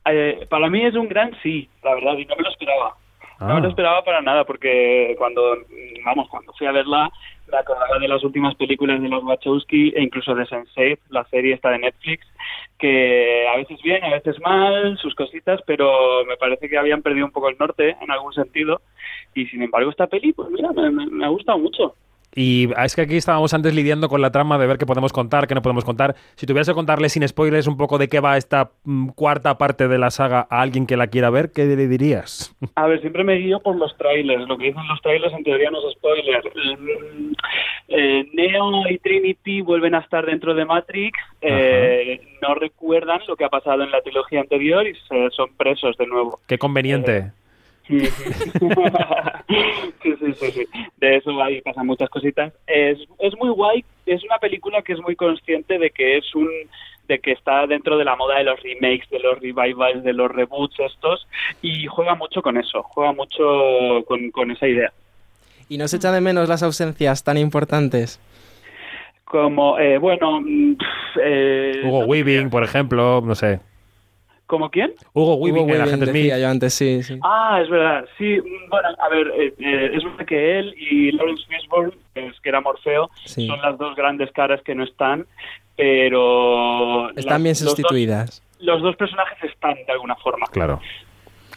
Eh, 0.06 0.46
para 0.50 0.70
mí 0.70 0.84
es 0.86 0.96
un 0.96 1.08
gran 1.08 1.32
sí, 1.44 1.70
la 1.84 1.94
verdad, 1.96 2.18
y 2.18 2.26
no 2.26 2.36
me 2.36 2.44
lo 2.44 2.50
esperaba. 2.50 2.96
No 3.40 3.48
Ah. 3.48 3.56
me 3.56 3.62
lo 3.62 3.70
esperaba 3.70 4.04
para 4.04 4.22
nada, 4.22 4.44
porque 4.46 5.16
cuando, 5.18 5.58
vamos, 6.06 6.30
cuando 6.30 6.54
fui 6.54 6.68
a 6.68 6.72
verla, 6.72 7.10
me 7.52 7.58
acordaba 7.58 7.98
de 8.00 8.08
las 8.08 8.24
últimas 8.24 8.56
películas 8.56 9.02
de 9.02 9.10
los 9.10 9.24
Wachowski 9.24 9.94
e 9.96 10.02
incluso 10.04 10.34
de 10.36 10.46
Sense8, 10.46 11.00
la 11.10 11.24
serie 11.26 11.54
esta 11.56 11.70
de 11.72 11.80
Netflix, 11.80 12.26
que 12.80 13.48
a 13.52 13.58
veces 13.58 13.82
bien, 13.84 14.04
a 14.04 14.10
veces 14.12 14.40
mal, 14.42 14.98
sus 15.00 15.14
cositas, 15.16 15.60
pero 15.66 16.24
me 16.26 16.38
parece 16.38 16.70
que 16.70 16.78
habían 16.78 17.02
perdido 17.02 17.26
un 17.26 17.32
poco 17.32 17.50
el 17.50 17.58
norte 17.60 17.96
en 18.02 18.12
algún 18.12 18.34
sentido. 18.34 18.82
Y 19.36 19.46
sin 19.48 19.62
embargo, 19.64 19.90
esta 19.92 20.08
peli, 20.08 20.34
pues 20.34 20.50
mira, 20.50 20.72
me, 20.72 20.90
me- 20.92 21.08
me 21.08 21.26
ha 21.26 21.30
gustado 21.30 21.58
mucho. 21.60 21.96
Y 22.34 22.70
es 22.82 22.96
que 22.96 23.02
aquí 23.02 23.18
estábamos 23.18 23.54
antes 23.54 23.76
lidiando 23.76 24.08
con 24.08 24.22
la 24.22 24.32
trama 24.32 24.58
de 24.58 24.66
ver 24.68 24.78
qué 24.78 24.86
podemos 24.86 25.12
contar, 25.12 25.48
qué 25.48 25.56
no 25.56 25.62
podemos 25.62 25.84
contar. 25.84 26.16
Si 26.36 26.46
tuvieras 26.46 26.68
que 26.70 26.74
contarle 26.74 27.10
sin 27.10 27.28
spoilers 27.28 27.68
un 27.68 27.76
poco 27.76 27.98
de 27.98 28.08
qué 28.08 28.20
va 28.22 28.38
esta 28.38 28.72
mm, 28.86 29.10
cuarta 29.10 29.58
parte 29.58 29.88
de 29.90 29.98
la 29.98 30.12
saga 30.12 30.48
a 30.50 30.62
alguien 30.62 30.88
que 30.88 30.96
la 30.96 31.08
quiera 31.08 31.30
ver, 31.30 31.52
¿qué 31.52 31.66
le 31.66 31.88
dirías? 31.88 32.56
A 32.76 32.88
ver, 32.88 33.02
siempre 33.02 33.24
me 33.26 33.36
guío 33.36 33.60
por 33.60 33.76
los 33.76 33.98
trailers. 33.98 34.48
Lo 34.48 34.58
que 34.58 34.66
dicen 34.68 34.88
los 34.88 35.02
trailers 35.02 35.34
en 35.34 35.44
teoría 35.44 35.70
no 35.72 35.80
es 35.86 35.94
spoiler. 35.96 36.42
Mm, 36.56 37.34
eh, 37.90 38.26
Neo 38.34 38.90
y 38.90 38.98
Trinity 39.00 39.62
vuelven 39.62 39.96
a 39.96 40.00
estar 40.00 40.26
dentro 40.26 40.54
de 40.54 40.64
Matrix. 40.66 41.20
eh, 41.42 42.22
no 42.42 42.56
recuerdan 42.56 43.20
lo 43.28 43.36
que 43.36 43.44
ha 43.46 43.50
pasado 43.50 43.84
en 43.84 43.92
la 43.92 44.02
trilogía 44.02 44.40
anterior 44.42 44.88
y 44.88 44.94
se- 45.08 45.30
son 45.32 45.50
presos 45.58 45.96
de 45.98 46.08
nuevo. 46.08 46.40
Qué 46.48 46.58
conveniente. 46.58 47.24
Sí, 47.24 47.28
sí, 50.04 50.16
sí, 50.20 50.34
sí, 50.34 50.52
sí. 50.52 50.68
De 50.98 51.18
eso 51.18 51.42
ahí 51.42 51.62
pasan 51.62 51.88
muchas 51.88 52.10
cositas. 52.10 52.54
Es, 52.68 53.00
es 53.20 53.38
muy 53.38 53.50
guay. 53.50 53.84
Es 54.06 54.24
una 54.24 54.40
película 54.40 54.82
que 54.82 54.94
es 54.94 55.02
muy 55.02 55.16
consciente 55.16 55.78
de 55.78 55.90
que 55.92 56.18
es 56.18 56.36
un 56.36 56.50
de 57.08 57.20
que 57.20 57.34
está 57.34 57.68
dentro 57.68 57.98
de 57.98 58.06
la 58.06 58.16
moda 58.16 58.38
de 58.38 58.46
los 58.46 58.62
remakes, 58.62 59.10
de 59.10 59.20
los 59.20 59.40
revivals, 59.40 60.04
de 60.04 60.14
los 60.14 60.32
reboots 60.32 60.80
estos 60.80 61.28
y 61.62 61.86
juega 61.88 62.16
mucho 62.16 62.42
con 62.42 62.58
eso, 62.58 62.84
juega 62.84 63.12
mucho 63.12 64.06
con, 64.08 64.32
con 64.32 64.52
esa 64.52 64.68
idea. 64.68 64.94
¿Y 65.68 65.78
no 65.78 65.88
se 65.88 65.98
echa 65.98 66.12
de 66.12 66.22
menos 66.22 66.48
las 66.48 66.64
ausencias 66.64 67.24
tan 67.24 67.38
importantes? 67.38 68.20
Como, 69.26 69.78
eh, 69.80 69.98
bueno, 69.98 70.42
mm, 70.42 70.76
eh, 71.22 71.82
Hugo 71.86 72.06
Weaving, 72.06 72.50
por 72.50 72.64
ejemplo, 72.64 73.22
no 73.22 73.36
sé. 73.36 73.60
¿Como 74.52 74.70
quién? 74.70 74.92
Hugo 75.14 75.36
Weaving, 75.36 75.70
el 75.70 75.82
agente 75.82 76.06
Smith. 76.08 76.14
decía 76.24 76.38
yo 76.40 76.50
antes, 76.50 76.74
sí, 76.74 77.02
sí. 77.04 77.18
Ah, 77.24 77.60
es 77.64 77.70
verdad. 77.70 78.06
Sí, 78.18 78.38
bueno, 78.70 78.90
a 79.00 79.10
ver, 79.10 79.28
eh, 79.38 79.54
eh, 79.58 79.92
es 79.96 80.04
verdad 80.04 80.26
que 80.28 80.60
él 80.60 80.76
y 80.78 81.12
Lawrence 81.14 81.44
Fishburne, 81.48 81.94
que 82.14 82.50
era 82.50 82.60
Morfeo, 82.60 83.10
Sí. 83.24 83.48
son 83.48 83.62
las 83.62 83.78
dos 83.78 83.96
grandes 83.96 84.30
caras 84.34 84.62
que 84.64 84.76
no 84.76 84.84
están, 84.84 85.26
pero... 85.78 87.10
Están 87.12 87.26
las- 87.26 87.44
bien 87.44 87.52
los 87.54 87.60
dos- 87.64 87.70
sustituidas. 87.72 88.44
Los 88.60 88.82
dos 88.82 88.96
personajes 88.98 89.42
están 89.44 89.74
de 89.74 89.92
alguna 89.92 90.16
forma. 90.18 90.46
Claro, 90.52 90.80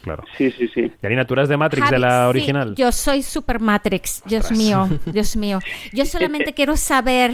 claro. 0.02 0.22
Sí, 0.38 0.50
sí, 0.52 0.68
sí. 0.68 0.90
Yanina, 1.02 1.26
¿tú 1.26 1.35
eras 1.35 1.48
de 1.50 1.57
Matrix, 1.59 1.90
de 1.90 1.98
la 1.98 2.22
sí, 2.22 2.28
original? 2.30 2.74
yo 2.76 2.92
soy 2.92 3.22
Super 3.22 3.61
Matrix, 3.61 4.22
Dios 4.24 4.50
mío, 4.52 4.88
Dios 5.07 5.37
mío. 5.37 5.59
Yo 5.92 6.07
solamente 6.07 6.54
quiero 6.54 6.76
saber, 6.76 7.33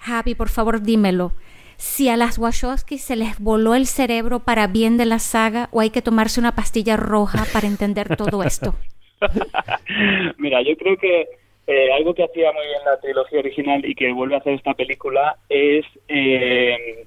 Javi, 0.00 0.34
por 0.34 0.48
favor, 0.48 0.80
dímelo. 0.82 1.32
Si 1.76 2.08
a 2.08 2.16
las 2.16 2.38
Wachowski 2.38 2.98
se 2.98 3.16
les 3.16 3.38
voló 3.38 3.74
el 3.74 3.86
cerebro 3.86 4.40
para 4.40 4.66
bien 4.66 4.96
de 4.96 5.06
la 5.06 5.18
saga 5.18 5.68
o 5.72 5.80
hay 5.80 5.90
que 5.90 6.02
tomarse 6.02 6.40
una 6.40 6.54
pastilla 6.54 6.96
roja 6.96 7.44
para 7.52 7.66
entender 7.66 8.16
todo 8.16 8.42
esto. 8.42 8.74
Mira, 10.38 10.62
yo 10.62 10.76
creo 10.76 10.96
que 10.96 11.26
eh, 11.66 11.92
algo 11.92 12.14
que 12.14 12.24
hacía 12.24 12.52
muy 12.52 12.66
bien 12.66 12.80
la 12.84 13.00
trilogía 13.00 13.38
original 13.38 13.84
y 13.84 13.94
que 13.94 14.12
vuelve 14.12 14.34
a 14.34 14.38
hacer 14.38 14.54
esta 14.54 14.74
película 14.74 15.36
es 15.48 15.84
eh, 16.08 17.06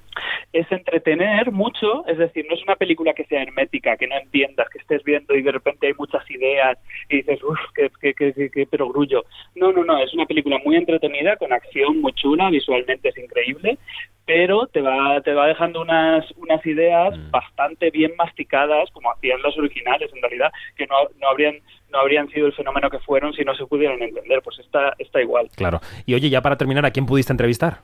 es 0.54 0.72
entretener 0.72 1.52
mucho, 1.52 2.06
es 2.08 2.18
decir, 2.18 2.46
no 2.50 2.56
es 2.56 2.64
una 2.64 2.76
película 2.76 3.14
que 3.14 3.26
sea 3.26 3.42
hermética, 3.42 3.98
que 3.98 4.08
no 4.08 4.16
entiendas, 4.16 4.70
que 4.70 4.80
estés 4.80 5.04
viendo 5.04 5.36
y 5.36 5.42
de 5.42 5.52
repente 5.52 5.88
hay 5.88 5.94
muchas 5.98 6.30
ideas 6.30 6.78
y 7.10 7.18
dices, 7.18 7.44
uff, 7.44 7.60
qué, 7.74 7.92
qué, 8.02 8.14
qué, 8.14 8.50
qué, 8.50 8.66
perogrullo. 8.66 9.26
No, 9.56 9.72
no, 9.72 9.84
no, 9.84 9.98
es 9.98 10.14
una 10.14 10.26
película 10.26 10.58
muy 10.64 10.76
entretenida, 10.76 11.36
con 11.38 11.52
acción 11.52 12.02
muy 12.02 12.14
chula, 12.14 12.50
visualmente 12.50 13.10
es 13.10 13.18
increíble, 13.18 13.78
pero 14.26 14.68
te 14.68 14.82
va, 14.82 15.22
te 15.22 15.34
va 15.34 15.48
dejando 15.48 15.82
unas, 15.82 16.26
unas 16.38 16.66
ideas 16.66 17.14
bastante 17.32 17.92
bien 17.92 18.14
masticadas, 18.18 18.90
como 18.92 19.12
hacían 19.12 19.42
las 19.42 19.58
originales 19.58 20.12
en 20.14 20.22
realidad, 20.22 20.52
que 20.76 20.88
no, 20.88 20.96
no 21.20 21.30
habrían 21.30 21.60
no 21.92 22.00
habrían 22.00 22.28
sido 22.30 22.48
el 22.48 22.54
fenómeno 22.54 22.90
que 22.90 23.00
fueron 23.00 23.32
si 23.34 23.44
no 23.44 23.56
se 23.56 23.66
pudieran 23.66 24.02
entender. 24.02 24.42
Pues 24.44 24.60
está, 24.60 24.94
está 24.98 25.22
igual. 25.22 25.50
Claro. 25.56 25.80
Y 26.06 26.14
oye, 26.14 26.30
ya 26.30 26.42
para 26.42 26.58
terminar, 26.58 26.86
¿a 26.86 26.92
quién 26.92 27.06
pudiste 27.06 27.32
entrevistar? 27.32 27.80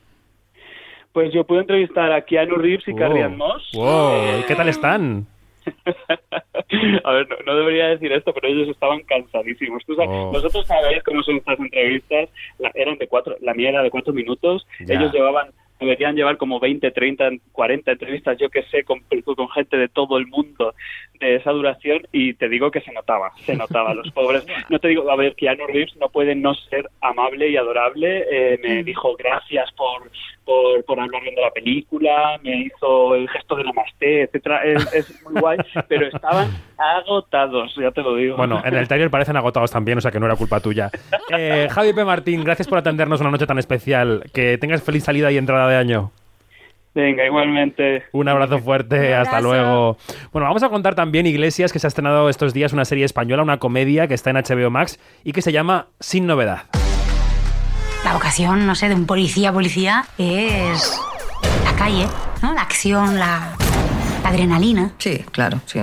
Pues 1.14 1.34
yo 1.34 1.44
pude 1.44 1.60
entrevistar 1.62 2.12
a 2.12 2.22
Keanu 2.22 2.56
Reeves 2.56 2.88
y 2.88 2.92
Wow. 2.92 3.00
Carrie 3.00 3.24
Ann 3.24 3.38
Moss. 3.38 3.70
Wow, 3.74 4.40
¿y 4.40 4.44
¿qué 4.44 4.56
tal 4.56 4.70
están? 4.70 5.28
A 7.04 7.12
ver, 7.12 7.28
no, 7.30 7.36
no 7.46 7.56
debería 7.56 7.88
decir 7.90 8.12
esto, 8.12 8.34
pero 8.34 8.48
ellos 8.48 8.70
estaban 8.70 9.02
cansadísimos. 9.04 9.84
Tú 9.86 9.96
sabes, 9.96 10.10
Oh. 10.12 10.32
Vosotros 10.32 10.66
sabéis 10.66 11.04
cómo 11.04 11.22
son 11.24 11.36
estas 11.38 11.60
entrevistas. 11.60 12.30
La- 12.60 12.72
eran 12.74 12.98
de 12.98 13.08
cuatro, 13.08 13.36
la 13.42 13.54
mía 13.54 13.70
era 13.70 13.84
de 13.84 13.90
cuatro 13.92 14.14
minutos. 14.14 14.66
Ya. 14.80 14.96
Ellos 14.96 15.14
llevaban, 15.14 15.50
deberían 15.80 16.16
llevar 16.16 16.38
como 16.38 16.60
20, 16.60 16.90
30, 16.92 17.30
40 17.52 17.92
entrevistas, 17.92 18.38
yo 18.40 18.50
que 18.50 18.64
sé, 18.64 18.84
con, 18.84 19.02
con 19.36 19.50
gente 19.50 19.78
de 19.78 19.88
todo 19.90 20.18
el 20.18 20.28
mundo 20.28 20.74
de 21.26 21.36
esa 21.36 21.52
duración. 21.52 22.02
Y 22.12 22.34
te 22.34 22.50
digo 22.50 22.72
que 22.72 22.82
se 22.82 22.92
notaba, 22.92 23.32
se 23.46 23.56
notaba. 23.56 23.94
Los 23.94 24.12
pobres, 24.12 24.46
no 24.70 24.80
te 24.80 24.90
digo, 24.90 25.10
a 25.10 25.16
ver, 25.16 25.36
Keanu 25.36 25.68
Reeves 25.68 25.96
no 25.98 26.10
puede 26.10 26.36
no 26.36 26.54
ser 26.54 26.90
amable 27.02 27.50
y 27.50 27.58
adorable. 27.58 28.26
Eh, 28.32 28.60
me 28.62 28.84
dijo 28.84 29.16
gracias 29.16 29.72
por, 29.74 30.10
por, 30.46 30.84
por 30.86 31.00
hablar 31.00 31.22
bien 31.22 31.36
de 31.36 31.42
la 31.42 31.52
película, 31.52 32.40
me 32.44 32.64
hizo 32.64 33.16
el 33.16 33.30
gesto 33.30 33.56
de 33.56 33.64
namaste, 33.64 34.24
etcétera. 34.24 34.64
Es, 34.64 34.94
es 34.94 35.24
muy 35.24 35.40
guay, 35.40 35.58
pero 35.88 36.08
estaban 36.08 36.50
agotados, 36.78 37.74
ya 37.76 37.92
te 37.92 38.02
lo 38.02 38.16
digo. 38.16 38.38
Bueno, 38.38 38.62
en 38.64 38.76
el 38.76 38.88
trailer 38.88 39.10
parecen 39.10 39.38
agotados 39.38 39.72
también, 39.72 39.98
o 39.98 40.02
sea 40.02 40.12
que 40.12 40.20
no 40.20 40.26
era 40.26 40.36
culpa 40.36 40.60
tuya. 40.60 40.90
Eh, 41.34 41.70
Javi 41.72 41.94
P. 41.94 42.04
Martín, 42.04 42.44
gracias 42.44 42.68
por 42.68 42.78
atendernos 42.78 43.22
una 43.22 43.32
noche 43.32 43.48
tan 43.48 43.58
especial. 43.58 44.24
Que 44.34 44.58
tengas 44.58 44.84
feliz 44.84 45.06
salida 45.06 45.32
y 45.32 45.38
entrada 45.38 45.70
de 45.70 45.78
año. 45.78 46.12
Venga, 46.94 47.26
igualmente. 47.26 48.04
Un 48.12 48.28
abrazo 48.28 48.60
fuerte, 48.60 49.16
hasta 49.16 49.40
luego. 49.40 49.98
Bueno, 50.34 50.48
vamos 50.48 50.62
a 50.64 50.70
contar 50.70 50.94
también, 50.94 51.26
Iglesias, 51.26 51.72
que 51.72 51.80
se 51.80 51.88
ha 51.88 51.90
estrenado 51.90 52.30
estos 52.30 52.54
días 52.54 52.74
una 52.74 52.84
serie 52.86 53.06
española, 53.06 53.44
una 53.44 53.60
comedia 53.60 54.08
que 54.08 54.14
está 54.14 54.30
en 54.32 54.36
HBO 54.38 54.70
Max 54.70 55.00
y 55.24 55.32
que 55.32 55.42
se 55.42 55.52
llama 55.52 55.88
Sin 56.00 56.28
Novedad. 56.28 56.64
La 58.04 58.14
vocación, 58.14 58.66
no 58.66 58.76
sé, 58.76 58.90
de 58.90 58.96
un 58.96 59.06
policía 59.06 59.54
policía 59.54 60.06
es 60.18 61.00
la 61.64 61.74
calle, 61.78 62.08
¿no? 62.42 62.54
La 62.54 62.62
acción, 62.64 63.18
la, 63.20 63.56
la 64.24 64.30
adrenalina. 64.30 64.92
Sí, 64.98 65.24
claro, 65.32 65.60
sí. 65.66 65.80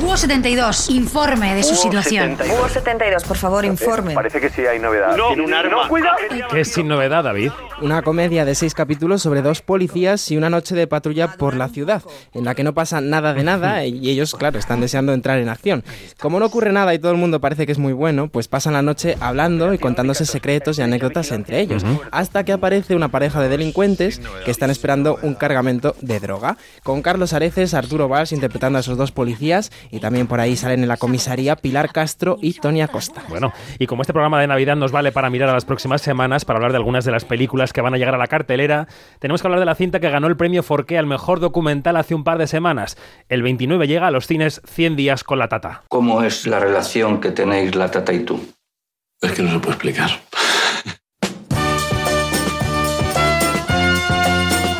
Búho 0.00 0.16
72, 0.16 0.90
informe 0.90 1.54
de 1.54 1.62
su 1.62 1.74
situación. 1.74 2.36
Búho 2.48 2.68
72, 2.68 3.24
por 3.24 3.36
favor, 3.36 3.64
informe. 3.64 4.14
Parece 4.14 4.40
que 4.40 4.50
sí 4.50 4.66
hay 4.66 4.78
novedad. 4.78 5.16
No, 5.16 5.28
Tiene 5.28 5.42
un 5.44 5.54
arma. 5.54 5.88
cuidado. 5.88 6.16
¿Qué 6.50 6.60
es 6.60 6.68
Sin 6.72 6.88
Novedad, 6.88 7.24
David? 7.24 7.50
Una 7.80 8.02
comedia 8.02 8.44
de 8.44 8.54
seis 8.54 8.74
capítulos 8.74 9.22
sobre 9.22 9.42
dos 9.42 9.62
policías 9.62 10.30
y 10.30 10.36
una 10.36 10.50
noche 10.50 10.74
de 10.74 10.86
patrulla 10.86 11.32
por 11.36 11.54
la 11.54 11.68
ciudad, 11.68 12.02
en 12.32 12.44
la 12.44 12.54
que 12.54 12.64
no 12.64 12.74
pasa 12.74 13.00
nada 13.00 13.34
de 13.34 13.42
nada 13.44 13.84
y 13.84 14.08
ellos, 14.10 14.34
claro, 14.34 14.58
están 14.58 14.80
deseando 14.80 15.12
entrar 15.12 15.38
en 15.38 15.48
acción. 15.48 15.84
Como 16.20 16.38
no 16.38 16.46
ocurre 16.46 16.72
nada 16.72 16.94
y 16.94 16.98
todo 16.98 17.12
el 17.12 17.18
mundo 17.18 17.40
parece 17.40 17.66
que 17.66 17.72
es 17.72 17.78
muy 17.78 17.92
bueno, 17.92 18.28
pues 18.28 18.46
pasan 18.48 18.74
la 18.74 18.82
noche 18.82 19.16
hablando 19.20 19.72
y 19.74 19.78
contándose 19.78 20.24
secretos 20.26 20.78
y 20.78 20.82
anécdotas 20.82 21.30
entre 21.32 21.60
ellos, 21.60 21.84
hasta 22.10 22.44
que 22.44 22.52
aparece 22.52 22.94
una 22.94 23.08
pareja 23.08 23.40
de 23.40 23.48
delincuentes 23.48 24.20
que 24.44 24.50
están 24.50 24.70
esperando 24.70 25.18
un 25.22 25.34
cargamento 25.34 25.96
de 26.00 26.20
droga. 26.20 26.56
Con 26.82 27.02
Carlos 27.02 27.32
Areces, 27.32 27.74
Arturo 27.74 28.08
Valls 28.08 28.32
interpretando 28.32 28.78
a 28.78 28.80
esos 28.80 28.96
dos 28.98 29.10
policías 29.12 29.70
y 29.90 30.00
también 30.00 30.26
por 30.26 30.40
ahí 30.40 30.56
salen 30.56 30.82
en 30.82 30.88
la 30.88 30.96
comisaría 30.96 31.56
Pilar 31.56 31.92
Castro 31.92 32.38
y 32.40 32.54
Tony 32.54 32.82
Acosta. 32.82 33.22
Bueno, 33.28 33.52
y 33.78 33.86
como 33.86 34.02
este 34.02 34.12
programa 34.12 34.40
de 34.40 34.46
Navidad 34.46 34.76
nos 34.76 34.92
vale 34.92 35.12
para 35.12 35.30
mirar 35.30 35.48
a 35.48 35.52
las 35.52 35.64
próximas 35.64 36.02
semanas, 36.02 36.44
para 36.44 36.58
hablar 36.58 36.72
de 36.72 36.78
algunas 36.78 37.04
de 37.04 37.12
las 37.12 37.24
películas 37.24 37.72
que 37.72 37.80
van 37.80 37.94
a 37.94 37.98
llegar 37.98 38.14
a 38.14 38.18
la 38.18 38.26
cartelera, 38.26 38.88
tenemos 39.18 39.40
que 39.40 39.48
hablar 39.48 39.60
de 39.60 39.66
la 39.66 39.74
cinta 39.74 40.00
que 40.00 40.10
ganó 40.10 40.26
el 40.26 40.36
premio 40.36 40.62
Forqué 40.62 40.98
al 40.98 41.06
mejor 41.06 41.40
documental 41.40 41.96
hace 41.96 42.14
un 42.14 42.24
par 42.24 42.38
de 42.38 42.46
semanas. 42.46 42.96
El 43.28 43.42
29 43.42 43.86
llega 43.86 44.06
a 44.06 44.10
los 44.10 44.26
cines 44.26 44.60
100 44.66 44.96
días 44.96 45.24
con 45.24 45.38
la 45.38 45.48
tata. 45.48 45.82
¿Cómo 45.88 46.22
es 46.22 46.46
la 46.46 46.60
relación 46.60 47.20
que 47.20 47.30
tenéis 47.30 47.74
la 47.74 47.90
tata 47.90 48.12
y 48.12 48.20
tú? 48.20 48.40
Es 49.20 49.32
que 49.32 49.42
no 49.42 49.50
se 49.50 49.58
puede 49.58 49.72
explicar. 49.72 50.10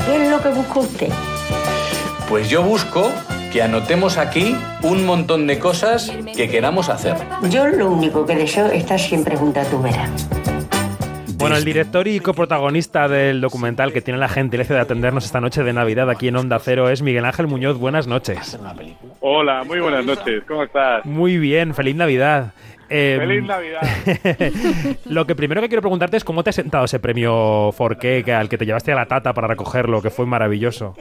¿Qué 0.06 0.24
es 0.24 0.30
lo 0.30 0.40
que 0.42 0.48
busca 0.50 0.80
usted? 0.80 1.12
Pues 2.28 2.48
yo 2.48 2.62
busco 2.62 3.10
que 3.54 3.62
anotemos 3.62 4.18
aquí 4.18 4.56
un 4.82 5.06
montón 5.06 5.46
de 5.46 5.60
cosas 5.60 6.10
que 6.36 6.48
queramos 6.48 6.88
hacer. 6.88 7.14
Yo 7.48 7.68
lo 7.68 7.88
único 7.88 8.26
que 8.26 8.34
deseo 8.34 8.66
es 8.66 8.82
estar 8.82 8.98
siempre 8.98 9.36
junto 9.36 9.60
a 9.60 9.64
tu 9.64 9.80
vera. 9.80 10.10
Bueno, 11.36 11.56
el 11.56 11.64
director 11.64 12.08
y 12.08 12.18
coprotagonista 12.18 13.06
del 13.06 13.40
documental 13.40 13.92
que 13.92 14.00
tiene 14.00 14.18
la 14.18 14.28
gentileza 14.28 14.74
de 14.74 14.80
atendernos 14.80 15.24
esta 15.24 15.40
noche 15.40 15.62
de 15.62 15.72
Navidad 15.72 16.10
aquí 16.10 16.26
en 16.26 16.36
Onda 16.36 16.58
Cero 16.58 16.88
es 16.88 17.00
Miguel 17.02 17.24
Ángel 17.24 17.46
Muñoz. 17.46 17.78
Buenas 17.78 18.08
noches. 18.08 18.58
Hola, 19.20 19.62
muy 19.62 19.78
buenas 19.78 20.04
noches. 20.04 20.42
¿Cómo 20.48 20.64
estás? 20.64 21.04
Muy 21.04 21.38
bien, 21.38 21.74
feliz 21.74 21.94
Navidad. 21.94 22.54
Eh, 22.90 23.16
Feliz 23.18 23.42
Navidad. 23.44 23.80
Lo 25.06 25.26
que 25.26 25.34
primero 25.34 25.60
que 25.60 25.68
quiero 25.68 25.82
preguntarte 25.82 26.16
es 26.16 26.24
cómo 26.24 26.42
te 26.44 26.50
ha 26.50 26.52
sentado 26.52 26.84
ese 26.84 26.98
premio 27.00 27.70
Forqué 27.72 28.22
que 28.24 28.32
al 28.32 28.48
que 28.48 28.58
te 28.58 28.66
llevaste 28.66 28.92
a 28.92 28.96
la 28.96 29.06
tata 29.06 29.32
para 29.32 29.48
recogerlo, 29.48 30.02
que 30.02 30.10
fue 30.10 30.26
maravilloso. 30.26 30.94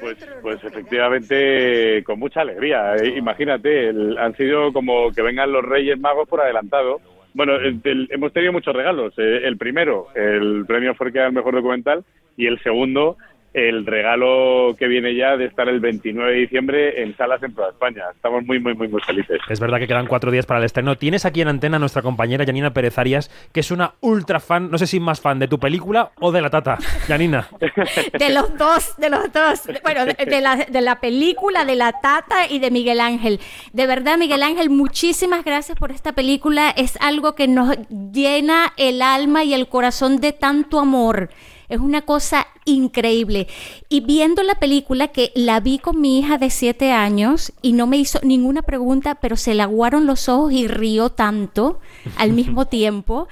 Pues, 0.00 0.16
pues 0.42 0.64
efectivamente, 0.64 2.02
con 2.04 2.18
mucha 2.18 2.40
alegría. 2.42 2.94
Eh, 2.96 3.14
Imagínate, 3.16 3.88
el- 3.88 4.16
han 4.18 4.36
sido 4.36 4.72
como 4.72 5.10
que 5.12 5.22
vengan 5.22 5.52
los 5.52 5.64
Reyes 5.64 5.98
Magos 5.98 6.28
por 6.28 6.40
adelantado. 6.40 7.00
Bueno, 7.34 7.56
el- 7.56 7.80
el- 7.84 8.08
hemos 8.10 8.32
tenido 8.32 8.52
muchos 8.52 8.74
regalos. 8.74 9.12
Eh, 9.18 9.40
el 9.44 9.56
primero, 9.56 10.08
el 10.14 10.64
premio 10.66 10.94
Forqué 10.94 11.20
al 11.20 11.32
mejor 11.32 11.54
documental, 11.54 12.04
y 12.36 12.46
el 12.46 12.60
segundo, 12.62 13.16
el 13.54 13.86
regalo 13.86 14.74
que 14.76 14.88
viene 14.88 15.14
ya 15.14 15.36
de 15.36 15.46
estar 15.46 15.68
el 15.68 15.78
29 15.78 16.32
de 16.32 16.38
diciembre 16.38 17.02
en 17.02 17.16
salas 17.16 17.40
en 17.44 17.54
toda 17.54 17.70
España. 17.70 18.02
Estamos 18.12 18.44
muy, 18.44 18.58
muy, 18.58 18.74
muy, 18.74 18.88
muy 18.88 19.00
felices. 19.02 19.40
Es 19.48 19.60
verdad 19.60 19.78
que 19.78 19.86
quedan 19.86 20.06
cuatro 20.06 20.32
días 20.32 20.44
para 20.44 20.58
el 20.58 20.66
estreno. 20.66 20.96
Tienes 20.96 21.24
aquí 21.24 21.40
en 21.40 21.48
antena 21.48 21.76
a 21.76 21.78
nuestra 21.78 22.02
compañera 22.02 22.44
Janina 22.44 22.74
Pérez 22.74 22.98
Arias, 22.98 23.30
que 23.52 23.60
es 23.60 23.70
una 23.70 23.94
ultra 24.00 24.40
fan, 24.40 24.70
no 24.70 24.76
sé 24.76 24.88
si 24.88 24.98
más 24.98 25.20
fan 25.20 25.38
de 25.38 25.46
tu 25.46 25.60
película 25.60 26.10
o 26.20 26.32
de 26.32 26.42
la 26.42 26.50
tata. 26.50 26.78
Janina. 27.06 27.48
De 28.18 28.30
los 28.30 28.56
dos, 28.56 28.96
de 28.96 29.10
los 29.10 29.32
dos. 29.32 29.62
Bueno, 29.82 30.06
de, 30.06 30.14
de 30.14 30.40
la, 30.40 30.56
de 30.56 30.80
la 30.80 31.00
película, 31.00 31.64
de 31.64 31.76
la 31.76 31.92
Tata 32.00 32.46
y 32.48 32.58
de 32.58 32.70
Miguel 32.70 33.00
Ángel. 33.00 33.40
De 33.72 33.86
verdad, 33.86 34.18
Miguel 34.18 34.42
Ángel, 34.42 34.70
muchísimas 34.70 35.44
gracias 35.44 35.78
por 35.78 35.90
esta 35.90 36.12
película. 36.12 36.70
Es 36.70 36.96
algo 37.00 37.34
que 37.34 37.48
nos 37.48 37.76
llena 37.88 38.72
el 38.76 39.02
alma 39.02 39.44
y 39.44 39.54
el 39.54 39.68
corazón 39.68 40.20
de 40.20 40.32
tanto 40.32 40.80
amor. 40.80 41.30
Es 41.68 41.80
una 41.80 42.02
cosa 42.02 42.46
increíble. 42.64 43.48
Y 43.88 44.00
viendo 44.00 44.42
la 44.42 44.54
película, 44.54 45.08
que 45.08 45.32
la 45.34 45.60
vi 45.60 45.78
con 45.78 46.00
mi 46.00 46.18
hija 46.18 46.38
de 46.38 46.50
siete 46.50 46.92
años 46.92 47.52
y 47.62 47.72
no 47.72 47.86
me 47.86 47.96
hizo 47.96 48.20
ninguna 48.22 48.62
pregunta, 48.62 49.16
pero 49.16 49.36
se 49.36 49.54
le 49.54 49.62
aguaron 49.62 50.06
los 50.06 50.28
ojos 50.28 50.52
y 50.52 50.68
rió 50.68 51.10
tanto 51.10 51.80
al 52.16 52.32
mismo 52.34 52.66
tiempo. 52.66 53.28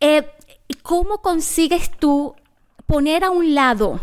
Eh, 0.00 0.26
¿Cómo 0.82 1.18
consigues 1.18 1.90
tú 1.90 2.34
poner 2.86 3.24
a 3.24 3.30
un 3.30 3.54
lado 3.54 4.00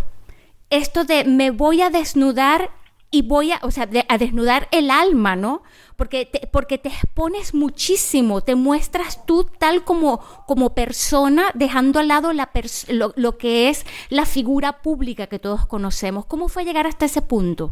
esto 0.71 1.03
de 1.03 1.25
me 1.25 1.51
voy 1.51 1.81
a 1.81 1.89
desnudar 1.89 2.71
y 3.11 3.23
voy 3.23 3.51
a, 3.51 3.59
o 3.61 3.71
sea, 3.71 3.87
a 4.07 4.17
desnudar 4.17 4.67
el 4.71 4.89
alma, 4.89 5.35
¿no? 5.35 5.63
Porque 5.97 6.25
te, 6.25 6.47
porque 6.47 6.77
te 6.77 6.87
expones 6.87 7.53
muchísimo, 7.53 8.41
te 8.41 8.55
muestras 8.55 9.25
tú 9.25 9.45
tal 9.59 9.83
como, 9.83 10.19
como 10.47 10.73
persona, 10.73 11.51
dejando 11.53 11.99
al 11.99 12.07
lado 12.07 12.31
la 12.31 12.49
lo, 12.89 13.13
lo 13.17 13.37
que 13.37 13.67
es 13.69 13.85
la 14.09 14.25
figura 14.25 14.81
pública 14.81 15.27
que 15.27 15.39
todos 15.39 15.67
conocemos. 15.67 16.25
¿Cómo 16.25 16.47
fue 16.47 16.63
llegar 16.63 16.87
hasta 16.87 17.05
ese 17.05 17.21
punto? 17.21 17.71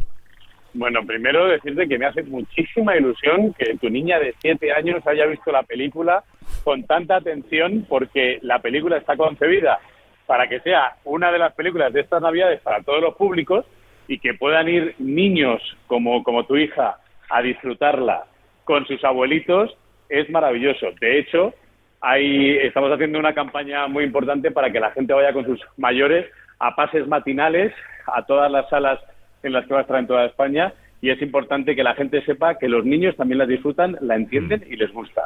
Bueno, 0.74 1.04
primero 1.04 1.48
decirte 1.48 1.88
que 1.88 1.98
me 1.98 2.06
hace 2.06 2.22
muchísima 2.22 2.96
ilusión 2.96 3.54
que 3.54 3.76
tu 3.78 3.88
niña 3.90 4.20
de 4.20 4.34
siete 4.40 4.72
años 4.72 5.04
haya 5.06 5.26
visto 5.26 5.50
la 5.50 5.64
película 5.64 6.22
con 6.62 6.84
tanta 6.84 7.16
atención 7.16 7.86
porque 7.88 8.38
la 8.42 8.60
película 8.60 8.98
está 8.98 9.16
concebida 9.16 9.80
para 10.26 10.48
que 10.48 10.60
sea 10.60 10.96
una 11.04 11.32
de 11.32 11.38
las 11.38 11.54
películas 11.54 11.92
de 11.92 12.02
estas 12.02 12.22
navidades 12.22 12.60
para 12.60 12.82
todos 12.82 13.00
los 13.00 13.16
públicos 13.16 13.66
y 14.10 14.18
que 14.18 14.34
puedan 14.34 14.68
ir 14.68 14.96
niños 14.98 15.62
como, 15.86 16.24
como 16.24 16.44
tu 16.44 16.56
hija 16.56 16.96
a 17.30 17.42
disfrutarla 17.42 18.24
con 18.64 18.84
sus 18.86 19.02
abuelitos 19.04 19.76
es 20.08 20.28
maravilloso. 20.30 20.88
De 21.00 21.20
hecho, 21.20 21.54
hay, 22.00 22.56
estamos 22.56 22.90
haciendo 22.90 23.20
una 23.20 23.34
campaña 23.34 23.86
muy 23.86 24.02
importante 24.02 24.50
para 24.50 24.72
que 24.72 24.80
la 24.80 24.90
gente 24.90 25.12
vaya 25.12 25.32
con 25.32 25.44
sus 25.44 25.60
mayores 25.76 26.26
a 26.58 26.74
pases 26.74 27.06
matinales 27.06 27.72
a 28.12 28.26
todas 28.26 28.50
las 28.50 28.68
salas 28.68 28.98
en 29.44 29.52
las 29.52 29.64
que 29.66 29.74
va 29.74 29.78
a 29.78 29.82
estar 29.82 30.00
en 30.00 30.08
toda 30.08 30.26
España 30.26 30.74
y 31.00 31.10
es 31.10 31.22
importante 31.22 31.76
que 31.76 31.84
la 31.84 31.94
gente 31.94 32.20
sepa 32.24 32.58
que 32.58 32.68
los 32.68 32.84
niños 32.84 33.14
también 33.16 33.38
la 33.38 33.46
disfrutan, 33.46 33.96
la 34.00 34.16
entienden 34.16 34.64
y 34.68 34.74
les 34.74 34.92
gusta. 34.92 35.22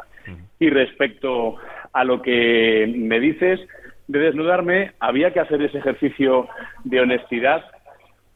Y 0.60 0.68
respecto 0.68 1.56
a 1.94 2.04
lo 2.04 2.20
que 2.20 2.92
me 2.94 3.18
dices 3.18 3.60
de 4.08 4.18
desnudarme, 4.18 4.92
había 5.00 5.32
que 5.32 5.40
hacer 5.40 5.62
ese 5.62 5.78
ejercicio 5.78 6.48
de 6.84 7.00
honestidad 7.00 7.64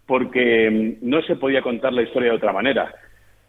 porque 0.08 0.96
mm, 1.00 1.08
no 1.08 1.22
se 1.22 1.36
podía 1.36 1.62
contar 1.62 1.92
la 1.92 2.02
historia 2.02 2.30
de 2.30 2.36
otra 2.36 2.52
manera. 2.52 2.92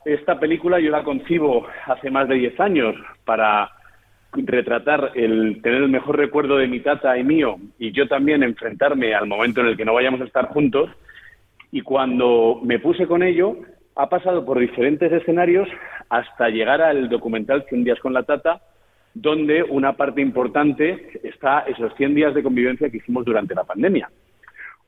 Esta 0.06 0.40
película 0.40 0.80
yo 0.80 0.92
la 0.92 1.04
concibo 1.04 1.66
hace 1.88 2.12
más 2.12 2.28
de 2.28 2.36
10 2.36 2.60
años 2.60 2.96
para 3.26 3.72
retratar 4.34 5.14
el 5.16 5.60
tener 5.64 5.82
el 5.82 5.90
mejor 5.90 6.18
recuerdo 6.18 6.58
de 6.58 6.68
mi 6.68 6.82
tata 6.82 7.18
y 7.18 7.24
mío 7.24 7.56
y 7.80 7.92
yo 7.92 8.08
también 8.08 8.44
enfrentarme 8.44 9.16
al 9.16 9.26
momento 9.26 9.62
en 9.62 9.68
el 9.68 9.78
que 9.78 9.86
no 9.86 9.96
vayamos 9.96 10.22
a 10.22 10.26
estar 10.26 10.50
juntos 10.50 10.92
y 11.72 11.82
cuando 11.82 12.60
me 12.64 12.78
puse 12.78 13.08
con 13.08 13.24
ello 13.24 13.58
ha 13.96 14.08
pasado 14.08 14.46
por 14.46 14.60
diferentes 14.60 15.12
escenarios 15.12 15.68
hasta 16.10 16.50
llegar 16.50 16.80
al 16.80 17.10
documental 17.10 17.66
100 17.70 17.84
días 17.84 18.00
con 18.00 18.14
la 18.14 18.22
tata 18.22 18.62
donde 19.16 19.64
una 19.64 19.94
parte 19.94 20.22
importante 20.22 21.20
está 21.24 21.62
esos 21.62 21.92
100 21.96 22.14
días 22.14 22.36
de 22.36 22.44
convivencia 22.44 22.90
que 22.90 22.98
hicimos 22.98 23.26
durante 23.26 23.56
la 23.56 23.64
pandemia. 23.64 24.10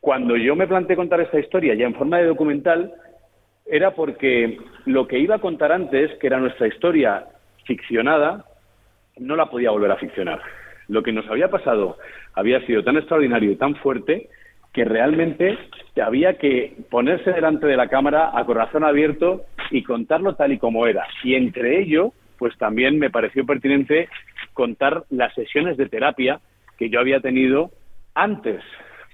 Cuando 0.01 0.35
yo 0.35 0.55
me 0.55 0.67
planteé 0.67 0.95
contar 0.95 1.21
esta 1.21 1.39
historia 1.39 1.75
ya 1.75 1.85
en 1.85 1.93
forma 1.93 2.17
de 2.17 2.25
documental 2.25 2.91
era 3.67 3.91
porque 3.91 4.57
lo 4.85 5.07
que 5.07 5.19
iba 5.19 5.35
a 5.35 5.39
contar 5.39 5.71
antes, 5.71 6.11
que 6.17 6.25
era 6.25 6.39
nuestra 6.39 6.67
historia 6.67 7.25
ficcionada, 7.65 8.43
no 9.19 9.35
la 9.35 9.45
podía 9.45 9.69
volver 9.69 9.91
a 9.91 9.97
ficcionar. 9.97 10.41
Lo 10.87 11.03
que 11.03 11.11
nos 11.11 11.29
había 11.29 11.49
pasado 11.49 11.97
había 12.33 12.65
sido 12.65 12.83
tan 12.83 12.97
extraordinario 12.97 13.51
y 13.51 13.57
tan 13.57 13.75
fuerte 13.75 14.29
que 14.73 14.85
realmente 14.85 15.55
había 16.03 16.39
que 16.39 16.77
ponerse 16.89 17.31
delante 17.31 17.67
de 17.67 17.77
la 17.77 17.87
cámara 17.87 18.31
a 18.33 18.43
corazón 18.45 18.83
abierto 18.83 19.43
y 19.69 19.83
contarlo 19.83 20.33
tal 20.33 20.51
y 20.51 20.57
como 20.57 20.87
era. 20.87 21.05
Y 21.23 21.35
entre 21.35 21.79
ello, 21.79 22.11
pues 22.39 22.57
también 22.57 22.97
me 22.97 23.11
pareció 23.11 23.45
pertinente 23.45 24.09
contar 24.53 25.03
las 25.11 25.31
sesiones 25.35 25.77
de 25.77 25.89
terapia 25.89 26.39
que 26.79 26.89
yo 26.89 26.99
había 26.99 27.19
tenido 27.19 27.69
antes 28.15 28.61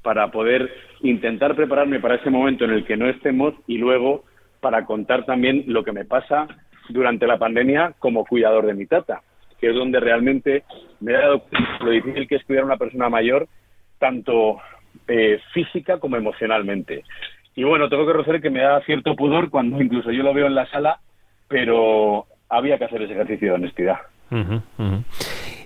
para 0.02 0.32
poder 0.32 0.70
intentar 1.02 1.56
prepararme 1.56 2.00
para 2.00 2.16
ese 2.16 2.30
momento 2.30 2.66
en 2.66 2.72
el 2.72 2.86
que 2.86 2.98
no 2.98 3.10
estemos 3.10 3.54
y 3.68 3.78
luego 3.78 4.24
para 4.60 4.86
contar 4.86 5.26
también 5.26 5.64
lo 5.68 5.84
que 5.84 5.92
me 5.92 6.06
pasa 6.06 6.48
durante 6.90 7.28
la 7.28 7.38
pandemia 7.38 7.94
como 8.00 8.26
cuidador 8.26 8.66
de 8.66 8.74
mi 8.74 8.86
tata 8.86 9.22
que 9.60 9.70
es 9.70 9.76
donde 9.76 10.00
realmente 10.00 10.64
me 11.00 11.14
he 11.14 11.18
dado 11.18 11.44
lo 11.82 11.92
difícil 11.92 12.28
que 12.28 12.36
es 12.36 12.44
cuidar 12.46 12.64
a 12.64 12.68
una 12.68 12.78
persona 12.78 13.10
mayor, 13.10 13.48
tanto 14.00 14.58
eh, 15.08 15.40
física 15.54 16.00
como 16.00 16.16
emocionalmente. 16.16 17.04
Y 17.56 17.64
bueno, 17.64 17.90
tengo 17.90 18.06
que 18.06 18.14
reconocer 18.14 18.42
que 18.42 18.50
me 18.50 18.62
da 18.62 18.82
cierto 18.82 19.16
pudor 19.16 19.50
cuando 19.50 19.82
incluso 19.82 20.12
yo 20.12 20.24
lo 20.24 20.34
veo 20.34 20.46
en 20.46 20.56
la 20.56 20.70
sala, 20.70 21.00
pero 21.48 22.26
había 22.50 22.78
que 22.78 22.86
hacer 22.86 23.02
ese 23.02 23.14
ejercicio 23.14 23.50
de 23.50 23.56
honestidad. 23.56 23.98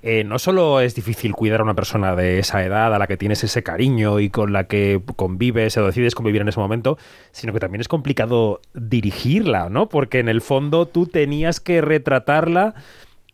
Eh, 0.04 0.24
no 0.24 0.40
solo 0.40 0.80
es 0.80 0.96
difícil 0.96 1.34
cuidar 1.34 1.60
a 1.60 1.64
una 1.64 1.76
persona 1.76 2.16
de 2.16 2.40
esa 2.40 2.64
edad 2.64 2.94
a 2.94 2.98
la 2.98 3.06
que 3.06 3.18
tienes 3.18 3.44
ese 3.44 3.62
cariño 3.62 4.20
y 4.20 4.32
con 4.32 4.52
la 4.52 4.64
que 4.64 5.00
convives 5.16 5.78
o 5.78 5.86
decides 5.86 6.16
convivir 6.16 6.42
en 6.42 6.48
ese 6.48 6.60
momento, 6.60 6.98
sino 7.32 7.54
que 7.54 7.60
también 7.60 7.82
es 7.82 7.88
complicado 7.88 8.62
dirigirla, 8.74 9.70
¿no? 9.70 9.90
Porque 9.90 10.20
en 10.20 10.28
el 10.28 10.42
fondo 10.42 10.88
tú 10.88 11.06
tenías 11.06 11.60
que 11.60 11.82
retratarla 11.82 12.74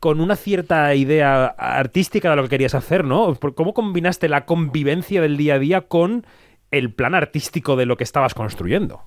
con 0.01 0.19
una 0.19 0.35
cierta 0.35 0.93
idea 0.93 1.45
artística 1.45 2.29
de 2.29 2.35
lo 2.35 2.43
que 2.43 2.49
querías 2.49 2.75
hacer, 2.75 3.05
¿no? 3.05 3.33
¿Cómo 3.55 3.73
combinaste 3.73 4.27
la 4.27 4.45
convivencia 4.45 5.21
del 5.21 5.37
día 5.37 5.55
a 5.55 5.59
día 5.59 5.81
con 5.81 6.25
el 6.71 6.91
plan 6.91 7.15
artístico 7.15 7.77
de 7.77 7.85
lo 7.85 7.95
que 7.95 8.03
estabas 8.03 8.33
construyendo? 8.33 9.03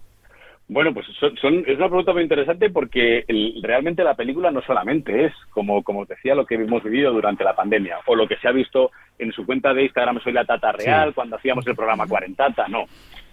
Bueno, 0.68 0.94
pues 0.94 1.06
son, 1.40 1.64
es 1.66 1.76
una 1.76 1.88
pregunta 1.88 2.12
muy 2.12 2.22
interesante 2.22 2.70
porque 2.70 3.24
realmente 3.60 4.04
la 4.04 4.14
película 4.14 4.52
no 4.52 4.62
solamente 4.62 5.24
es, 5.24 5.32
como, 5.50 5.82
como 5.82 6.06
decía, 6.06 6.36
lo 6.36 6.46
que 6.46 6.54
hemos 6.54 6.84
vivido 6.84 7.12
durante 7.12 7.42
la 7.42 7.56
pandemia 7.56 7.98
o 8.06 8.14
lo 8.14 8.28
que 8.28 8.36
se 8.36 8.46
ha 8.46 8.52
visto 8.52 8.92
en 9.18 9.32
su 9.32 9.44
cuenta 9.44 9.74
de 9.74 9.82
Instagram 9.82 10.20
Soy 10.20 10.32
la 10.32 10.44
Tata 10.44 10.70
Real 10.70 11.12
cuando 11.12 11.36
hacíamos 11.36 11.66
el 11.66 11.74
programa 11.74 12.06
Cuarentata, 12.06 12.68
no. 12.68 12.84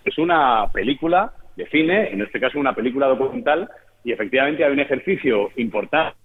Es 0.03 0.17
una 0.17 0.65
película 0.73 1.31
de 1.55 1.67
cine, 1.67 2.11
en 2.11 2.21
este 2.23 2.39
caso 2.39 2.59
una 2.59 2.73
película 2.73 3.05
documental, 3.05 3.69
y 4.03 4.11
efectivamente 4.11 4.65
hay 4.65 4.71
un 4.71 4.79
ejercicio 4.79 5.51
importante 5.57 6.17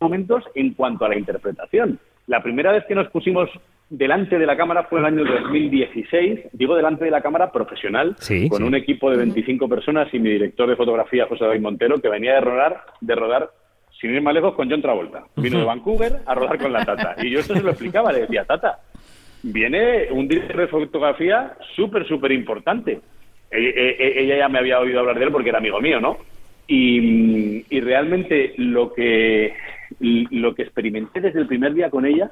momentos 0.00 0.44
en 0.54 0.74
cuanto 0.74 1.04
a 1.04 1.08
la 1.08 1.18
interpretación. 1.18 1.98
La 2.26 2.42
primera 2.42 2.72
vez 2.72 2.84
que 2.86 2.94
nos 2.94 3.08
pusimos 3.08 3.50
delante 3.90 4.38
de 4.38 4.46
la 4.46 4.56
cámara 4.56 4.84
fue 4.84 5.00
en 5.00 5.06
el 5.06 5.14
año 5.14 5.40
2016, 5.42 6.40
digo 6.52 6.76
delante 6.76 7.04
de 7.04 7.10
la 7.10 7.22
cámara 7.22 7.50
profesional, 7.50 8.16
con 8.48 8.62
un 8.62 8.74
equipo 8.74 9.10
de 9.10 9.16
25 9.18 9.68
personas 9.68 10.12
y 10.12 10.18
mi 10.18 10.30
director 10.30 10.68
de 10.68 10.76
fotografía, 10.76 11.26
José 11.26 11.44
David 11.44 11.60
Montero, 11.60 12.00
que 12.00 12.08
venía 12.08 12.34
de 12.34 12.40
rodar, 12.40 12.84
de 13.00 13.14
rodar 13.14 13.50
sin 14.00 14.14
ir 14.14 14.22
más 14.22 14.34
lejos, 14.34 14.54
con 14.54 14.70
John 14.70 14.82
Travolta. 14.82 15.24
Vino 15.36 15.58
de 15.58 15.64
Vancouver 15.64 16.18
a 16.24 16.34
rodar 16.34 16.58
con 16.58 16.72
la 16.72 16.84
Tata. 16.84 17.16
Y 17.18 17.30
yo 17.30 17.40
esto 17.40 17.54
se 17.54 17.62
lo 17.62 17.70
explicaba, 17.70 18.12
le 18.12 18.20
decía, 18.20 18.44
Tata, 18.44 18.78
viene 19.42 20.08
un 20.12 20.28
director 20.28 20.56
de 20.60 20.68
fotografía 20.68 21.54
súper, 21.74 22.06
súper 22.06 22.32
importante. 22.32 23.00
E, 23.50 23.58
e, 23.58 23.96
e, 23.98 24.22
ella 24.22 24.38
ya 24.38 24.48
me 24.48 24.58
había 24.58 24.78
oído 24.78 25.00
hablar 25.00 25.18
de 25.18 25.24
él 25.24 25.32
porque 25.32 25.48
era 25.48 25.58
amigo 25.58 25.80
mío, 25.80 26.00
¿no? 26.00 26.18
Y, 26.68 27.64
y 27.74 27.80
realmente 27.80 28.52
lo 28.58 28.92
que 28.92 29.54
lo 29.98 30.54
que 30.54 30.62
experimenté 30.62 31.20
desde 31.20 31.40
el 31.40 31.46
primer 31.46 31.72
día 31.72 31.88
con 31.88 32.04
ella 32.04 32.30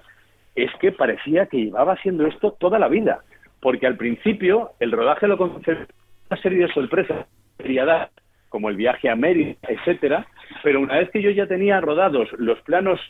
es 0.56 0.70
que 0.80 0.90
parecía 0.90 1.46
que 1.46 1.58
llevaba 1.58 1.92
haciendo 1.92 2.26
esto 2.26 2.52
toda 2.52 2.78
la 2.78 2.88
vida, 2.88 3.20
porque 3.60 3.86
al 3.86 3.96
principio 3.96 4.72
el 4.80 4.90
rodaje 4.90 5.28
lo 5.28 5.38
concebía 5.38 5.86
una 6.30 6.42
serie 6.42 6.66
de 6.66 6.72
sorpresas 6.72 7.26
dar, 7.86 8.10
como 8.48 8.68
el 8.70 8.76
viaje 8.76 9.08
a 9.08 9.16
Mérida, 9.16 9.56
etcétera, 9.68 10.26
pero 10.62 10.80
una 10.80 10.98
vez 10.98 11.10
que 11.10 11.22
yo 11.22 11.30
ya 11.30 11.46
tenía 11.46 11.80
rodados 11.80 12.28
los 12.38 12.60
planos 12.62 13.00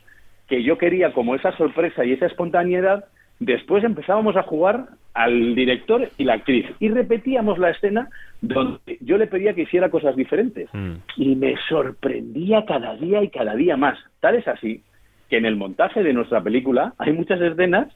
que 0.48 0.62
yo 0.62 0.78
quería 0.78 1.12
como 1.12 1.34
esa 1.34 1.56
sorpresa 1.56 2.04
y 2.04 2.12
esa 2.12 2.26
espontaneidad, 2.26 3.04
después 3.38 3.84
empezábamos 3.84 4.36
a 4.36 4.42
jugar 4.42 4.86
al 5.14 5.54
director 5.54 6.08
y 6.18 6.24
la 6.24 6.34
actriz 6.34 6.66
y 6.78 6.88
repetíamos 6.88 7.58
la 7.58 7.70
escena 7.70 8.08
donde 8.40 8.98
yo 9.00 9.18
le 9.18 9.26
pedía 9.26 9.54
que 9.54 9.62
hiciera 9.62 9.90
cosas 9.90 10.14
diferentes 10.14 10.68
mm. 10.72 10.92
y 11.16 11.36
me 11.36 11.54
sorprendía 11.68 12.64
cada 12.64 12.96
día 12.96 13.22
y 13.22 13.30
cada 13.30 13.54
día 13.54 13.76
más. 13.76 13.98
Tal 14.20 14.36
es 14.36 14.46
así 14.46 14.82
que 15.28 15.36
en 15.36 15.46
el 15.46 15.56
montaje 15.56 16.02
de 16.02 16.12
nuestra 16.12 16.42
película 16.42 16.94
hay 16.98 17.12
muchas 17.12 17.40
escenas 17.40 17.88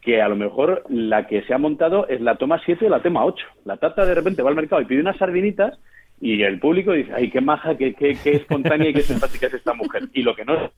que 0.00 0.22
a 0.22 0.28
lo 0.28 0.36
mejor 0.36 0.84
la 0.88 1.26
que 1.26 1.42
se 1.42 1.54
ha 1.54 1.58
montado 1.58 2.06
es 2.08 2.20
la 2.20 2.36
toma 2.36 2.60
7 2.64 2.86
o 2.86 2.88
la 2.88 3.02
toma 3.02 3.24
8. 3.24 3.44
La 3.64 3.76
tata 3.76 4.06
de 4.06 4.14
repente 4.14 4.42
va 4.42 4.50
al 4.50 4.56
mercado 4.56 4.80
y 4.80 4.86
pide 4.86 5.00
unas 5.00 5.16
sardinitas 5.18 5.78
y 6.20 6.42
el 6.42 6.58
público 6.58 6.92
dice, 6.92 7.12
ay, 7.14 7.30
qué 7.30 7.40
maja, 7.40 7.76
qué, 7.76 7.94
qué, 7.94 8.16
qué 8.22 8.30
espontánea 8.30 8.90
y 8.90 8.94
qué 8.94 9.02
simpática 9.02 9.46
es 9.46 9.54
esta 9.54 9.74
mujer. 9.74 10.04
Y 10.12 10.22
lo 10.22 10.34
que 10.34 10.44
no 10.44 10.70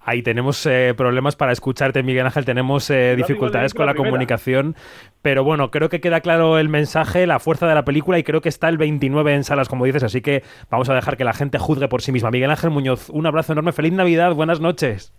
Ahí 0.00 0.22
tenemos 0.22 0.64
eh, 0.64 0.94
problemas 0.96 1.36
para 1.36 1.52
escucharte, 1.52 2.02
Miguel 2.02 2.24
Ángel, 2.24 2.44
tenemos 2.44 2.88
eh, 2.88 3.14
dificultades 3.16 3.74
con 3.74 3.84
la 3.84 3.94
comunicación, 3.94 4.74
pero 5.22 5.44
bueno, 5.44 5.70
creo 5.70 5.88
que 5.88 6.00
queda 6.00 6.20
claro 6.20 6.58
el 6.58 6.68
mensaje, 6.68 7.26
la 7.26 7.40
fuerza 7.40 7.66
de 7.66 7.74
la 7.74 7.84
película 7.84 8.18
y 8.18 8.22
creo 8.22 8.40
que 8.40 8.48
está 8.48 8.68
el 8.68 8.78
29 8.78 9.34
en 9.34 9.44
salas, 9.44 9.68
como 9.68 9.84
dices, 9.84 10.02
así 10.02 10.22
que 10.22 10.44
vamos 10.70 10.88
a 10.88 10.94
dejar 10.94 11.16
que 11.16 11.24
la 11.24 11.34
gente 11.34 11.58
juzgue 11.58 11.88
por 11.88 12.00
sí 12.00 12.12
misma. 12.12 12.30
Miguel 12.30 12.50
Ángel 12.50 12.70
Muñoz, 12.70 13.10
un 13.10 13.26
abrazo 13.26 13.52
enorme, 13.52 13.72
feliz 13.72 13.92
Navidad, 13.92 14.34
buenas 14.34 14.60
noches. 14.60 15.12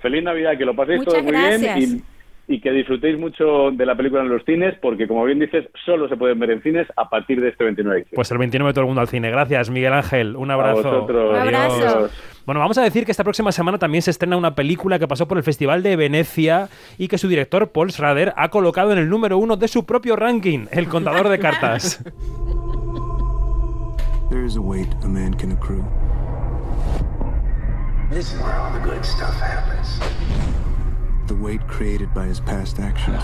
Feliz 0.00 0.22
Navidad, 0.22 0.58
que 0.58 0.64
lo 0.64 0.74
paséis 0.74 1.04
todos 1.04 1.22
muy 1.22 1.32
bien 1.32 1.78
y 1.78 2.02
que 2.60 2.72
disfrutéis 2.72 3.18
mucho 3.18 3.70
de 3.70 3.86
la 3.86 3.96
película 3.96 4.22
en 4.22 4.28
los 4.28 4.44
cines, 4.44 4.74
porque 4.82 5.06
como 5.06 5.24
bien 5.24 5.38
dices, 5.38 5.68
solo 5.84 6.08
se 6.08 6.16
pueden 6.16 6.38
ver 6.38 6.50
en 6.50 6.62
cines 6.62 6.86
a 6.96 7.08
partir 7.08 7.40
de 7.40 7.48
este 7.48 7.64
29 7.64 8.06
Pues 8.14 8.30
el 8.30 8.38
29 8.38 8.72
todo 8.72 8.82
el 8.82 8.86
mundo 8.86 9.00
al 9.00 9.08
cine. 9.08 9.30
Gracias, 9.30 9.70
Miguel 9.70 9.92
Ángel. 9.92 10.36
Un 10.36 10.50
abrazo. 10.50 11.04
Un 11.04 11.36
abrazo. 11.36 12.10
Bueno, 12.46 12.60
vamos 12.60 12.78
a 12.78 12.82
decir 12.82 13.04
que 13.04 13.12
esta 13.12 13.22
próxima 13.22 13.52
semana 13.52 13.78
también 13.78 14.02
se 14.02 14.10
estrena 14.10 14.36
una 14.36 14.54
película 14.54 14.98
que 14.98 15.06
pasó 15.06 15.28
por 15.28 15.38
el 15.38 15.44
Festival 15.44 15.82
de 15.82 15.94
Venecia 15.94 16.68
y 16.98 17.06
que 17.06 17.18
su 17.18 17.28
director, 17.28 17.70
Paul 17.70 17.92
Schrader, 17.92 18.32
ha 18.36 18.48
colocado 18.48 18.92
en 18.92 18.98
el 18.98 19.08
número 19.08 19.38
uno 19.38 19.56
de 19.56 19.68
su 19.68 19.86
propio 19.86 20.16
ranking, 20.16 20.66
El 20.72 20.88
Contador 20.88 21.28
de 21.28 21.38
Cartas. 21.38 22.02
There 24.30 24.44
is 24.44 24.56
a 24.56 24.60
weight 24.60 24.88
a 25.02 25.08
man 25.08 25.34
can 25.34 25.50
accrue. 25.50 25.84
This 28.10 28.32
is 28.32 28.40
where 28.40 28.54
all 28.54 28.72
the 28.72 28.78
good 28.78 29.04
stuff 29.04 29.34
happens. 29.40 29.98
The 31.30 31.36
weight 31.36 31.64
created 31.68 32.12
by 32.12 32.26
his 32.26 32.40
past 32.40 32.80
actions. 32.80 33.22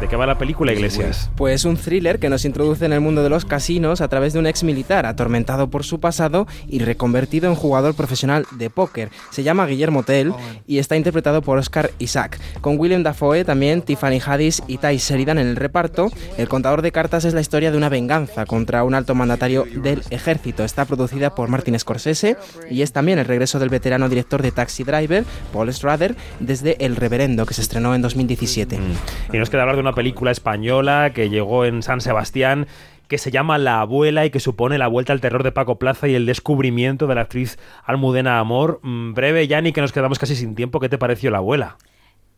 ¿De 0.00 0.06
qué 0.06 0.14
va 0.14 0.26
la 0.26 0.38
película, 0.38 0.72
Iglesias? 0.72 1.28
Pues 1.34 1.64
un 1.64 1.76
thriller 1.76 2.20
que 2.20 2.28
nos 2.28 2.44
introduce 2.44 2.84
en 2.84 2.92
el 2.92 3.00
mundo 3.00 3.24
de 3.24 3.30
los 3.30 3.44
casinos 3.44 4.00
a 4.00 4.06
través 4.06 4.32
de 4.32 4.38
un 4.38 4.46
ex 4.46 4.62
militar 4.62 5.06
atormentado 5.06 5.70
por 5.70 5.82
su 5.82 5.98
pasado 5.98 6.46
y 6.68 6.78
reconvertido 6.78 7.48
en 7.48 7.56
jugador 7.56 7.94
profesional 7.94 8.46
de 8.52 8.70
póker. 8.70 9.10
Se 9.30 9.42
llama 9.42 9.66
Guillermo 9.66 10.04
Tell 10.04 10.32
y 10.68 10.78
está 10.78 10.96
interpretado 10.96 11.42
por 11.42 11.58
Oscar 11.58 11.90
Isaac, 11.98 12.38
con 12.60 12.78
William 12.78 13.02
Dafoe, 13.02 13.44
también 13.44 13.82
Tiffany 13.82 14.20
Haddish 14.24 14.62
y 14.68 14.78
Ty 14.78 14.98
Sheridan 14.98 15.38
en 15.38 15.48
el 15.48 15.56
reparto. 15.56 16.12
El 16.36 16.48
contador 16.48 16.82
de 16.82 16.92
cartas 16.92 17.24
es 17.24 17.34
la 17.34 17.40
historia 17.40 17.72
de 17.72 17.76
una 17.76 17.88
venganza 17.88 18.46
contra 18.46 18.84
un 18.84 18.94
alto 18.94 19.16
mandatario 19.16 19.66
del 19.82 20.04
ejército. 20.10 20.62
Está 20.62 20.84
producida 20.84 21.34
por 21.34 21.48
Martin 21.48 21.76
Scorsese 21.76 22.36
y 22.70 22.82
es 22.82 22.92
también 22.92 23.18
el 23.18 23.24
regreso 23.24 23.58
del 23.58 23.68
veterano 23.68 24.08
director 24.08 24.42
de 24.42 24.52
Taxi 24.52 24.84
Driver, 24.84 25.24
Paul 25.52 25.72
Schrader, 25.72 26.14
desde 26.38 26.84
El 26.84 26.94
Reverendo, 26.94 27.46
que 27.46 27.54
se 27.54 27.62
estrenó 27.62 27.96
en 27.96 28.02
2017. 28.02 28.78
Mm. 28.78 29.34
Y 29.34 29.38
nos 29.38 29.50
queda 29.50 29.62
hablar 29.62 29.74
de 29.74 29.80
una 29.80 29.87
película 29.94 30.30
española 30.30 31.12
que 31.14 31.30
llegó 31.30 31.64
en 31.64 31.82
San 31.82 32.00
Sebastián 32.00 32.66
que 33.08 33.18
se 33.18 33.30
llama 33.30 33.58
La 33.58 33.80
abuela 33.80 34.26
y 34.26 34.30
que 34.30 34.38
supone 34.38 34.78
la 34.78 34.86
vuelta 34.86 35.12
al 35.12 35.20
terror 35.20 35.42
de 35.42 35.50
Paco 35.50 35.78
Plaza 35.78 36.08
y 36.08 36.14
el 36.14 36.26
descubrimiento 36.26 37.06
de 37.06 37.14
la 37.14 37.22
actriz 37.22 37.58
Almudena 37.84 38.38
Amor. 38.38 38.80
Mm, 38.82 39.14
breve, 39.14 39.48
Yanni, 39.48 39.72
que 39.72 39.80
nos 39.80 39.92
quedamos 39.92 40.18
casi 40.18 40.36
sin 40.36 40.54
tiempo. 40.54 40.78
¿Qué 40.78 40.88
te 40.88 40.98
pareció 40.98 41.30
La 41.30 41.38
abuela? 41.38 41.78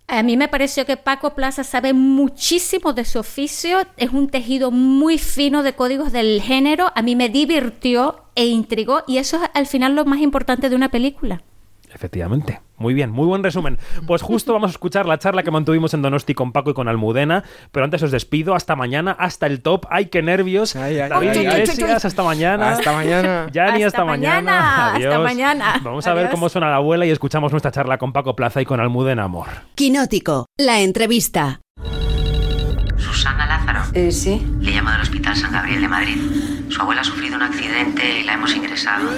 A 0.07 0.24
mí 0.24 0.36
me 0.36 0.48
pareció 0.48 0.86
que 0.86 0.96
Paco 0.96 1.34
Plaza 1.36 1.62
sabe 1.62 1.92
muchísimo 1.92 2.92
de 2.92 3.05
su 3.05 3.20
oficio, 3.20 3.78
es 3.96 4.11
un 4.11 4.28
tejido 4.28 4.72
muy 4.72 5.18
fino 5.18 5.62
de 5.62 5.74
códigos 5.74 6.11
del 6.11 6.42
género, 6.42 6.90
a 6.96 7.03
mí 7.03 7.14
me 7.14 7.28
divirtió 7.28 8.24
e 8.34 8.46
intrigó 8.46 9.05
y 9.07 9.18
eso 9.18 9.36
es 9.36 9.51
al 9.55 9.68
final 9.68 9.94
lo 9.94 10.05
más 10.05 10.20
importante 10.20 10.68
de 10.68 10.74
una 10.74 10.88
película. 10.88 11.42
Efectivamente. 11.93 12.61
Muy 12.76 12.95
bien, 12.95 13.11
muy 13.11 13.26
buen 13.26 13.43
resumen. 13.43 13.78
Pues 14.07 14.22
justo 14.22 14.53
vamos 14.53 14.70
a 14.70 14.72
escuchar 14.72 15.07
la 15.07 15.18
charla 15.18 15.43
que 15.43 15.51
mantuvimos 15.51 15.93
en 15.93 16.03
Donosti 16.03 16.34
con 16.34 16.53
Paco 16.53 16.70
y 16.70 16.74
con 16.74 16.88
Almudena, 16.88 17.45
pero 17.72 17.84
antes 17.84 18.03
os 18.03 18.11
despido. 18.11 18.55
Hasta 18.55 18.76
mañana, 18.76 19.12
hasta 19.12 19.47
el 19.47 19.61
top. 19.61 19.86
¡Ay, 19.91 20.07
qué 20.07 20.22
nervios! 20.22 20.74
David 20.74 21.34
Iglesias, 21.34 22.05
hasta 22.05 22.22
mañana. 22.22 22.70
Hasta 22.70 22.93
mañana. 22.93 23.47
Yani, 23.53 23.82
hasta, 23.82 24.05
mañana. 24.05 24.86
Hasta 24.86 24.97
Adiós. 24.97 25.22
mañana. 25.22 25.80
Vamos 25.82 26.07
a 26.07 26.14
ver 26.14 26.30
cómo 26.30 26.49
suena 26.49 26.70
la 26.70 26.76
abuela 26.76 27.05
y 27.05 27.11
escuchamos 27.11 27.53
nuestra 27.53 27.70
charla 27.70 27.99
con 27.99 28.12
Paco 28.12 28.36
Plaza 28.36 28.62
y 28.62 28.64
con 28.64 28.80
Almudena 28.80 29.24
Amor. 29.24 29.49
Quinótico, 29.74 30.47
la 30.57 30.80
entrevista. 30.80 31.61
Eh, 33.93 34.12
sí. 34.12 34.47
Le 34.61 34.70
llamo 34.70 34.91
del 34.93 35.01
Hospital 35.01 35.36
San 35.36 35.53
Gabriel 35.53 35.80
de 35.80 35.88
Madrid. 35.88 36.16
Su 36.70 36.80
abuela 36.80 37.01
ha 37.01 37.05
sufrido 37.05 37.34
un 37.34 37.43
accidente 37.43 38.20
y 38.20 38.22
la 38.22 38.34
hemos 38.34 38.55
ingresado. 38.55 39.09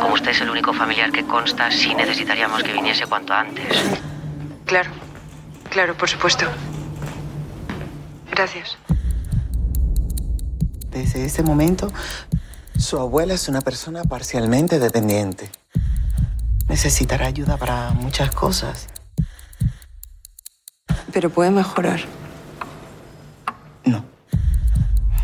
Como 0.00 0.14
usted 0.14 0.32
es 0.32 0.40
el 0.42 0.50
único 0.50 0.74
familiar 0.74 1.10
que 1.10 1.24
consta, 1.24 1.70
sí 1.70 1.94
necesitaríamos 1.94 2.62
que 2.62 2.72
viniese 2.72 3.06
cuanto 3.06 3.32
antes. 3.32 3.64
Claro. 4.66 4.90
Claro, 5.70 5.96
por 5.96 6.08
supuesto. 6.08 6.46
Gracias. 8.30 8.76
Desde 10.90 11.24
ese 11.24 11.42
momento, 11.42 11.90
su 12.78 12.98
abuela 12.98 13.34
es 13.34 13.48
una 13.48 13.62
persona 13.62 14.04
parcialmente 14.04 14.78
dependiente. 14.78 15.50
Necesitará 16.68 17.26
ayuda 17.26 17.56
para 17.56 17.92
muchas 17.92 18.30
cosas. 18.34 18.88
Pero 21.12 21.30
puede 21.30 21.50
mejorar. 21.50 22.00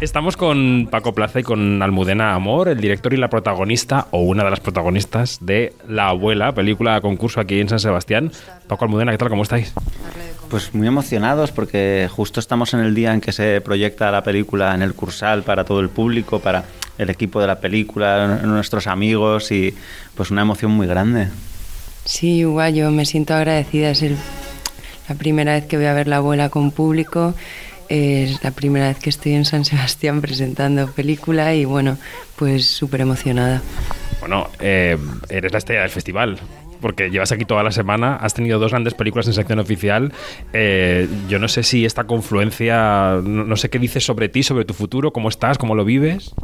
Estamos 0.03 0.37
con 0.37 0.89
Paco 0.91 1.15
Plaza 1.15 1.39
y 1.39 1.43
con 1.45 1.81
Almudena 1.81 2.35
Amor, 2.35 2.69
el 2.69 2.81
director 2.81 3.15
y 3.15 3.17
la 3.17 3.31
protagonista, 3.31 4.09
o 4.11 4.23
una 4.23 4.43
de 4.43 4.51
las 4.51 4.59
protagonistas 4.59 5.39
de 5.41 5.75
La 5.89 6.09
Abuela, 6.09 6.53
película 6.53 7.01
concurso 7.01 7.39
aquí 7.39 7.61
en 7.61 7.69
San 7.69 7.79
Sebastián. 7.79 8.33
Paco 8.67 8.85
Almudena, 8.85 9.13
¿qué 9.13 9.19
tal? 9.19 9.29
¿Cómo 9.29 9.45
estáis? 9.45 9.73
Pues 10.51 10.75
muy 10.75 10.89
emocionados 10.89 11.53
porque 11.53 12.09
justo 12.11 12.41
estamos 12.41 12.75
en 12.75 12.81
el 12.81 12.97
día 12.97 13.15
en 13.15 13.21
que 13.21 13.31
se 13.31 13.61
proyecta 13.61 14.11
la 14.11 14.25
película 14.25 14.75
en 14.75 14.83
el 14.83 14.93
Cursal 14.93 15.45
para 15.45 15.63
todo 15.65 15.79
el 15.79 15.89
público, 15.89 16.41
para 16.41 16.65
el 16.99 17.09
equipo 17.09 17.41
de 17.41 17.47
la 17.47 17.61
película, 17.61 18.41
nuestros 18.43 18.89
amigos 18.89 19.53
y 19.53 19.73
pues 20.17 20.33
una 20.33 20.43
emoción 20.43 20.73
muy 20.73 20.89
grande. 20.89 21.29
Sí, 22.05 22.39
igual 22.39 22.75
yo 22.75 22.91
me 22.91 23.07
siento 23.07 23.35
agradecida. 23.35 23.91
Es 23.91 24.03
el- 24.03 24.17
la 25.09 25.15
primera 25.15 25.53
vez 25.53 25.67
que 25.67 25.77
voy 25.77 25.87
a 25.87 25.95
ver 25.95 26.09
la 26.09 26.17
abuela 26.17 26.49
con 26.49 26.73
público. 26.73 27.35
Es 27.95 28.43
la 28.43 28.53
primera 28.53 28.89
vez 28.89 28.97
que 28.97 29.11
estoy 29.11 29.35
en 29.35 29.45
San 29.45 29.67
Sebastián 29.67 30.23
presentando 30.23 30.91
película 30.91 31.55
y 31.55 31.67
bueno, 31.67 31.99
pues 32.37 32.65
súper 32.65 33.03
emocionada. 33.03 33.61
Bueno, 34.19 34.49
eh, 34.61 34.97
eres 35.29 35.53
la 35.53 35.59
estrella 35.59 35.83
del 35.83 35.91
festival. 35.91 36.39
Porque 36.81 37.11
llevas 37.11 37.33
aquí 37.33 37.45
toda 37.45 37.63
la 37.63 37.71
semana, 37.71 38.17
has 38.17 38.33
tenido 38.33 38.59
dos 38.59 38.71
grandes 38.71 38.95
películas 38.95 39.27
en 39.27 39.35
sección 39.35 39.59
oficial. 39.59 40.11
Eh, 40.55 41.07
yo 41.29 41.39
no 41.39 41.49
sé 41.49 41.65
si 41.65 41.85
esta 41.85 42.05
confluencia, 42.05 43.21
no, 43.23 43.45
no 43.45 43.57
sé 43.57 43.69
qué 43.69 43.79
dices 43.79 44.03
sobre 44.03 44.31
ti, 44.31 44.43
sobre 44.43 44.65
tu 44.65 44.73
futuro, 44.73 45.13
cómo 45.13 45.29
estás, 45.29 45.59
cómo 45.59 45.75
lo 45.75 45.85
vives. 45.85 46.35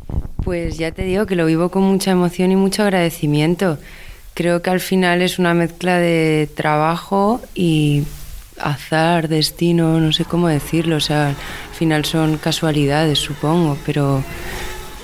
Pues 0.44 0.76
ya 0.76 0.92
te 0.92 1.02
digo 1.04 1.24
que 1.24 1.34
lo 1.34 1.46
vivo 1.46 1.70
con 1.70 1.82
mucha 1.82 2.10
emoción 2.10 2.52
y 2.52 2.56
mucho 2.56 2.82
agradecimiento. 2.82 3.78
Creo 4.34 4.60
que 4.60 4.68
al 4.68 4.80
final 4.80 5.22
es 5.22 5.38
una 5.38 5.54
mezcla 5.54 5.98
de 5.98 6.46
trabajo 6.54 7.40
y 7.54 8.04
azar, 8.60 9.28
destino, 9.28 10.00
no 10.00 10.12
sé 10.12 10.24
cómo 10.24 10.48
decirlo. 10.48 10.96
O 10.96 11.00
sea, 11.00 11.28
al 11.28 11.34
final 11.74 12.04
son 12.04 12.36
casualidades, 12.38 13.18
supongo, 13.18 13.76
pero 13.86 14.22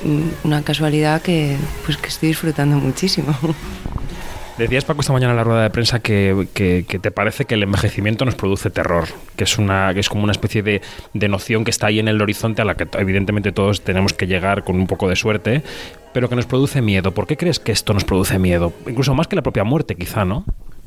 mm, 0.05 0.47
una 0.47 0.63
casualidad 0.63 1.23
que, 1.23 1.57
pues, 1.85 1.97
que 1.97 2.09
estoy 2.09 2.29
disfrutando 2.31 2.77
muchísimo. 2.77 3.37
Decías, 4.57 4.85
Paco, 4.85 5.01
esta 5.01 5.13
mañana 5.13 5.33
en 5.33 5.37
la 5.39 5.43
rueda 5.43 5.63
de 5.65 5.71
prensa 5.71 5.99
que, 5.99 6.47
que- 6.55 6.85
que 6.87 7.01
te 7.01 7.11
parece 7.11 7.45
que 7.45 7.55
el 7.55 7.65
envejecimiento 7.65 8.25
nos 8.25 8.37
produce 8.37 8.71
terror, 8.71 9.09
que 9.35 9.43
es, 9.43 9.59
una, 9.59 9.93
que 9.93 9.99
es 9.99 10.09
como 10.09 10.23
una 10.23 10.31
especie 10.31 10.63
de, 10.63 10.81
de 11.13 11.29
noción 11.29 11.65
que 11.65 11.73
está 11.73 11.89
ahí 11.89 11.99
en 11.99 12.07
el 12.07 12.23
horizonte 12.23 12.63
a 12.63 12.65
la 12.65 12.77
que 12.77 12.87
evidentemente 13.01 13.51
todos 13.51 13.81
tenemos 13.83 14.13
que 14.13 14.29
llegar 14.29 14.63
con 14.63 14.77
un 14.77 14.87
poco 14.87 15.09
de 15.09 15.17
suerte, 15.17 15.65
pero 16.13 16.29
que 16.29 16.37
nos 16.37 16.47
produce 16.47 16.83
miedo. 16.83 17.13
¿Por 17.13 17.27
qué 17.27 17.37
crees 17.37 17.59
que 17.59 17.73
esto 17.73 17.95
nos 17.95 18.05
produce 18.05 18.39
miedo? 18.39 18.73
Incluso 18.87 19.13
más 19.13 19.27
que 19.27 19.35
la 19.35 19.43
propia 19.43 19.65
muerte, 19.65 19.97
quizá, 19.97 20.25
¿no? 20.25 20.45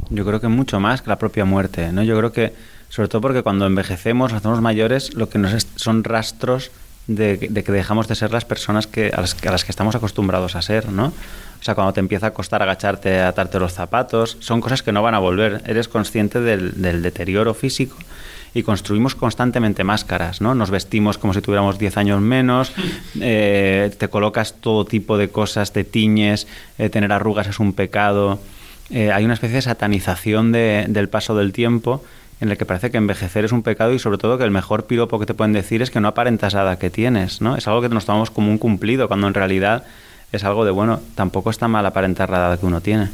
Yo 0.10 0.26
creo 0.26 0.40
que 0.40 0.48
mucho 0.48 0.80
más 0.80 1.02
que 1.02 1.10
la 1.10 1.18
propia 1.20 1.46
muerte, 1.46 1.92
¿no? 1.92 2.04
Yo 2.04 2.18
creo 2.18 2.32
que, 2.32 2.54
sobre 2.90 3.10
todo 3.10 3.22
porque 3.22 3.44
cuando 3.44 3.66
envejecemos, 3.66 4.32
nos 4.32 4.40
hacemos 4.40 4.62
mayores, 4.62 5.14
lo 5.16 5.30
que 5.30 5.38
nos 5.38 5.68
son 5.76 6.04
rastros 6.04 6.72
de, 7.08 7.38
de 7.38 7.64
que 7.64 7.72
dejamos 7.72 8.08
de 8.08 8.16
ser 8.16 8.32
las 8.32 8.46
personas 8.46 8.88
que, 8.88 9.12
a, 9.14 9.22
las, 9.22 9.36
que- 9.36 9.48
a 9.48 9.52
las 9.52 9.64
que 9.66 9.72
estamos 9.72 9.96
acostumbrados 9.96 10.56
a 10.56 10.62
ser, 10.62 10.90
¿no? 10.90 11.08
O 11.60 11.64
sea, 11.64 11.74
cuando 11.76 11.92
te 11.94 12.00
empieza 12.00 12.28
a 12.28 12.32
costar 12.34 12.62
agacharte, 12.62 13.20
atarte 13.22 13.60
los 13.60 13.74
zapatos, 13.74 14.38
son 14.40 14.62
cosas 14.62 14.84
que 14.84 14.92
no 14.92 15.02
van 15.02 15.16
a 15.16 15.20
volver. 15.20 15.62
Eres 15.66 15.88
consciente 15.88 16.40
del, 16.40 16.82
del 16.82 17.02
deterioro 17.02 17.54
físico 17.54 17.98
y 18.54 18.64
construimos 18.64 19.16
constantemente 19.16 19.84
máscaras, 19.84 20.40
¿no? 20.40 20.54
Nos 20.56 20.70
vestimos 20.70 21.18
como 21.18 21.34
si 21.34 21.42
tuviéramos 21.42 21.78
10 21.80 21.98
años 21.98 22.22
menos, 22.22 22.72
eh, 23.20 23.92
te 23.98 24.08
colocas 24.08 24.54
todo 24.62 24.86
tipo 24.86 25.18
de 25.18 25.30
cosas, 25.30 25.74
te 25.74 25.84
tiñes, 25.84 26.48
eh, 26.78 26.90
tener 26.90 27.12
arrugas 27.12 27.48
es 27.48 27.60
un 27.60 27.74
pecado. 27.74 28.40
Eh, 28.90 29.12
hay 29.12 29.26
una 29.26 29.34
especie 29.34 29.56
de 29.58 29.62
satanización 29.62 30.52
de- 30.52 30.86
del 30.88 31.10
paso 31.10 31.36
del 31.36 31.52
tiempo 31.54 32.04
en 32.40 32.50
el 32.52 32.58
que 32.58 32.66
parece 32.66 32.92
que 32.92 32.98
envejecer 32.98 33.44
es 33.46 33.52
un 33.52 33.64
pecado 33.64 33.94
y 33.94 34.00
sobre 34.00 34.18
todo 34.18 34.38
que 34.38 34.44
el 34.44 34.52
mejor 34.52 34.86
piropo 34.86 35.20
que 35.20 35.26
te 35.26 35.34
pueden 35.34 35.54
decir 35.54 35.82
es 35.82 35.90
que 35.92 36.00
no 36.00 36.08
aparentas 36.08 36.54
la 36.54 36.62
edad 36.64 36.78
que 36.78 36.90
tienes, 36.90 37.42
¿no? 37.42 37.56
Es 37.56 37.68
algo 37.68 37.82
que 37.82 37.90
nos 37.90 38.06
tomamos 38.06 38.30
como 38.30 38.52
un 38.52 38.58
cumplido, 38.60 39.08
cuando 39.08 39.28
en 39.28 39.34
realidad 39.34 39.84
es 40.32 40.44
algo 40.44 40.64
de, 40.64 40.72
bueno, 40.72 41.00
tampoco 41.16 41.50
está 41.50 41.68
mal 41.68 41.86
aparentar 41.86 42.30
la 42.30 42.38
edad 42.38 42.60
que 42.60 42.66
uno 42.66 42.80
tiene. 42.82 43.10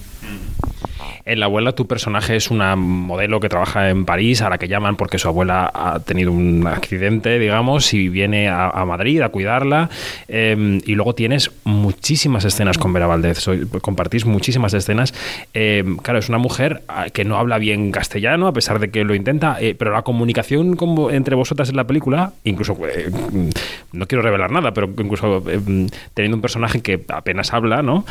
En 1.26 1.40
La 1.40 1.46
abuela 1.46 1.72
tu 1.72 1.88
personaje 1.88 2.36
es 2.36 2.52
una 2.52 2.76
modelo 2.76 3.40
que 3.40 3.48
trabaja 3.48 3.90
en 3.90 4.04
París, 4.04 4.42
a 4.42 4.50
la 4.50 4.58
que 4.58 4.68
llaman 4.68 4.98
porque 4.98 5.18
su 5.18 5.30
abuela 5.30 5.72
ha 5.74 6.02
tenido 6.02 6.34
un 6.34 6.68
accidente, 6.68 7.40
digamos, 7.40 7.94
y 7.94 8.10
viene 8.10 8.50
a, 8.50 8.84
Madrid 8.86 9.22
a 9.22 9.30
cuidarla. 9.30 9.90
Eh, 10.28 10.82
y 10.86 10.96
luego 10.96 11.16
tienes 11.16 11.50
muchísimas 11.64 12.44
escenas 12.44 12.78
con 12.78 12.92
Vera 12.92 13.08
Valdez, 13.08 13.38
soy- 13.40 13.66
compartís 13.82 14.26
muchísimas 14.26 14.74
escenas. 14.74 15.14
Eh, 15.54 15.86
claro, 16.02 16.20
es 16.20 16.28
una 16.28 16.40
mujer 16.40 16.82
ah, 16.90 17.06
que 17.10 17.24
no 17.24 17.38
habla 17.38 17.58
bien 17.58 17.92
castellano, 17.94 18.48
a 18.48 18.54
pesar 18.54 18.80
de 18.80 18.92
que 18.92 19.06
lo 19.06 19.16
intenta, 19.16 19.56
eh, 19.62 19.76
pero 19.76 19.92
la 19.92 20.02
comunicación 20.02 20.78
entre 21.12 21.36
vosotras 21.36 21.70
en 21.70 21.78
la 21.78 21.86
película, 21.88 22.34
incluso, 22.44 22.78
eh, 22.86 23.10
mm, 23.10 23.50
no 23.98 24.08
quiero 24.08 24.24
revelar 24.24 24.52
nada, 24.52 24.74
pero 24.74 24.90
incluso 24.98 25.42
eh, 25.50 25.58
mm, 25.58 25.86
teniendo 26.14 26.36
un 26.36 26.42
personaje 26.42 26.82
que 26.82 27.02
apenas 27.08 27.54
habla, 27.54 27.82
¿no? 27.82 28.06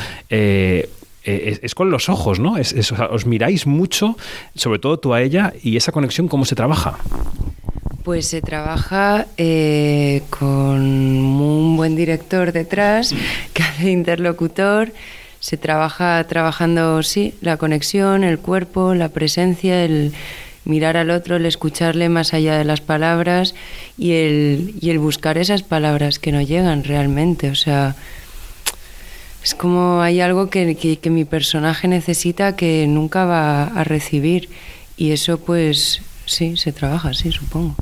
Eh, 1.25 1.59
es, 1.63 1.75
con 1.75 1.91
los 1.91 2.09
ojos, 2.09 2.39
¿no? 2.41 2.57
Es, 2.59 2.73
es- 2.73 2.93
os 2.93 3.27
miráis 3.27 3.67
mucho, 3.67 4.17
sobre 4.57 4.79
todo 4.79 4.99
tú 4.99 5.15
a 5.15 5.23
ella, 5.23 5.53
y 5.63 5.77
esa 5.77 5.93
conexión, 5.93 6.27
¿cómo 6.29 6.45
se 6.45 6.55
trabaja? 6.57 6.99
Pues 8.03 8.27
se 8.27 8.43
trabaja 8.43 9.27
eh, 9.37 10.23
con 10.31 10.81
un 10.81 11.77
buen 11.77 11.95
director 11.95 12.51
detrás 12.53 13.15
que 13.55 13.63
hace 13.63 13.91
interlocutor. 13.91 14.93
Se 15.39 15.57
trabaja 15.57 16.25
trabajando, 16.29 17.03
sí, 17.05 17.35
la 17.41 17.57
conexión, 17.57 18.25
el 18.25 18.39
cuerpo, 18.39 18.95
la 18.95 19.09
presencia, 19.09 19.85
el 19.85 20.13
mirar 20.65 20.97
al 20.97 21.11
otro, 21.11 21.37
el 21.37 21.47
escucharle 21.47 22.09
más 22.09 22.35
allá 22.35 22.57
de 22.59 22.65
las 22.65 22.81
palabras 22.81 23.55
y 23.99 24.13
el, 24.13 24.75
y 24.81 24.91
el 24.91 24.99
buscar 25.01 25.39
esas 25.39 25.63
palabras 25.63 26.19
que 26.19 26.31
no 26.33 26.41
llegan 26.41 26.85
realmente. 26.85 27.51
O 27.51 27.55
sea, 27.57 27.95
es 29.45 29.55
como 29.55 30.01
hay 30.03 30.21
algo 30.21 30.51
que, 30.51 30.75
que- 30.77 30.99
que 30.99 31.11
mi 31.11 31.25
personaje 31.25 31.89
necesita 31.89 32.57
que 32.57 32.87
nunca 32.89 33.25
va 33.25 33.65
a 33.65 33.85
recibir. 33.85 34.49
Y 34.97 35.13
eso 35.13 35.39
pues 35.39 36.03
sí, 36.27 36.57
se 36.57 36.73
trabaja, 36.73 37.13
sí, 37.15 37.33
supongo. 37.33 37.75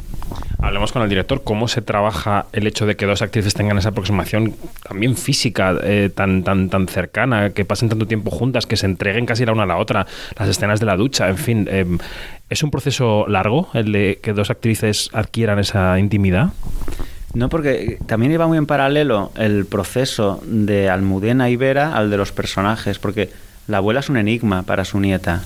Hablemos 0.63 0.93
con 0.93 1.03
el 1.03 1.09
director, 1.09 1.43
¿cómo 1.43 1.69
se 1.69 1.83
trabaja 1.83 2.47
el 2.53 2.67
hecho 2.67 2.87
de 2.87 2.95
que 2.95 3.07
dos 3.07 3.23
actrices 3.23 3.55
tengan 3.55 3.79
esa 3.79 3.89
aproximación 3.89 4.55
también 4.87 5.17
física, 5.17 5.75
eh, 5.83 6.11
tan, 6.15 6.45
tan, 6.45 6.69
tan 6.71 6.87
cercana, 6.87 7.51
que 7.51 7.65
pasen 7.65 7.89
tanto 7.89 8.07
tiempo 8.07 8.31
juntas, 8.31 8.67
que 8.67 8.77
se 8.77 8.87
entreguen 8.87 9.27
casi 9.27 9.45
la 9.45 9.53
una 9.53 9.63
a 9.65 9.67
la 9.67 9.79
otra, 9.79 10.07
las 10.39 10.49
escenas 10.49 10.79
de 10.79 10.87
la 10.87 10.97
ducha, 10.97 11.29
en 11.31 11.39
fin, 11.39 11.69
eh, 11.71 11.87
¿es 12.51 12.63
un 12.63 12.71
proceso 12.71 13.27
largo 13.27 13.69
el 13.75 13.91
de 13.91 14.21
que 14.23 14.33
dos 14.35 14.51
actrices 14.51 15.09
adquieran 15.13 15.59
esa 15.59 15.99
intimidad? 15.99 16.51
No, 17.33 17.49
porque 17.49 17.99
también 18.07 18.33
iba 18.33 18.47
muy 18.47 18.59
en 18.59 18.67
paralelo 18.67 19.31
el 19.37 19.65
proceso 19.65 20.43
de 20.45 20.91
Almudena 20.91 21.49
y 21.49 21.57
Vera 21.57 21.95
al 21.95 22.11
de 22.11 22.17
los 22.17 22.33
personajes, 22.33 22.99
porque 22.99 23.31
la 23.69 23.77
abuela 23.77 24.01
es 24.01 24.09
un 24.09 24.17
enigma 24.17 24.65
para 24.65 24.85
su 24.85 24.99
nieta, 24.99 25.43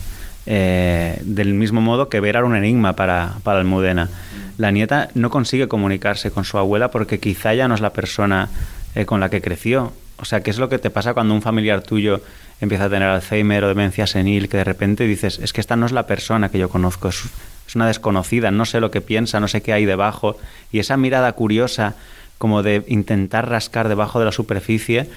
eh, 0.47 1.21
del 1.23 1.53
mismo 1.53 1.83
modo 1.83 2.09
que 2.09 2.21
Vera 2.21 2.39
era 2.39 2.49
un 2.49 2.57
enigma 2.57 2.95
para, 2.95 3.35
para 3.43 3.59
Almudena. 3.59 4.09
la 4.57 4.71
nieta 4.71 5.09
no 5.15 5.29
consigue 5.31 5.69
comunicarse 5.69 6.31
con 6.31 6.45
su 6.45 6.57
abuela 6.57 6.91
porque 6.91 7.21
quizá 7.21 7.53
ya 7.55 7.69
no 7.69 7.75
es 7.75 7.81
la 7.81 7.93
persona 7.93 8.49
eh, 8.95 9.05
con 9.05 9.21
la 9.21 9.29
que 9.29 9.43
creció. 9.43 9.93
O 10.17 10.25
sea, 10.25 10.43
¿qué 10.43 10.51
es 10.51 10.59
lo 10.59 10.69
que 10.71 10.79
te 10.79 10.91
pasa 10.91 11.13
cuando 11.13 11.35
un 11.35 11.43
familiar 11.43 11.83
tuyo 11.83 12.23
empieza 12.61 12.85
a 12.85 12.89
tener 12.89 13.09
Alzheimer 13.09 13.65
o 13.65 13.69
demencia 13.69 14.07
senil, 14.07 14.49
que 14.49 14.59
de 14.59 14.65
repente 14.65 15.05
dices, 15.05 15.39
es 15.39 15.53
que 15.53 15.61
esta 15.61 15.77
no 15.77 15.85
es 15.85 15.93
la 15.93 16.07
persona 16.07 16.49
que 16.49 16.59
yo 16.59 16.69
conozco, 16.69 17.09
es, 17.09 17.25
es 17.67 17.75
una 17.75 17.87
desconocida, 17.87 18.51
no 18.51 18.65
sé 18.65 18.81
lo 18.81 18.91
que 18.91 19.01
piensa, 19.01 19.41
no 19.41 19.49
sé 19.49 19.63
qué 19.63 19.73
hay 19.73 19.85
debajo, 19.85 20.37
y 20.73 20.79
esa 20.79 20.97
mirada 20.97 21.33
curiosa 21.33 21.95
como 22.39 22.63
de 22.63 22.85
intentar 22.89 23.49
rascar 23.49 23.89
debajo 23.89 24.19
de 24.19 24.27
la 24.27 24.33
superficie, 24.33 25.09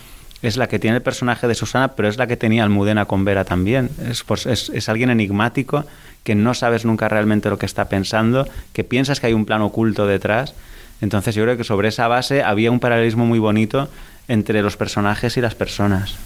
es 0.41 0.57
la 0.57 0.67
que 0.67 0.79
tiene 0.79 0.97
el 0.97 1.03
personaje 1.03 1.47
de 1.47 1.55
Susana, 1.55 1.89
pero 1.89 2.07
es 2.07 2.17
la 2.17 2.27
que 2.27 2.37
tenía 2.37 2.63
Almudena 2.63 3.05
con 3.05 3.25
Vera 3.25 3.43
también. 3.43 3.89
Es, 4.07 4.23
pues, 4.23 4.45
es, 4.45 4.89
alguien 4.89 5.09
enigmático 5.09 5.85
que 6.23 6.35
no 6.35 6.53
sabes 6.53 6.85
nunca 6.85 7.09
realmente 7.09 7.49
lo 7.49 7.57
que 7.57 7.65
está 7.65 7.89
pensando, 7.89 8.47
que 8.73 8.83
piensas 8.83 9.19
que 9.19 9.27
hay 9.27 9.33
un 9.33 9.45
plano 9.45 9.65
oculto 9.65 10.05
detrás. 10.05 10.53
Entonces 11.01 11.35
yo 11.35 11.43
creo 11.43 11.57
que 11.57 11.63
sobre 11.63 11.89
esa 11.89 12.07
base 12.07 12.43
había 12.43 12.71
un 12.71 12.79
paralelismo 12.79 13.25
muy 13.25 13.39
bonito 13.39 13.89
entre 14.27 14.61
los 14.61 14.77
personajes 14.77 15.37
y 15.37 15.41
las 15.41 15.55
personas. 15.55 16.17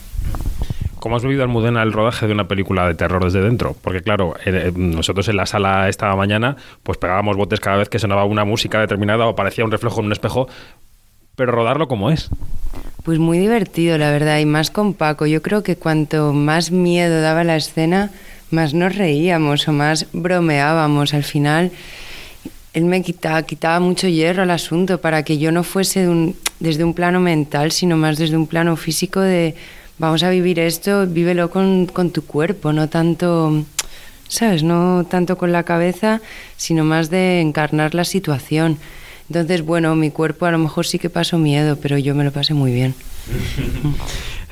¿Cómo 1.02 1.16
has 1.16 1.24
vivido 1.24 1.42
Almudena 1.42 1.82
el 1.82 1.94
rodaje 1.94 2.28
de 2.28 2.34
una 2.34 2.48
película 2.48 2.88
de 2.88 2.94
terror 2.94 3.24
desde 3.24 3.42
dentro? 3.42 3.76
Porque 3.82 4.02
claro, 4.02 4.36
eh, 4.46 4.72
nosotros 4.76 5.28
en 5.30 5.36
la 5.36 5.48
sala 5.48 5.90
esta 5.90 6.16
mañana 6.16 6.58
pues 6.84 7.00
pegábamos 7.00 7.38
botes 7.38 7.60
cada 7.60 7.78
vez 7.78 7.90
que 7.90 7.98
sonaba 7.98 8.24
una 8.26 8.46
música 8.46 8.80
determinada 8.80 9.26
o 9.26 9.30
aparecía 9.30 9.66
un 9.66 9.72
reflejo 9.72 10.00
en 10.00 10.06
un 10.06 10.12
espejo, 10.12 10.48
pero 11.36 11.54
rodarlo 11.54 11.88
como 11.88 12.12
es. 12.12 12.30
Pues 13.04 13.18
muy 13.18 13.40
divertido, 13.40 13.98
la 13.98 14.12
verdad, 14.12 14.38
y 14.38 14.46
más 14.46 14.70
con 14.70 14.94
Paco. 14.94 15.26
Yo 15.26 15.42
creo 15.42 15.64
que 15.64 15.76
cuanto 15.76 16.34
más 16.34 16.70
miedo 16.70 17.20
daba 17.20 17.44
la 17.44 17.56
escena, 17.56 18.12
más 18.52 18.76
nos 18.76 18.96
reíamos 18.96 19.68
o 19.68 19.74
más 19.74 20.06
bromeábamos. 20.14 21.16
Al 21.16 21.24
final, 21.24 21.72
él 22.74 22.86
me 22.86 23.02
quitaba, 23.02 23.80
mucho 23.80 24.08
hierro 24.08 24.44
al 24.44 24.52
asunto 24.52 25.02
para 25.02 25.24
que 25.24 25.40
yo 25.40 25.52
no 25.52 25.64
fuese 25.64 26.08
desde 26.60 26.84
un 26.84 26.94
plano 26.94 27.20
mental, 27.20 27.72
sino 27.72 27.98
más 27.98 28.20
desde 28.20 28.38
un 28.38 28.46
plano 28.46 28.76
físico 28.76 29.20
de 29.20 29.56
vamos 30.02 30.24
a 30.24 30.32
vivir 30.32 30.60
esto, 30.60 31.06
vívelo 31.06 31.52
con, 31.52 31.86
con 31.86 32.10
tu 32.10 32.26
cuerpo, 32.26 32.74
no 32.74 32.90
tanto, 32.90 33.64
¿sabes? 34.28 34.64
No 34.64 35.06
tanto 35.08 35.38
con 35.38 35.52
la 35.52 35.62
cabeza, 35.62 36.22
sino 36.58 36.84
más 36.84 37.12
de 37.12 37.40
encarnar 37.40 37.94
la 37.94 38.04
situación. 38.04 38.80
Entonces, 39.30 39.62
bueno, 39.62 39.96
mi 39.96 40.10
cuerpo 40.10 40.48
a 40.48 40.52
lo 40.52 40.58
mejor 40.58 40.88
sí 40.88 40.98
que 40.98 41.12
pasó 41.12 41.38
miedo, 41.38 41.78
pero 41.80 42.00
yo 42.00 42.16
me 42.16 42.24
lo 42.24 42.32
pasé 42.32 42.56
muy 42.56 42.74
bien. 42.74 42.96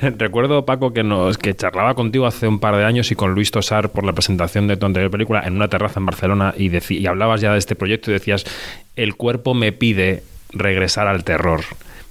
Recuerdo, 0.00 0.64
Paco, 0.64 0.92
que 0.92 1.02
nos 1.02 1.36
que 1.36 1.54
charlaba 1.54 1.94
contigo 1.94 2.26
hace 2.26 2.46
un 2.46 2.60
par 2.60 2.76
de 2.76 2.84
años 2.84 3.10
y 3.10 3.16
con 3.16 3.34
Luis 3.34 3.50
Tosar 3.50 3.90
por 3.90 4.04
la 4.04 4.12
presentación 4.12 4.68
de 4.68 4.76
tu 4.76 4.86
anterior 4.86 5.10
película 5.10 5.42
en 5.44 5.56
una 5.56 5.66
terraza 5.66 5.98
en 5.98 6.06
Barcelona 6.06 6.54
y, 6.56 6.70
y 6.94 7.06
hablabas 7.06 7.40
ya 7.40 7.52
de 7.52 7.58
este 7.58 7.74
proyecto 7.74 8.10
y 8.10 8.14
decías, 8.14 8.46
el 8.94 9.16
cuerpo 9.16 9.52
me 9.52 9.72
pide 9.72 10.22
regresar 10.52 11.08
al 11.08 11.24
terror, 11.24 11.62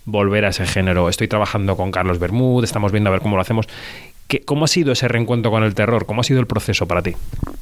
volver 0.09 0.45
a 0.45 0.49
ese 0.49 0.65
género. 0.65 1.09
Estoy 1.09 1.27
trabajando 1.27 1.75
con 1.75 1.91
Carlos 1.91 2.19
Bermúdez, 2.19 2.69
estamos 2.69 2.91
viendo 2.91 3.09
a 3.09 3.11
ver 3.11 3.21
cómo 3.21 3.35
lo 3.35 3.41
hacemos. 3.41 3.67
¿Qué, 4.27 4.41
¿Cómo 4.41 4.65
ha 4.65 4.67
sido 4.67 4.91
ese 4.91 5.07
reencuentro 5.07 5.51
con 5.51 5.63
el 5.63 5.73
terror? 5.73 6.05
¿Cómo 6.05 6.21
ha 6.21 6.23
sido 6.23 6.39
el 6.39 6.47
proceso 6.47 6.87
para 6.87 7.01
ti? 7.01 7.15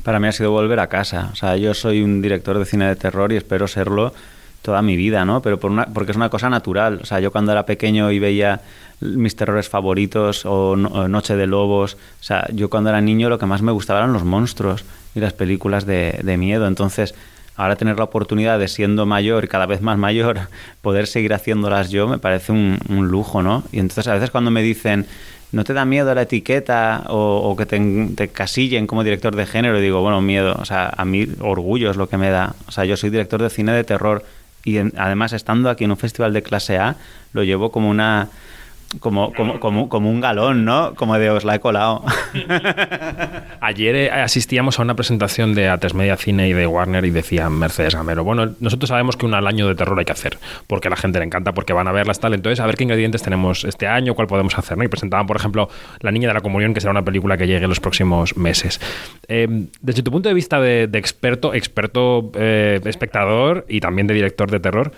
Para 0.04 0.20
mí 0.20 0.28
ha 0.28 0.32
sido 0.32 0.52
volver 0.52 0.80
a 0.80 0.88
casa. 0.88 1.30
O 1.32 1.36
sea, 1.36 1.56
yo 1.58 1.74
soy 1.74 2.02
un 2.02 2.22
director 2.22 2.60
de 2.60 2.66
cine 2.66 2.88
de 2.88 2.96
terror 2.96 3.32
y 3.32 3.38
espero 3.38 3.68
serlo 3.68 4.14
toda 4.62 4.82
mi 4.82 4.98
vida, 4.98 5.24
¿no? 5.24 5.42
Pero 5.42 5.60
por 5.60 5.72
una, 5.72 5.86
porque 5.86 6.12
es 6.12 6.18
una 6.18 6.30
cosa 6.30 6.50
natural. 6.50 7.00
O 7.02 7.06
sea, 7.06 7.20
yo 7.20 7.32
cuando 7.32 7.52
era 7.52 7.66
pequeño 7.66 8.12
y 8.12 8.20
veía 8.20 8.62
mis 9.00 9.36
terrores 9.36 9.70
favoritos 9.70 10.46
o, 10.46 10.76
Noche 10.76 11.36
de 11.36 11.48
Lobos, 11.48 11.94
o 11.94 12.24
sea, 12.24 12.48
yo 12.52 12.70
cuando 12.70 12.90
era 12.90 13.00
niño 13.00 13.30
lo 13.30 13.40
que 13.40 13.46
más 13.46 13.62
me 13.62 13.72
gustaba 13.72 14.00
eran 14.00 14.12
los 14.12 14.24
monstruos 14.24 14.84
y 15.16 15.20
las 15.20 15.34
películas 15.34 15.86
de 15.86 16.38
miedo. 16.38 16.68
Entonces, 16.68 17.16
ahora 17.58 17.76
tener 17.76 17.98
la 17.98 18.06
oportunidad 18.06 18.60
de 18.60 18.68
siendo 18.68 19.06
mayor 19.06 19.48
cada 19.48 19.66
vez 19.66 19.82
más 19.82 19.98
mayor, 19.98 20.40
poder 20.82 21.08
seguir 21.08 21.34
haciéndolas 21.34 21.90
yo, 21.90 22.08
me 22.08 22.20
parece 22.20 22.52
un, 22.52 22.80
un 22.88 23.08
lujo, 23.08 23.42
¿no? 23.42 23.64
Y 23.72 23.80
entonces 23.80 24.08
a 24.08 24.14
veces 24.14 24.30
cuando 24.30 24.52
me 24.52 24.62
dicen, 24.62 25.06
¿no 25.52 25.64
te 25.64 25.74
da 25.74 25.86
miedo 25.86 26.14
la 26.14 26.24
etiqueta 26.24 27.04
o, 27.08 27.38
o 27.50 27.56
que 27.56 27.66
te, 27.66 28.08
te, 28.16 28.28
casillen 28.30 28.88
como 28.88 29.04
director 29.04 29.36
de 29.36 29.46
género? 29.46 29.80
Y 29.80 29.82
digo, 29.82 30.02
bueno, 30.02 30.22
miedo, 30.22 30.56
o 30.60 30.66
sea, 30.66 30.94
a 30.96 31.04
mí 31.04 31.28
orgullo 31.40 31.90
es 31.90 31.98
lo 31.98 32.08
que 32.08 32.18
me 32.18 32.30
da. 32.30 32.54
O 32.68 32.72
sea, 32.72 32.86
yo 32.86 32.96
soy 32.96 33.10
director 33.10 33.42
de 33.42 33.50
cine 33.50 33.74
de 33.74 33.84
terror 33.84 34.24
y 34.64 34.78
en, 34.78 34.94
además 34.98 35.34
estando 35.34 35.70
aquí 35.70 35.86
en 35.86 35.92
un 35.92 35.98
festival 35.98 36.34
de 36.34 36.44
clase 36.44 36.78
A, 36.78 36.96
lo 37.34 37.44
llevo 37.44 37.72
como 37.72 37.90
una 37.90 38.30
como, 39.00 39.34
como, 39.34 39.60
como, 39.60 39.90
como, 39.90 40.10
un 40.10 40.22
galón, 40.22 40.66
¿no? 40.66 40.96
Como 40.96 41.18
de 41.18 41.30
os 41.30 41.44
la 41.44 41.56
he 41.56 41.60
colado. 41.60 42.04
Ayer 43.62 43.96
eh, 43.96 44.12
asistíamos 44.12 44.80
a 44.80 44.82
una 44.82 44.96
presentación 44.96 45.54
de 45.54 45.70
A3 45.70 45.94
Media 45.94 46.16
Cine 46.16 46.48
y 46.48 46.54
de 46.54 46.66
Warner 46.68 47.04
y 47.06 47.10
decía 47.10 47.50
Mercedes 47.50 47.96
Gamero, 47.96 48.24
bueno, 48.24 48.54
nosotros 48.60 48.90
sabemos 48.90 49.18
que 49.18 49.26
un 49.26 49.34
al 49.34 49.46
año 49.46 49.68
de 49.68 49.76
terror 49.76 49.98
hay 50.00 50.06
que 50.06 50.14
hacer, 50.14 50.38
porque 50.68 50.88
a 50.88 50.92
la 50.92 50.98
gente 50.98 51.20
le 51.20 51.26
encanta, 51.26 51.54
porque 51.54 51.74
van 51.74 51.88
a 51.88 51.92
verlas 51.92 52.20
tal, 52.20 52.34
entonces 52.34 52.60
a 52.60 52.66
ver 52.66 52.76
qué 52.76 52.84
ingredientes 52.84 53.22
tenemos 53.22 53.66
este 53.66 53.88
año, 53.88 54.16
cuál 54.16 54.28
podemos 54.28 54.58
hacer, 54.58 54.78
¿no? 54.78 54.84
Y 54.84 54.88
presentaban, 54.88 55.28
por 55.28 55.36
ejemplo, 55.36 55.70
La 56.00 56.12
Niña 56.12 56.30
de 56.30 56.34
la 56.34 56.42
Comunión, 56.42 56.74
que 56.74 56.80
será 56.80 56.92
una 56.92 57.04
película 57.04 57.38
que 57.38 57.46
llegue 57.46 57.64
en 57.64 57.70
los 57.70 57.80
próximos 57.80 58.38
meses. 58.38 58.80
Eh, 59.28 59.68
desde 59.82 60.02
tu 60.02 60.12
punto 60.12 60.30
de 60.30 60.36
vista 60.36 60.62
de, 60.62 60.88
de 60.88 61.00
experto, 61.00 61.54
experto 61.54 62.32
eh, 62.36 62.80
espectador 62.86 63.66
y 63.68 63.80
también 63.80 64.08
de 64.08 64.14
director 64.14 64.50
de 64.50 64.60
terror, 64.60 64.94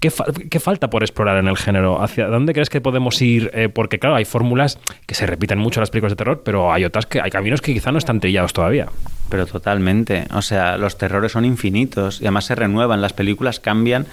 ¿Qué, 0.00 0.10
fa 0.10 0.24
¿Qué, 0.50 0.60
falta 0.60 0.90
por 0.90 1.02
explorar 1.02 1.38
en 1.38 1.48
el 1.48 1.56
género? 1.56 2.02
¿Hacia 2.02 2.26
dónde 2.26 2.52
crees 2.52 2.68
que 2.68 2.80
podemos 2.80 3.20
ir? 3.22 3.50
Eh, 3.54 3.68
porque, 3.68 3.98
claro, 3.98 4.16
hay 4.16 4.24
fórmulas 4.24 4.78
que 5.06 5.14
se 5.14 5.26
repiten 5.26 5.58
mucho 5.58 5.80
en 5.80 5.82
las 5.82 5.90
películas 5.90 6.12
de 6.12 6.16
terror, 6.16 6.42
pero 6.44 6.72
hay 6.72 6.84
otras 6.84 7.06
que 7.06 7.20
hay 7.20 7.30
caminos 7.30 7.62
que 7.62 7.72
quizá 7.72 7.92
no 7.92 7.98
están 7.98 8.20
trillados 8.20 8.52
todavía. 8.52 8.88
Pero 9.30 9.46
totalmente. 9.46 10.26
O 10.34 10.42
sea, 10.42 10.76
los 10.76 10.98
terrores 10.98 11.32
son 11.32 11.44
infinitos 11.44 12.20
y 12.20 12.24
además 12.24 12.44
se 12.44 12.54
renuevan. 12.54 13.00
Las 13.00 13.14
películas 13.14 13.58
cambian 13.58 14.06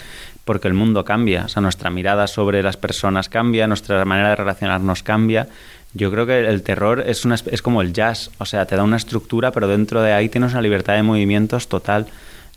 porque 0.45 0.67
el 0.67 0.73
mundo 0.73 1.03
cambia. 1.03 1.45
O 1.45 1.49
sea, 1.49 1.61
nuestra 1.61 1.89
mirada 1.89 2.27
sobre 2.27 2.63
las 2.63 2.77
personas 2.77 3.27
cambia, 3.29 3.67
nuestra 3.67 4.03
manera 4.05 4.29
de 4.29 4.35
relacionarnos 4.37 5.03
cambia. 5.03 5.47
Yo 5.93 6.11
creo 6.11 6.25
que 6.25 6.39
el 6.39 6.63
terror 6.63 7.03
es, 7.05 7.25
una, 7.25 7.35
es 7.35 7.61
como 7.61 7.81
el 7.81 7.93
jazz. 7.93 8.31
O 8.37 8.45
sea, 8.45 8.65
te 8.65 8.75
da 8.75 8.83
una 8.83 8.97
estructura, 8.97 9.51
pero 9.51 9.67
dentro 9.67 10.01
de 10.01 10.13
ahí 10.13 10.29
tienes 10.29 10.53
una 10.53 10.61
libertad 10.61 10.95
de 10.95 11.03
movimientos 11.03 11.67
total 11.67 12.07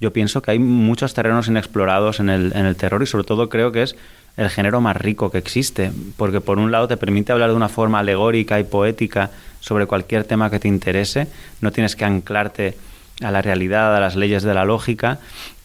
yo 0.01 0.13
pienso 0.13 0.43
que 0.43 0.51
hay 0.51 0.59
muchos 0.59 1.15
terrenos 1.15 1.49
inexplorados 1.49 2.21
en 2.21 2.29
el, 2.29 2.53
en 2.55 2.67
el 2.67 2.77
terror 2.77 3.03
y 3.03 3.07
sobre 3.07 3.25
todo 3.25 3.49
creo 3.49 3.73
que 3.73 3.83
es 3.83 3.97
el 4.37 4.51
género 4.51 4.81
más 4.81 4.97
rico 4.97 5.31
que 5.31 5.39
existe, 5.39 5.91
porque 6.17 6.41
por 6.41 6.59
un 6.59 6.71
lado 6.71 6.89
te 6.89 6.97
permite 6.97 7.33
hablar 7.33 7.51
de 7.51 7.57
una 7.57 7.71
forma 7.71 8.01
alegórica 8.01 8.61
y 8.61 8.65
poética 8.65 9.31
sobre 9.61 9.87
cualquier 9.87 10.25
tema 10.25 10.51
que 10.51 10.59
te 10.59 10.69
interese, 10.69 11.27
no 11.61 11.73
tienes 11.73 11.97
que 11.97 12.05
anclarte 12.05 12.77
a 13.23 13.31
la 13.31 13.41
realidad, 13.41 13.97
a 13.97 14.01
las 14.01 14.15
leyes 14.15 14.43
de 14.43 14.53
la 14.53 14.67
lógica, 14.67 15.19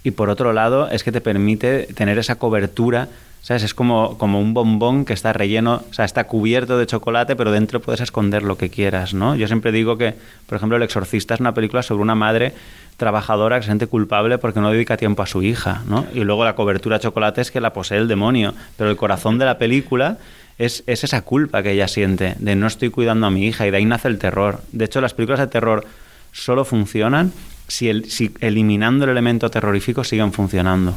y 0.03 0.11
por 0.11 0.29
otro 0.29 0.53
lado 0.53 0.89
es 0.89 1.03
que 1.03 1.11
te 1.11 1.21
permite 1.21 1.88
tener 1.93 2.17
esa 2.17 2.36
cobertura 2.36 3.09
Es 3.50 3.74
como, 3.74 4.18
como 4.18 4.39
un 4.39 4.54
bombón 4.54 5.04
que 5.04 5.12
está 5.12 5.34
relleno, 5.34 5.84
o 5.89 5.94
sea, 5.94 6.06
está 6.06 6.26
cubierto 6.26 6.78
de 6.78 6.86
chocolate, 6.86 7.36
pero 7.36 7.52
dentro 7.52 7.82
puedes 7.82 8.00
esconder 8.00 8.44
lo 8.44 8.58
que 8.58 8.70
quieras, 8.70 9.14
¿no? 9.14 9.36
Yo 9.36 9.48
siempre 9.48 9.74
digo 9.74 9.98
que, 9.98 10.16
por 10.48 10.56
ejemplo, 10.56 10.78
El 10.78 10.84
Exorcista 10.84 11.34
es 11.34 11.42
una 11.42 11.54
película 11.54 11.84
sobre 11.84 12.02
una 12.02 12.16
madre 12.16 12.54
trabajadora 12.96 13.58
que 13.58 13.64
se 13.64 13.68
siente 13.68 13.88
culpable 13.88 14.38
porque 14.38 14.62
no 14.62 14.72
dedica 14.72 14.96
tiempo 14.96 15.24
a 15.24 15.26
su 15.26 15.44
hija, 15.44 15.82
¿no? 15.88 16.06
Y 16.14 16.24
luego 16.24 16.46
la 16.46 16.56
cobertura 16.56 16.98
de 16.98 17.04
chocolate 17.04 17.42
es 17.42 17.52
que 17.52 17.60
la 17.60 17.74
posee 17.74 17.98
el 17.98 18.08
demonio, 18.08 18.54
pero 18.78 18.89
el 18.89 18.96
corazón 18.96 19.38
de 19.38 19.46
la 19.46 19.58
película 19.58 20.18
es, 20.58 20.84
es 20.88 21.04
esa 21.04 21.24
culpa 21.24 21.62
que 21.62 21.72
ella 21.72 21.88
siente 21.88 22.36
de 22.39 22.56
no 22.56 22.68
estoy 22.68 22.89
cuidando 22.89 23.28
a 23.28 23.32
mi 23.32 23.48
hija 23.48 23.68
y 23.68 23.72
de 23.72 23.78
ahí 23.78 23.86
nace 23.86 24.08
el 24.08 24.18
terror. 24.18 24.62
De 24.72 24.86
hecho, 24.86 25.02
las 25.02 25.14
películas 25.14 25.39
de 25.39 25.48
terror 25.48 25.86
solo 26.32 26.64
funcionan 26.64 27.34
si, 27.68 27.89
el, 27.89 28.10
si 28.12 28.32
eliminando 28.42 29.06
el 29.06 29.12
elemento 29.12 29.50
terrorífico 29.50 30.04
siguen 30.04 30.34
funcionando. 30.34 30.94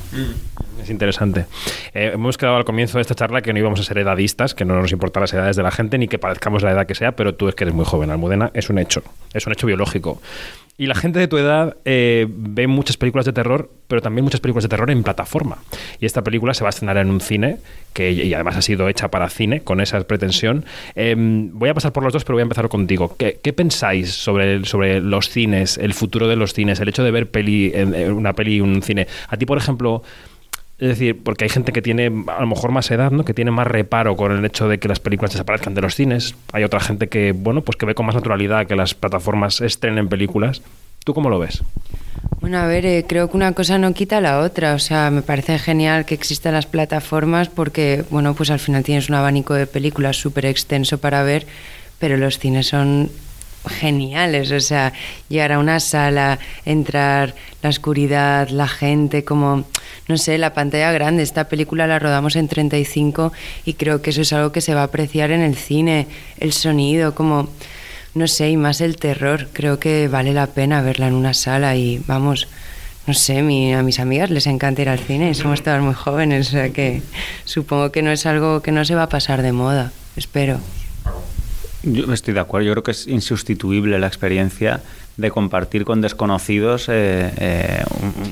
Es 0.84 0.90
interesante. 0.90 1.46
Eh, 1.94 2.10
hemos 2.12 2.36
quedado 2.36 2.56
al 2.56 2.66
comienzo 2.66 2.98
de 2.98 3.02
esta 3.02 3.14
charla 3.14 3.40
que 3.40 3.54
no 3.54 3.58
íbamos 3.58 3.80
a 3.80 3.84
ser 3.84 3.96
edadistas, 3.96 4.54
que 4.54 4.66
no 4.66 4.78
nos 4.78 4.92
importan 4.92 5.22
las 5.22 5.32
edades 5.32 5.56
de 5.56 5.62
la 5.62 5.70
gente 5.70 5.96
ni 5.96 6.08
que 6.08 6.18
parezcamos 6.18 6.62
la 6.62 6.72
edad 6.72 6.86
que 6.86 6.94
sea, 6.94 7.16
pero 7.16 7.34
tú 7.34 7.48
es 7.48 7.54
que 7.54 7.64
eres 7.64 7.74
muy 7.74 7.86
joven, 7.86 8.10
Almudena, 8.10 8.50
es 8.52 8.68
un 8.68 8.78
hecho, 8.78 9.02
es 9.32 9.46
un 9.46 9.54
hecho 9.54 9.66
biológico. 9.66 10.20
Y 10.76 10.86
la 10.86 10.94
gente 10.94 11.20
de 11.20 11.28
tu 11.28 11.38
edad 11.38 11.76
eh, 11.86 12.26
ve 12.28 12.66
muchas 12.66 12.98
películas 12.98 13.24
de 13.24 13.32
terror, 13.32 13.70
pero 13.88 14.02
también 14.02 14.24
muchas 14.24 14.40
películas 14.40 14.64
de 14.64 14.68
terror 14.68 14.90
en 14.90 15.04
plataforma. 15.04 15.56
Y 16.00 16.06
esta 16.06 16.22
película 16.22 16.52
se 16.52 16.64
va 16.64 16.68
a 16.68 16.70
estrenar 16.70 16.98
en 16.98 17.08
un 17.08 17.22
cine, 17.22 17.58
que 17.94 18.12
y 18.12 18.34
además 18.34 18.56
ha 18.56 18.62
sido 18.62 18.88
hecha 18.90 19.08
para 19.08 19.30
cine, 19.30 19.62
con 19.62 19.80
esa 19.80 20.02
pretensión. 20.02 20.66
Eh, 20.96 21.14
voy 21.16 21.70
a 21.70 21.74
pasar 21.74 21.92
por 21.92 22.02
los 22.02 22.12
dos, 22.12 22.24
pero 22.24 22.34
voy 22.34 22.42
a 22.42 22.42
empezar 22.42 22.68
contigo. 22.68 23.16
¿Qué, 23.16 23.38
qué 23.42 23.54
pensáis 23.54 24.12
sobre, 24.12 24.64
sobre 24.66 25.00
los 25.00 25.30
cines, 25.30 25.78
el 25.78 25.94
futuro 25.94 26.28
de 26.28 26.36
los 26.36 26.52
cines, 26.52 26.78
el 26.80 26.88
hecho 26.88 27.04
de 27.04 27.10
ver 27.10 27.30
peli, 27.30 27.72
una 28.10 28.34
peli 28.34 28.56
en 28.56 28.64
un 28.64 28.82
cine? 28.82 29.06
A 29.28 29.38
ti, 29.38 29.46
por 29.46 29.56
ejemplo... 29.56 30.02
Es 30.84 30.90
decir, 30.90 31.22
porque 31.22 31.44
hay 31.44 31.48
gente 31.48 31.72
que 31.72 31.80
tiene 31.80 32.12
a 32.26 32.40
lo 32.42 32.46
mejor 32.46 32.70
más 32.70 32.90
edad, 32.90 33.10
¿no? 33.10 33.24
Que 33.24 33.32
tiene 33.32 33.50
más 33.50 33.66
reparo 33.66 34.16
con 34.16 34.32
el 34.32 34.44
hecho 34.44 34.68
de 34.68 34.76
que 34.76 34.86
las 34.86 35.00
películas 35.00 35.32
desaparezcan 35.32 35.72
de 35.72 35.80
los 35.80 35.94
cines. 35.94 36.34
Hay 36.52 36.62
otra 36.62 36.78
gente 36.78 37.08
que, 37.08 37.32
bueno, 37.32 37.62
pues 37.62 37.78
que 37.78 37.86
ve 37.86 37.94
con 37.94 38.04
más 38.04 38.14
naturalidad 38.14 38.66
que 38.66 38.76
las 38.76 38.92
plataformas 38.92 39.62
estrenen 39.62 40.10
películas. 40.10 40.60
¿Tú 41.02 41.14
cómo 41.14 41.30
lo 41.30 41.38
ves? 41.38 41.62
Bueno, 42.42 42.58
a 42.58 42.66
ver, 42.66 42.84
eh, 42.84 43.06
creo 43.08 43.30
que 43.30 43.36
una 43.38 43.52
cosa 43.52 43.78
no 43.78 43.94
quita 43.94 44.20
la 44.20 44.40
otra. 44.40 44.74
O 44.74 44.78
sea, 44.78 45.10
me 45.10 45.22
parece 45.22 45.58
genial 45.58 46.04
que 46.04 46.12
existan 46.12 46.52
las 46.52 46.66
plataformas 46.66 47.48
porque, 47.48 48.04
bueno, 48.10 48.34
pues 48.34 48.50
al 48.50 48.58
final 48.58 48.84
tienes 48.84 49.08
un 49.08 49.14
abanico 49.14 49.54
de 49.54 49.66
películas 49.66 50.18
súper 50.18 50.44
extenso 50.44 50.98
para 50.98 51.22
ver, 51.22 51.46
pero 51.98 52.18
los 52.18 52.38
cines 52.38 52.66
son 52.66 53.08
geniales. 53.66 54.50
O 54.52 54.60
sea, 54.60 54.92
llegar 55.28 55.52
a 55.52 55.58
una 55.58 55.80
sala, 55.80 56.38
entrar, 56.64 57.34
la 57.62 57.70
oscuridad, 57.70 58.48
la 58.48 58.68
gente, 58.68 59.24
como 59.24 59.64
no 60.08 60.18
sé, 60.18 60.38
la 60.38 60.54
pantalla 60.54 60.92
grande. 60.92 61.22
Esta 61.22 61.48
película 61.48 61.86
la 61.86 61.98
rodamos 61.98 62.36
en 62.36 62.48
35 62.48 63.32
y 63.64 63.74
creo 63.74 64.02
que 64.02 64.10
eso 64.10 64.22
es 64.22 64.32
algo 64.32 64.52
que 64.52 64.60
se 64.60 64.74
va 64.74 64.82
a 64.82 64.84
apreciar 64.84 65.30
en 65.30 65.40
el 65.40 65.56
cine, 65.56 66.06
el 66.38 66.52
sonido, 66.52 67.14
como, 67.14 67.48
no 68.14 68.26
sé, 68.26 68.50
y 68.50 68.56
más 68.56 68.80
el 68.80 68.96
terror. 68.96 69.48
Creo 69.52 69.78
que 69.78 70.08
vale 70.08 70.32
la 70.32 70.46
pena 70.48 70.82
verla 70.82 71.08
en 71.08 71.14
una 71.14 71.34
sala 71.34 71.76
y 71.76 72.02
vamos, 72.06 72.48
no 73.06 73.14
sé, 73.14 73.42
mi, 73.42 73.74
a 73.74 73.82
mis 73.82 73.98
amigas 73.98 74.30
les 74.30 74.46
encanta 74.46 74.82
ir 74.82 74.88
al 74.88 74.98
cine 74.98 75.34
somos 75.34 75.62
todas 75.62 75.82
muy 75.82 75.94
jóvenes, 75.94 76.48
o 76.48 76.50
sea 76.52 76.70
que 76.70 77.02
supongo 77.44 77.92
que 77.92 78.02
no 78.02 78.10
es 78.10 78.24
algo 78.26 78.62
que 78.62 78.72
no 78.72 78.84
se 78.84 78.94
va 78.94 79.04
a 79.04 79.08
pasar 79.08 79.42
de 79.42 79.52
moda, 79.52 79.92
espero. 80.16 80.60
Yo 81.84 82.10
estoy 82.14 82.32
de 82.32 82.40
acuerdo, 82.40 82.66
yo 82.66 82.72
creo 82.72 82.82
que 82.82 82.92
es 82.92 83.06
insustituible 83.06 83.98
la 83.98 84.06
experiencia 84.06 84.80
de 85.18 85.30
compartir 85.30 85.84
con 85.84 86.00
desconocidos 86.00 86.88
eh, 86.88 87.30
eh, 87.36 87.84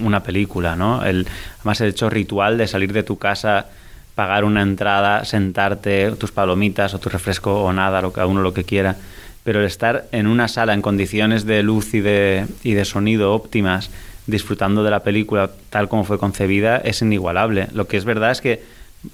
una 0.03 0.23
película, 0.23 0.75
¿no? 0.75 1.05
El, 1.05 1.27
además 1.59 1.81
el 1.83 1.89
hecho 1.89 2.09
ritual 2.09 2.57
de 2.57 2.67
salir 2.67 2.95
de 2.95 3.03
tu 3.03 3.19
casa, 3.19 3.67
pagar 4.15 4.45
una 4.45 4.63
entrada, 4.63 5.27
sentarte, 5.27 6.13
tus 6.13 6.33
palomitas 6.33 6.95
o 6.95 6.99
tu 6.99 7.11
refresco 7.11 7.63
o 7.63 7.73
nada, 7.75 8.01
lo, 8.01 8.11
cada 8.11 8.27
uno 8.27 8.41
lo 8.41 8.55
que 8.55 8.65
quiera, 8.65 8.97
pero 9.45 9.61
el 9.61 9.67
estar 9.67 10.07
en 10.13 10.29
una 10.29 10.49
sala 10.49 10.73
en 10.73 10.81
condiciones 10.81 11.45
de 11.45 11.63
luz 11.63 11.93
y 11.93 12.01
de, 12.01 12.47
y 12.63 12.73
de 12.73 12.87
sonido 12.87 13.35
óptimas, 13.35 13.91
disfrutando 14.27 14.83
de 14.83 14.91
la 14.91 15.03
película 15.03 15.51
tal 15.69 15.89
como 15.89 16.05
fue 16.05 16.19
concebida, 16.19 16.79
es 16.79 17.03
inigualable. 17.03 17.69
Lo 17.75 17.87
que 17.87 17.99
es 17.99 18.07
verdad 18.07 18.31
es 18.31 18.41
que 18.41 18.63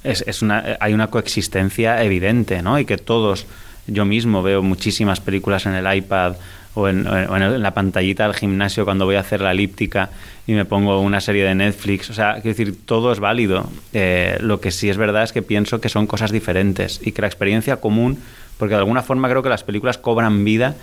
es, 0.04 0.22
es 0.28 0.42
una, 0.42 0.76
hay 0.78 0.94
una 0.94 1.08
coexistencia 1.08 2.04
evidente, 2.04 2.62
¿no? 2.62 2.78
Y 2.78 2.84
que 2.84 2.98
todos 2.98 3.46
yo 3.88 4.04
mismo 4.04 4.42
veo 4.42 4.62
muchísimas 4.62 5.20
películas 5.20 5.66
en 5.66 5.74
el 5.74 5.96
iPad 5.96 6.36
o 6.74 6.88
en, 6.88 7.04
la 7.04 7.74
pantallita 7.74 8.24
del 8.24 8.34
gimnasio 8.34 8.84
cuando 8.84 9.04
voy 9.04 9.16
a 9.16 9.20
hacer 9.20 9.40
la 9.40 9.50
elíptica 9.50 10.10
y 10.46 10.52
me 10.52 10.64
pongo 10.64 11.00
una 11.00 11.20
serie 11.20 11.44
de 11.44 11.54
Netflix. 11.54 12.10
O 12.10 12.14
sea, 12.14 12.34
quiero 12.34 12.56
decir, 12.56 12.86
todo 12.86 13.10
es 13.10 13.18
válido. 13.18 13.68
Eh, 13.92 14.38
lo 14.40 14.60
que 14.60 14.70
sí 14.70 14.88
es 14.88 14.96
verdad 14.96 15.24
es 15.24 15.32
que 15.32 15.42
pienso 15.42 15.80
que 15.80 15.88
son 15.88 16.06
cosas 16.06 16.30
diferentes 16.30 17.00
y 17.04 17.12
que 17.12 17.22
la 17.22 17.28
experiencia 17.28 17.78
común, 17.78 18.18
porque 18.58 18.74
de 18.74 18.80
alguna 18.80 19.02
forma 19.02 19.28
creo 19.28 19.42
que 19.42 19.48
las 19.48 19.64
películas 19.64 19.98
cobran 19.98 20.44
vida 20.44 20.76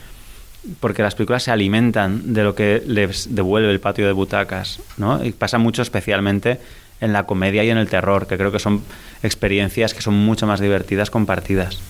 porque 0.80 1.04
las 1.04 1.16
películas 1.16 1.44
se 1.44 1.52
alimentan 1.52 2.34
de 2.34 2.44
lo 2.44 2.56
que 2.56 2.82
les 2.86 3.36
devuelve 3.36 3.72
el 3.72 3.80
patio 3.80 4.08
de 4.08 4.14
butacas, 4.14 4.80
¿no? 4.98 5.24
Y 5.24 5.32
pasa 5.32 5.58
mucho 5.58 5.82
especialmente 5.82 6.60
en 7.02 7.14
la 7.14 7.26
comedia 7.26 7.64
y 7.64 7.70
en 7.70 7.78
el 7.78 7.90
terror, 7.90 8.28
que 8.28 8.38
creo 8.38 8.52
que 8.52 8.60
son 8.60 8.82
experiencias 9.24 9.94
que 9.94 10.02
son 10.02 10.14
mucho 10.14 10.48
más 10.48 10.60
divertidas 10.60 11.10
compartidas. 11.10 11.82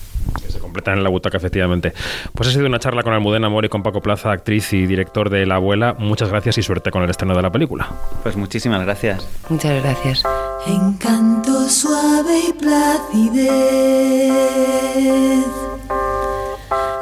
Que 0.42 0.50
se 0.50 0.58
completan 0.58 0.98
en 0.98 1.04
la 1.04 1.10
butaca, 1.10 1.36
efectivamente. 1.36 1.92
Pues 2.34 2.48
ha 2.48 2.52
sido 2.52 2.66
una 2.66 2.80
charla 2.80 3.02
con 3.04 3.12
Almudena 3.12 3.48
Mori, 3.48 3.68
con 3.68 3.82
Paco 3.82 4.00
Plaza, 4.00 4.32
actriz 4.32 4.72
y 4.72 4.86
director 4.86 5.30
de 5.30 5.46
La 5.46 5.56
Abuela. 5.56 5.94
Muchas 5.98 6.30
gracias 6.30 6.58
y 6.58 6.62
suerte 6.62 6.90
con 6.90 7.02
el 7.04 7.10
estreno 7.10 7.36
de 7.36 7.42
la 7.42 7.52
película. 7.52 7.88
Pues 8.22 8.36
muchísimas 8.36 8.82
gracias. 8.82 9.26
Muchas 9.48 9.82
gracias. 9.82 10.24
Encanto 10.66 11.68
suave 11.68 12.40
y 12.48 12.52
placidez 12.54 13.46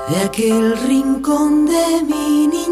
de 0.09 0.17
aquel 0.23 0.77
rincón 0.87 1.67
de 1.67 2.03
mi 2.07 2.47
niñez, 2.47 2.64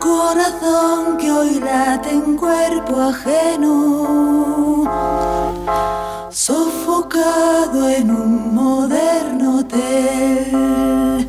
corazón 0.00 1.16
que 1.18 1.30
hoy 1.30 1.60
late 1.60 2.10
en 2.10 2.36
cuerpo 2.36 3.00
ajeno, 3.00 4.84
sofocado 6.30 7.88
en 7.88 8.10
un 8.10 8.54
moderno 8.54 9.58
hotel, 9.58 11.28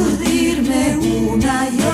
y 0.00 0.02
aturdirme 0.02 0.96
una 0.96 1.68
y 1.68 1.89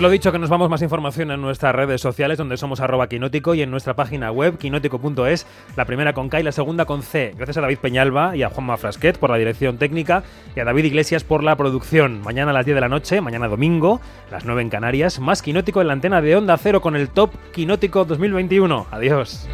Pues 0.00 0.08
lo 0.08 0.12
dicho, 0.12 0.32
que 0.32 0.38
nos 0.38 0.48
vamos 0.48 0.70
más 0.70 0.80
información 0.80 1.30
en 1.30 1.42
nuestras 1.42 1.74
redes 1.74 2.00
sociales, 2.00 2.38
donde 2.38 2.56
somos 2.56 2.80
arroba 2.80 3.06
quinótico, 3.06 3.54
y 3.54 3.60
en 3.60 3.70
nuestra 3.70 3.96
página 3.96 4.32
web, 4.32 4.56
quinótico.es, 4.56 5.46
la 5.76 5.84
primera 5.84 6.14
con 6.14 6.30
K 6.30 6.40
y 6.40 6.42
la 6.42 6.52
segunda 6.52 6.86
con 6.86 7.02
C. 7.02 7.34
Gracias 7.36 7.58
a 7.58 7.60
David 7.60 7.80
Peñalba 7.80 8.34
y 8.34 8.42
a 8.42 8.48
Juanma 8.48 8.78
Frasquet 8.78 9.18
por 9.18 9.28
la 9.28 9.36
dirección 9.36 9.76
técnica 9.76 10.22
y 10.56 10.60
a 10.60 10.64
David 10.64 10.86
Iglesias 10.86 11.22
por 11.22 11.44
la 11.44 11.54
producción. 11.54 12.22
Mañana 12.22 12.52
a 12.52 12.54
las 12.54 12.64
10 12.64 12.76
de 12.76 12.80
la 12.80 12.88
noche, 12.88 13.20
mañana 13.20 13.46
domingo, 13.46 14.00
las 14.30 14.46
9 14.46 14.62
en 14.62 14.70
Canarias, 14.70 15.20
más 15.20 15.42
quinótico 15.42 15.82
en 15.82 15.88
la 15.88 15.92
antena 15.92 16.22
de 16.22 16.34
Onda 16.34 16.56
Cero 16.56 16.80
con 16.80 16.96
el 16.96 17.10
Top 17.10 17.34
Quinótico 17.52 18.06
2021. 18.06 18.86
Adiós. 18.90 19.50